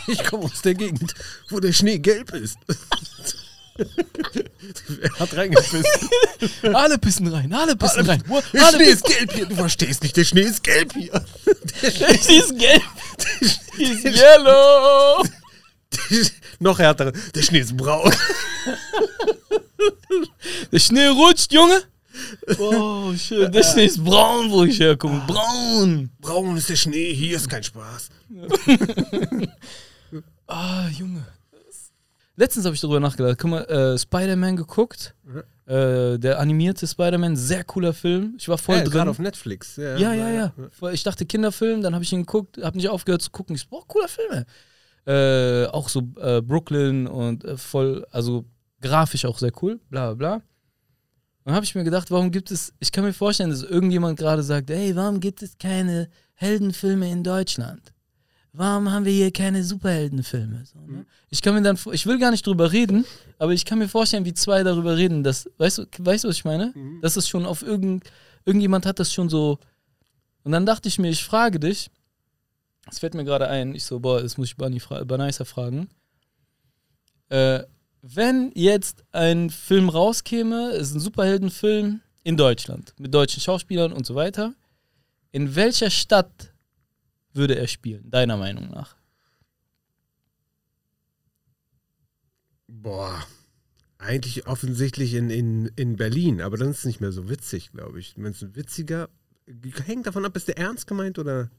[0.08, 1.14] Ich komme aus der Gegend,
[1.50, 2.58] wo der Schnee gelb ist.
[3.78, 6.10] er hat reingepisst.
[6.74, 8.22] Alle pissen rein, alle pissen rein.
[8.54, 9.46] Der Alle Schnee ist gelb hier.
[9.46, 11.24] Du verstehst nicht, der Schnee ist gelb hier.
[11.82, 12.82] Der Schnee Die ist gelb.
[13.78, 15.24] Die ist yellow.
[16.64, 17.12] Noch härter.
[17.36, 18.12] Der Schnee ist braun.
[20.72, 21.82] Der Schnee rutscht, Junge.
[22.60, 23.52] Oh, schön.
[23.52, 25.22] Der Schnee ist braun, wo ich herkomme.
[25.28, 26.10] Braun.
[26.20, 28.10] Braun ist der Schnee, hier ist kein Spaß.
[30.48, 31.26] Ah, Junge.
[32.36, 33.38] Letztens habe ich darüber nachgedacht.
[33.40, 35.16] Guck mal, äh, Spider-Man geguckt.
[35.66, 38.36] Äh, der animierte Spider-Man, sehr cooler Film.
[38.38, 38.92] Ich war voll Ja, drin.
[38.92, 39.78] gerade auf Netflix.
[39.78, 40.54] Ja, Ja, ja, ja.
[40.92, 43.56] Ich dachte Kinderfilm, dann habe ich ihn geguckt, habe nicht aufgehört zu gucken.
[43.56, 44.32] Ich so, boah, cooler Film.
[44.32, 44.44] ey.
[45.06, 48.46] Äh, auch so äh, Brooklyn und äh, voll, also
[48.82, 50.42] grafisch auch sehr cool, bla bla bla.
[51.44, 54.44] Dann habe ich mir gedacht, warum gibt es, ich kann mir vorstellen, dass irgendjemand gerade
[54.44, 57.94] sagt, ey, warum gibt es keine Heldenfilme in Deutschland?
[58.54, 60.64] Warum haben wir hier keine Superheldenfilme?
[60.66, 61.06] So, ne?
[61.30, 63.04] Ich kann mir dann, ich will gar nicht drüber reden,
[63.40, 65.24] aber ich kann mir vorstellen, wie zwei darüber reden.
[65.24, 66.74] Dass, weißt du, weißt du, was ich meine?
[67.02, 68.06] Dass es schon auf irgend,
[68.46, 69.60] irgendjemand hat das schon so
[70.44, 71.90] und dann dachte ich mir, ich frage dich,
[72.90, 75.90] es fällt mir gerade ein, ich so, boah, das muss ich Bunny fra Baneiser fragen.
[77.30, 77.64] Äh,
[78.02, 84.16] wenn jetzt ein Film rauskäme, ist ein Superheldenfilm in Deutschland, mit deutschen Schauspielern und so
[84.16, 84.54] weiter,
[85.32, 86.54] in welcher Stadt
[87.34, 88.96] würde er spielen, deiner Meinung nach?
[92.68, 93.24] Boah.
[93.98, 98.00] Eigentlich offensichtlich in, in, in Berlin, aber dann ist es nicht mehr so witzig, glaube
[98.00, 98.16] ich.
[98.18, 99.10] Wenn es ein witziger.
[99.86, 101.50] Hängt davon ab, ist der ernst gemeint oder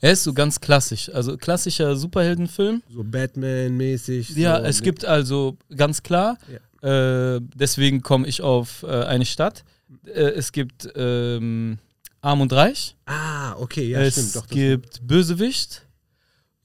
[0.00, 2.82] Er ist so ganz klassisch, also klassischer Superheldenfilm.
[2.88, 4.30] so Batman-mäßig?
[4.36, 6.38] Ja, so es gibt also ganz klar,
[6.82, 9.64] äh, deswegen komme ich auf äh, eine Stadt.
[10.06, 11.78] Äh, es gibt ähm,
[12.20, 14.36] Arm und Reich, Ah, okay, ja, es stimmt.
[14.36, 15.86] Doch, das- gibt Bösewicht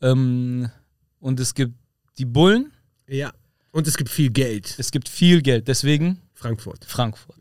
[0.02, 0.70] ähm,
[1.20, 1.74] und es gibt
[2.18, 2.72] die Bullen.
[3.08, 3.34] ja.
[3.72, 4.76] Und es gibt viel Geld.
[4.78, 6.86] Es gibt viel Geld, deswegen Frankfurt.
[6.86, 7.36] Frankfurt.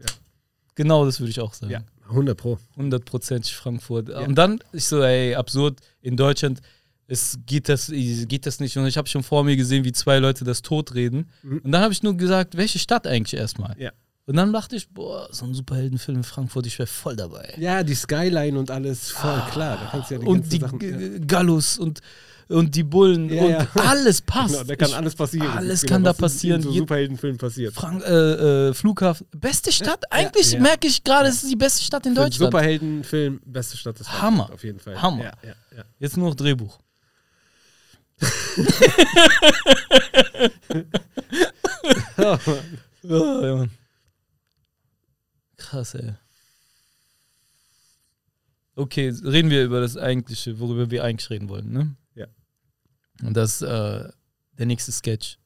[0.74, 1.70] Genau das würde ich auch sagen.
[1.70, 1.82] Ja,
[2.12, 2.58] 100 Pro.
[2.76, 4.08] Hundertprozentig Frankfurt.
[4.10, 6.60] Und dann, ich so, ey, absurd, in Deutschland
[7.08, 8.76] es geht, das, geht das nicht.
[8.78, 11.28] Und ich habe schon vor mir gesehen, wie zwei Leute das tot reden.
[11.42, 13.74] Und dann habe ich nur gesagt, welche Stadt eigentlich erstmal?
[13.78, 13.90] Ja.
[14.24, 17.52] Und dann dachte ich, boah, so ein Superheldenfilm in Frankfurt, ich wäre voll dabei.
[17.58, 19.76] Ja, die Skyline und alles, voll klar.
[19.78, 20.78] Da kannst du ja die und ganzen die Sachen.
[20.78, 22.00] G- Gallus und,
[22.52, 23.66] und die Bullen Ja, und ja.
[23.88, 24.52] alles passt.
[24.54, 25.48] Genau, da kann Ich- alles passieren.
[25.50, 26.60] Alles Genau, kann da passieren.
[26.60, 27.74] In so Superheldenfilmen passiert.
[27.74, 29.26] Frank äh, äh, Flughafen.
[29.32, 30.04] Beste Stadt?
[30.10, 32.52] Eigentlich merke ich gerade, es ist die beste Stadt in Für Deutschland.
[32.52, 34.50] Superheldenfilm, beste Stadt des Hammer.
[34.52, 35.00] Auf jeden Fall.
[35.00, 35.32] Hammer.
[35.98, 36.78] Jetzt nur noch Drehbuch.
[42.18, 42.38] oh,
[43.42, 43.70] ja, Mann.
[45.56, 46.14] Krass, ey.
[48.74, 51.94] Okay, reden wir über das eigentliche, worüber wir eigentlich reden wollen, ne?
[53.22, 54.08] Und das äh,
[54.58, 55.38] der nächste Sketch.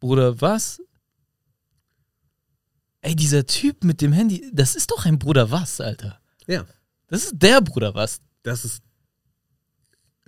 [0.00, 0.80] Bruder, was?
[3.00, 6.20] Ey, dieser Typ mit dem Handy, das ist doch ein Bruder was, Alter.
[6.46, 6.64] ja,
[7.08, 8.20] Das ist der Bruder was.
[8.42, 8.82] das ist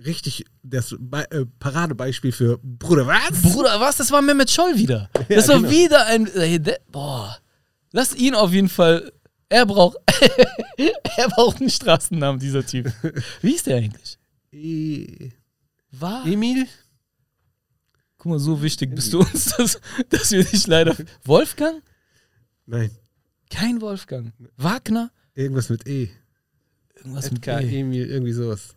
[0.04, 3.42] richtig das Be äh, Paradebeispiel für Bruder, was?
[3.42, 3.96] Bruder, was?
[3.96, 5.10] Das war Mehmet Scholl wieder.
[5.28, 5.70] Ja, das war genau.
[5.70, 6.26] wieder ein.
[6.34, 7.38] Ey, der, boah.
[7.92, 9.12] Lass ihn auf jeden Fall.
[9.48, 9.96] Er braucht.
[11.16, 12.92] er braucht einen Straßennamen, dieser Typ.
[13.40, 14.18] Wie ist der eigentlich?
[14.56, 15.32] E
[15.92, 16.26] War.
[16.26, 16.66] Emil?
[18.18, 20.96] Guck mal, so wichtig bist du uns, dass, dass wir dich leider.
[21.24, 21.82] Wolfgang?
[22.66, 22.90] Nein,
[23.50, 24.32] Kein Wolfgang.
[24.56, 25.10] Wagner?
[25.34, 26.08] irgendwas mit E.
[26.96, 27.80] Irgendwas mit Edgar, E.
[27.80, 28.74] Emil, irgendwie sowas.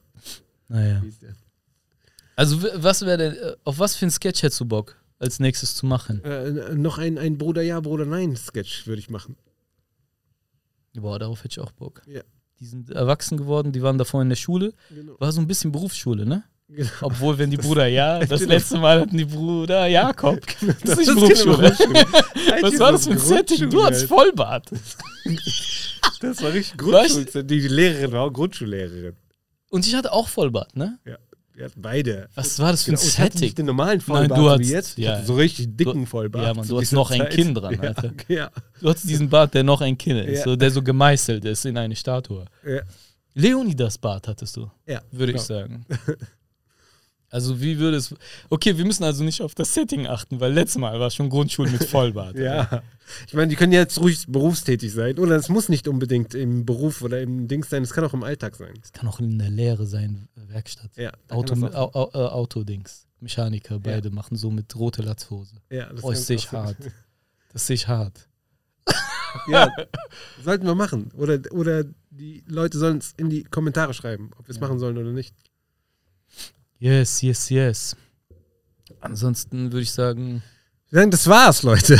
[0.68, 1.02] Naja.
[2.36, 3.34] Also, was wäre denn.
[3.36, 6.24] äh, Auf was für ein Sketch hättest du Bock, als nächstes zu machen?
[6.24, 9.36] Äh, noch ein, ein Bruder ja, Bruder nein Sketch würde ich machen.
[10.94, 12.02] Boah, darauf hätte ich auch Bock.
[12.06, 12.22] Ja.
[12.60, 14.74] Die sind erwachsen geworden, die waren davor in der Schule.
[14.90, 15.16] Genau.
[15.20, 16.44] War so ein bisschen Berufsschule, ne?
[16.68, 16.90] genau.
[17.02, 18.54] Obwohl, wenn die Bruder ja, das Genau.
[18.54, 20.40] letzte Mal hatten die Bruder Jakob.
[20.84, 21.22] Das ist nicht genau
[21.58, 21.58] Berufsschule.
[21.58, 22.06] Grundschule.
[22.62, 23.70] Was war das für ein Setting?
[23.70, 24.70] Du hast Vollbart.
[26.22, 27.26] Das war richtig Grundschule.
[27.26, 29.16] Die, die Lehrerin war auch Grundschullehrerin.
[29.70, 31.00] Und ich hatte auch Vollbart, ne?
[31.06, 31.18] Ja,
[31.60, 32.30] wir hatten beide.
[32.36, 33.42] Was war das für ein Genau, Setting?
[33.42, 34.98] nicht den normalen Nein, Vollbart du so hattest- wie jetzt.
[34.98, 35.24] Ja.
[35.24, 36.46] so richtig dicken Vollbart.
[36.46, 37.32] ja, Mann, zu du hast noch ein Zeit.
[37.32, 38.12] Kinn dran, Alter.
[38.30, 38.50] Ja,
[38.82, 41.78] Du hattest diesen Bart, der noch ein Kinn ist, so, der so gemeißelt ist in
[41.78, 42.46] eine Statue.
[42.66, 42.82] ja,
[43.36, 45.02] Leonidas Bart hattest du, ja.
[45.12, 45.60] würde ich genau.
[45.62, 45.86] sagen.
[47.32, 48.16] Also wie würde es...
[48.50, 51.70] Okay, wir müssen also nicht auf das Setting achten, weil letztes Mal war schon Grundschule
[51.70, 52.38] mit Vollbart.
[52.38, 52.82] Ja.
[53.28, 55.20] Ich meine, die können jetzt ruhig berufstätig sein.
[55.20, 57.84] Oder es muss nicht unbedingt im Beruf oder im Dings sein.
[57.84, 58.74] Es kann auch im Alltag sein.
[58.82, 60.92] Das kann auch in der Lehre sein, Werkstatt.
[60.96, 63.06] Ja, Auto, Au, äh, Autodings.
[63.20, 65.56] Mechaniker, beide machen so mit rote Latzhose.
[65.70, 66.78] ja, das Oh, das sehe ich hart.
[67.52, 68.28] Das sehe ich hart.
[69.48, 69.72] Ja,
[70.44, 71.12] sollten wir machen.
[71.16, 74.98] Oder, oder die Leute sollen es in die Kommentare schreiben, ob wir es machen sollen
[74.98, 75.36] oder nicht.
[76.80, 77.96] Yes, yes, yes.
[79.02, 80.42] Ansonsten würde ich sagen,
[80.92, 81.98] Ja, das war's, Leute.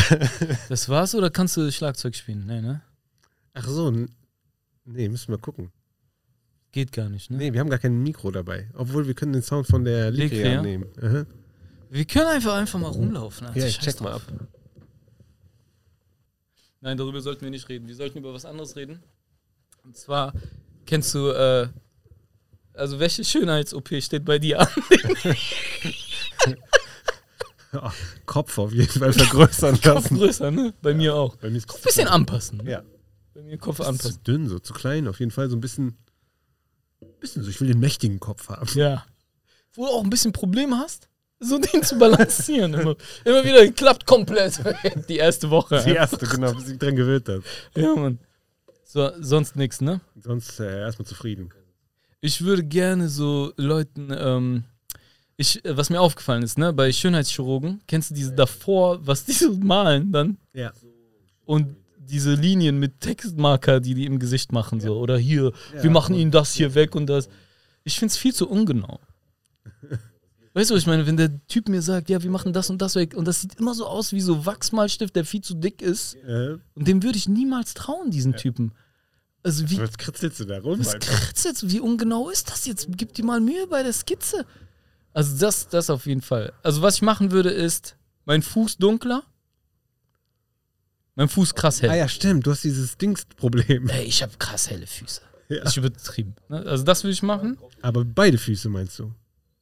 [0.70, 2.46] das war's oder kannst du Schlagzeug spielen?
[2.46, 2.82] Nee, ne?
[3.54, 3.92] Ach so,
[4.86, 5.72] nee, müssen wir gucken.
[6.72, 7.38] Geht gar nicht, ne?
[7.38, 8.70] Nee, wir haben gar kein Mikro dabei.
[8.74, 10.60] Obwohl, wir können den Sound von der ja?
[10.60, 10.86] annehmen.
[11.02, 11.26] Aha.
[11.90, 13.48] Wir können einfach einfach mal rumlaufen.
[13.48, 13.60] Alter.
[13.60, 14.22] Ja, ich check mal ab.
[16.82, 17.88] Nein, darüber sollten wir nicht reden.
[17.88, 19.02] Wir sollten über was anderes reden.
[19.84, 20.34] Und zwar
[20.86, 21.68] kennst du, äh,
[22.80, 24.68] also welche Schönheits-OP steht bei dir an?
[27.72, 27.94] Ja,
[28.26, 30.18] Kopf auf jeden Fall vergrößern Kopf lassen.
[30.18, 30.74] größer, ne?
[30.82, 31.36] Bei mir auch.
[31.36, 32.66] Bei mir ist Kopf bisschen anpassen.
[32.66, 32.82] Ja.
[33.34, 34.14] Bei mir Kopf anpassen.
[34.14, 35.08] zu dünn, so zu klein.
[35.08, 35.96] Auf jeden Fall so ein bisschen,
[37.20, 37.50] bisschen so.
[37.50, 38.68] Ich will den mächtigen Kopf haben.
[38.74, 39.06] Ja.
[39.74, 41.10] Wo du auch ein bisschen Probleme hast,
[41.40, 42.74] so den zu balancieren.
[42.74, 44.60] immer, immer wieder klappt komplett
[45.08, 45.84] die erste Woche.
[45.86, 47.44] Die erste, genau, bis ich dran gewöhnt habe.
[47.76, 48.20] Ja, Mann.
[48.84, 50.02] So, sonst nichts, ne?
[50.20, 51.54] Sonst äh, erstmal zufrieden.
[52.22, 54.64] Ich würde gerne so Leuten, ähm,
[55.38, 59.54] ich, was mir aufgefallen ist, ne, bei Schönheitschirurgen, kennst du diese davor, was die so
[59.54, 60.38] malen dann?
[60.54, 60.74] Ja.
[61.46, 64.98] Und diese Linien mit Textmarker, die die im Gesicht machen, so.
[64.98, 67.30] Oder hier, wir machen ihnen das hier weg und das.
[67.84, 69.00] Ich finde es viel zu ungenau.
[70.54, 71.06] Weißt du, was ich meine?
[71.06, 73.56] Wenn der Typ mir sagt, ja, wir machen das und das weg und das sieht
[73.60, 76.16] immer so aus wie so Wachsmalstift, der viel zu dick ist.
[76.16, 78.74] Äh, Und dem würde ich niemals trauen, diesen Typen.
[79.44, 80.80] Also wie was kritzelst du da rum?
[80.80, 80.94] was
[81.44, 81.70] jetzt?
[81.70, 82.88] Wie ungenau ist das jetzt?
[82.92, 84.46] Gib dir mal Mühe bei der Skizze.
[85.14, 86.54] Also das, das auf jeden Fall.
[86.62, 89.24] Also was ich machen würde ist, mein Fuß dunkler,
[91.16, 91.90] mein Fuß krass hell.
[91.90, 92.48] Ah ja, stimmt.
[92.48, 93.90] Du hast dieses Dingsproblem.
[93.90, 95.22] Ey, ich habe krass helle Füße.
[95.50, 95.64] Ja.
[95.64, 96.36] Ist übertrieben.
[96.48, 96.64] Ne?
[96.66, 97.58] Also das würde ich machen.
[97.82, 99.14] Aber beide Füße meinst du?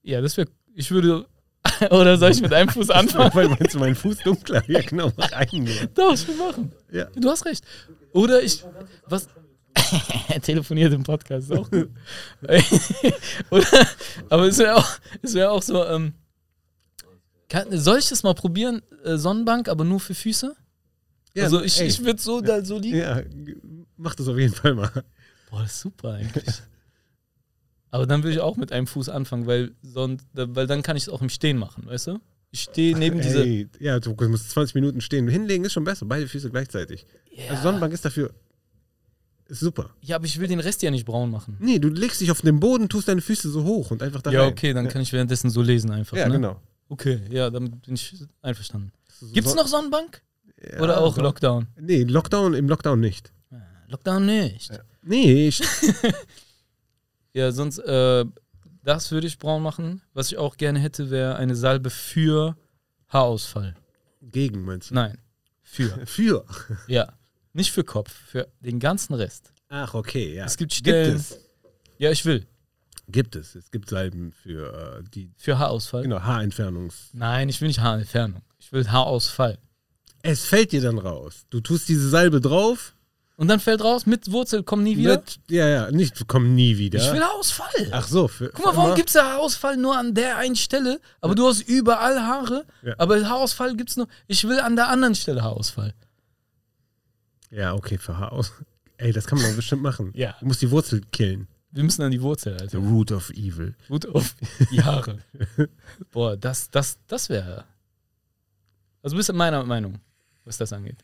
[0.03, 1.25] Ja, das wäre, ich würde,
[1.89, 3.33] oder soll ich mit einem Fuß anfangen?
[3.33, 4.63] Weil meinst du meinen Fuß dunkler?
[4.69, 5.11] Ja, genau.
[5.51, 5.87] Nur.
[5.95, 6.71] Doch, ich will machen.
[6.91, 7.05] Ja.
[7.15, 7.63] Du hast recht.
[8.13, 8.63] Oder ich,
[9.07, 9.27] was,
[10.41, 11.89] telefoniert im Podcast, ist auch gut.
[13.49, 13.87] Oder,
[14.29, 14.89] aber es wäre auch,
[15.21, 16.13] es wäre auch so, ähm,
[17.49, 20.55] kann, soll ich das mal probieren, äh, Sonnenbank, aber nur für Füße?
[21.33, 21.87] Ja, also ich, ey.
[21.87, 22.97] ich würde so da so liegen.
[22.97, 23.21] Ja,
[23.95, 24.91] mach das auf jeden Fall mal.
[25.49, 26.45] Boah, das ist super eigentlich.
[27.91, 31.03] aber dann würde ich auch mit einem Fuß anfangen, weil, sonst, weil dann kann ich
[31.03, 32.19] es auch im Stehen machen, weißt du?
[32.51, 33.43] Ich stehe neben diese.
[33.43, 35.27] Ey, ja, du musst 20 Minuten stehen.
[35.27, 36.05] Hinlegen ist schon besser.
[36.05, 37.05] Beide Füße gleichzeitig.
[37.29, 37.49] Ja.
[37.49, 38.33] Also Sonnenbank ist dafür
[39.49, 39.89] ist super.
[40.01, 41.57] ja, aber ich will den Rest ja nicht braun machen.
[41.59, 44.31] Nee, du legst dich auf den Boden, tust deine Füße so hoch und einfach da
[44.31, 44.51] Ja, rein.
[44.51, 46.17] okay, dann kann ich währenddessen so lesen einfach.
[46.17, 46.33] Ja, ne?
[46.35, 46.61] genau.
[46.89, 48.91] Okay, ja, damit bin ich einverstanden.
[49.19, 50.21] So- Gibt's noch Sonnenbank?
[50.71, 51.17] Ja, Oder auch.
[51.17, 51.67] Lockdown?
[51.79, 53.31] Nee, Lockdown, im Lockdown nicht.
[53.51, 53.57] Ah,
[53.89, 54.71] Lockdown nicht.
[54.71, 54.79] Ja.
[55.03, 55.61] Nee, ich,
[57.33, 58.25] Ja, sonst, äh,
[58.83, 60.01] das würde ich braun machen.
[60.13, 62.55] Was ich auch gerne hätte, wäre eine Salbe für
[63.09, 63.75] Haarausfall.
[64.21, 64.95] gegen meinst du?
[64.95, 65.17] Nein,
[65.61, 65.89] für.
[66.07, 66.45] Für.
[66.87, 67.13] ja,
[67.57, 69.51] nicht für Kopf, für den ganzen Rest.
[69.69, 70.45] Ach, okay, ja.
[70.45, 71.17] Es gibt Stellen.
[71.17, 71.39] Gibt es.
[71.97, 72.47] Ja, ich will.
[73.09, 73.55] Gibt es.
[73.55, 76.03] Es gibt Salben für äh, die Für Haarausfall.
[76.03, 77.09] genau, Haarentfernungs.
[77.13, 78.41] Nein, ich will nicht Haarentfernung.
[78.59, 79.57] Ich will Haarausfall.
[80.23, 81.45] Es fällt dir dann raus.
[81.49, 82.93] Du tust diese Salbe drauf.
[83.37, 85.17] Und dann fällt raus, mit Wurzel, komm nie wieder.
[85.17, 86.99] Mit, ja, ja, nicht, komm nie wieder.
[86.99, 87.87] Ich will Haarausfall.
[87.91, 90.99] Ach so, für, Guck mal, warum gibt es da Haarausfall nur an der einen Stelle?
[91.21, 92.65] Aber du hast überall Haare.
[92.81, 92.95] Ja.
[92.97, 94.07] Aber Haarausfall gibt es nur.
[94.25, 95.93] Ich will an der anderen Stelle Haarausfall.
[97.49, 98.51] Ja, okay, für Haar aus.
[98.97, 100.11] Ey, das kann man doch bestimmt machen.
[100.15, 100.35] Ja.
[100.39, 101.47] Du musst die Wurzel killen.
[101.71, 102.77] Wir müssen an die Wurzel, The Alter.
[102.79, 103.75] root of evil.
[103.87, 104.35] Gut auf
[104.71, 105.19] die Haare.
[106.11, 107.65] Boah, das, das, das wäre.
[109.03, 109.99] Also bist du meiner Meinung,
[110.45, 111.03] was das angeht.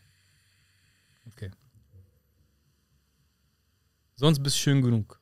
[1.28, 1.52] Okay.
[4.16, 5.20] Sonst bist du schön genug.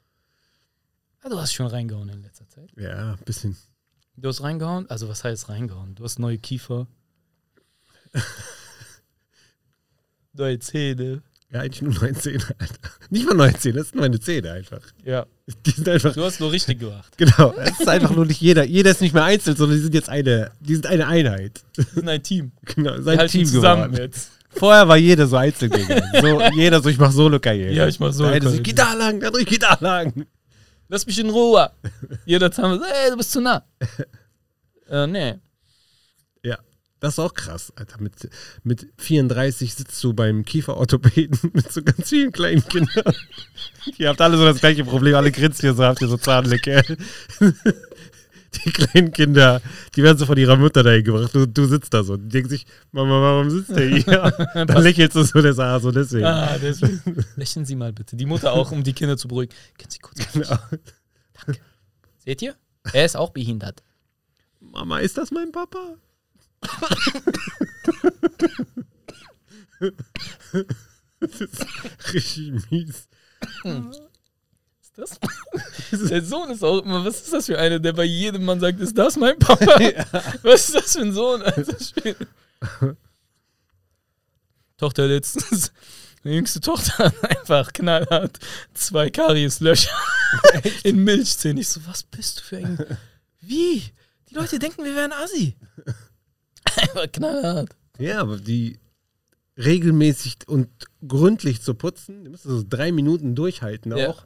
[1.23, 2.71] Ja, du hast schon reingehauen in letzter Zeit.
[2.77, 3.57] Ja, ein bisschen.
[4.15, 4.89] Du hast reingehauen?
[4.89, 5.95] Also was heißt reingehauen?
[5.95, 6.87] Du hast neue Kiefer.
[10.33, 11.21] neue Zähne.
[11.51, 12.75] Ja, eigentlich nur neun Zähne, Alter.
[13.09, 14.81] Nicht mal neun Zähne, das sind meine Zähne einfach.
[15.03, 15.25] Ja.
[15.65, 16.13] Die sind einfach.
[16.13, 17.17] Du hast nur richtig gemacht.
[17.17, 18.63] Genau, es ist einfach nur nicht jeder.
[18.63, 21.61] Jeder ist nicht mehr einzeln, sondern die sind jetzt eine, die sind eine Einheit.
[21.75, 22.53] Wir sind ein Team.
[22.63, 24.03] Genau, sein halten Team zusammen geworden.
[24.03, 24.31] jetzt.
[24.53, 25.71] Vorher war jeder so einzeln.
[26.21, 27.73] So, jeder so, ich mach Solo-Karriere.
[27.73, 28.61] Ja, ich mach eine so, Solo-Karriere.
[28.61, 30.25] geh da lang, andere, geh da lang.
[30.87, 31.69] Lass mich in Ruhe.
[32.25, 33.63] Jeder zusammen so, ey, du bist zu nah.
[34.89, 35.35] äh, nee.
[37.01, 37.99] Das ist auch krass, Alter.
[37.99, 38.29] Mit,
[38.63, 43.15] mit 34 sitzt du beim Kieferorthopäden mit so ganz vielen kleinen Kindern.
[43.97, 46.83] Ihr habt alle so das gleiche Problem, alle grinsen hier so, habt ihr so Zahnlecke.
[48.53, 49.61] Die kleinen Kinder,
[49.95, 51.33] die werden so von ihrer Mutter dahin gebracht.
[51.33, 52.17] Du, du sitzt da so.
[52.17, 54.33] Die denken sich, Mama, warum sitzt der hier?
[54.65, 56.25] Dann lächelst du so, der ah, so deswegen.
[56.25, 57.01] Ah, deswegen.
[57.37, 58.17] Lächeln Sie mal bitte.
[58.17, 59.53] Die Mutter auch, um die Kinder zu beruhigen.
[59.77, 60.33] Können Sie kurz.
[60.33, 60.57] Genau.
[62.17, 62.55] Seht ihr?
[62.91, 63.83] Er ist auch behindert.
[64.59, 65.95] Mama, ist das mein Papa?
[71.19, 71.65] Das ist
[72.13, 73.07] richtig mies.
[74.81, 75.19] Ist das?
[76.09, 78.79] Der Sohn ist auch immer, was ist das für einer, der bei jedem Mann sagt,
[78.79, 79.65] ist das mein Papa?
[80.43, 81.43] Was ist das für ein Sohn?
[84.77, 85.71] Tochter letztens,
[86.23, 88.39] die jüngste Tochter hat einfach knallhart
[88.73, 89.95] zwei Karieslöcher
[90.83, 91.57] in Milchzähnen.
[91.57, 92.97] Ich so, was bist du für ein...
[93.41, 93.83] Wie?
[94.29, 95.55] Die Leute denken, wir wären Assi.
[96.77, 97.75] Einfach knallhart.
[97.99, 98.79] Ja, aber die
[99.57, 100.69] regelmäßig und
[101.07, 104.09] gründlich zu putzen, die müssen so drei Minuten durchhalten Ja.
[104.09, 104.25] auch.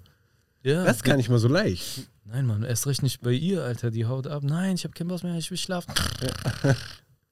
[0.63, 0.83] Ja.
[0.83, 2.09] Das ist gar nicht mal so leicht.
[2.23, 3.91] Nein, Mann, erst recht nicht bei ihr, Alter.
[3.91, 4.41] Die haut ab.
[4.43, 5.93] Nein, ich habe keinen Boss mehr, ich will schlafen.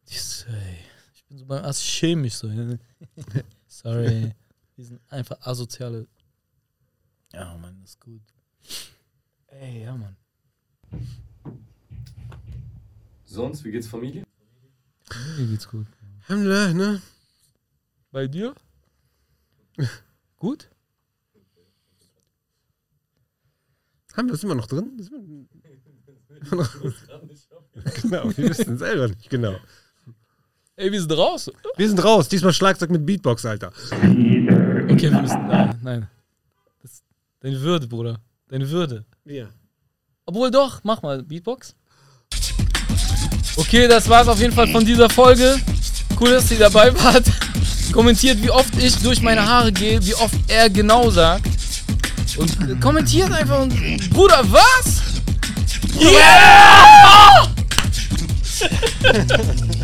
[0.06, 0.78] So, ey,
[1.16, 2.48] ich bin so beim Ass chemisch so.
[2.48, 2.78] ja.
[3.68, 4.32] Sorry.
[4.78, 6.08] Die sind einfach asoziale.
[7.34, 8.22] Ja, Mann, das ist gut.
[9.48, 10.16] Ey, ja, Mann.
[13.26, 14.24] Sonst, wie geht's Familie?
[15.38, 15.86] Mir geht's gut.
[16.28, 17.02] Alhamdulillah, ne?
[18.12, 18.54] Bei dir?
[20.38, 20.70] gut?
[24.16, 24.92] Haben wir das immer noch drin?
[24.98, 26.74] Das ist immer noch-
[28.02, 29.56] genau, wir wissen es selber nicht, genau.
[30.76, 31.52] Ey, wir sind raus.
[31.78, 32.28] Wir sind raus.
[32.30, 33.72] Diesmal Schlagzeug mit Beatbox, Alter.
[33.92, 35.48] Okay, wir müssen.
[35.48, 36.08] Nein, nein.
[36.82, 37.04] Das,
[37.40, 38.20] deine Würde, Bruder.
[38.48, 39.06] Deine Würde.
[39.26, 39.50] Ja.
[40.26, 41.76] Obwohl doch, mach mal Beatbox.
[43.56, 45.60] Okay, das war's auf jeden Fall von dieser Folge.
[46.20, 47.24] Cool, dass ihr dabei wart.
[47.92, 51.46] Kommentiert, wie oft ich durch meine Haare gehe, wie oft er genau sagt.
[52.38, 54.10] Und kommentiert einfach und.
[54.10, 55.02] Bruder, was?
[56.00, 57.48] Yeah!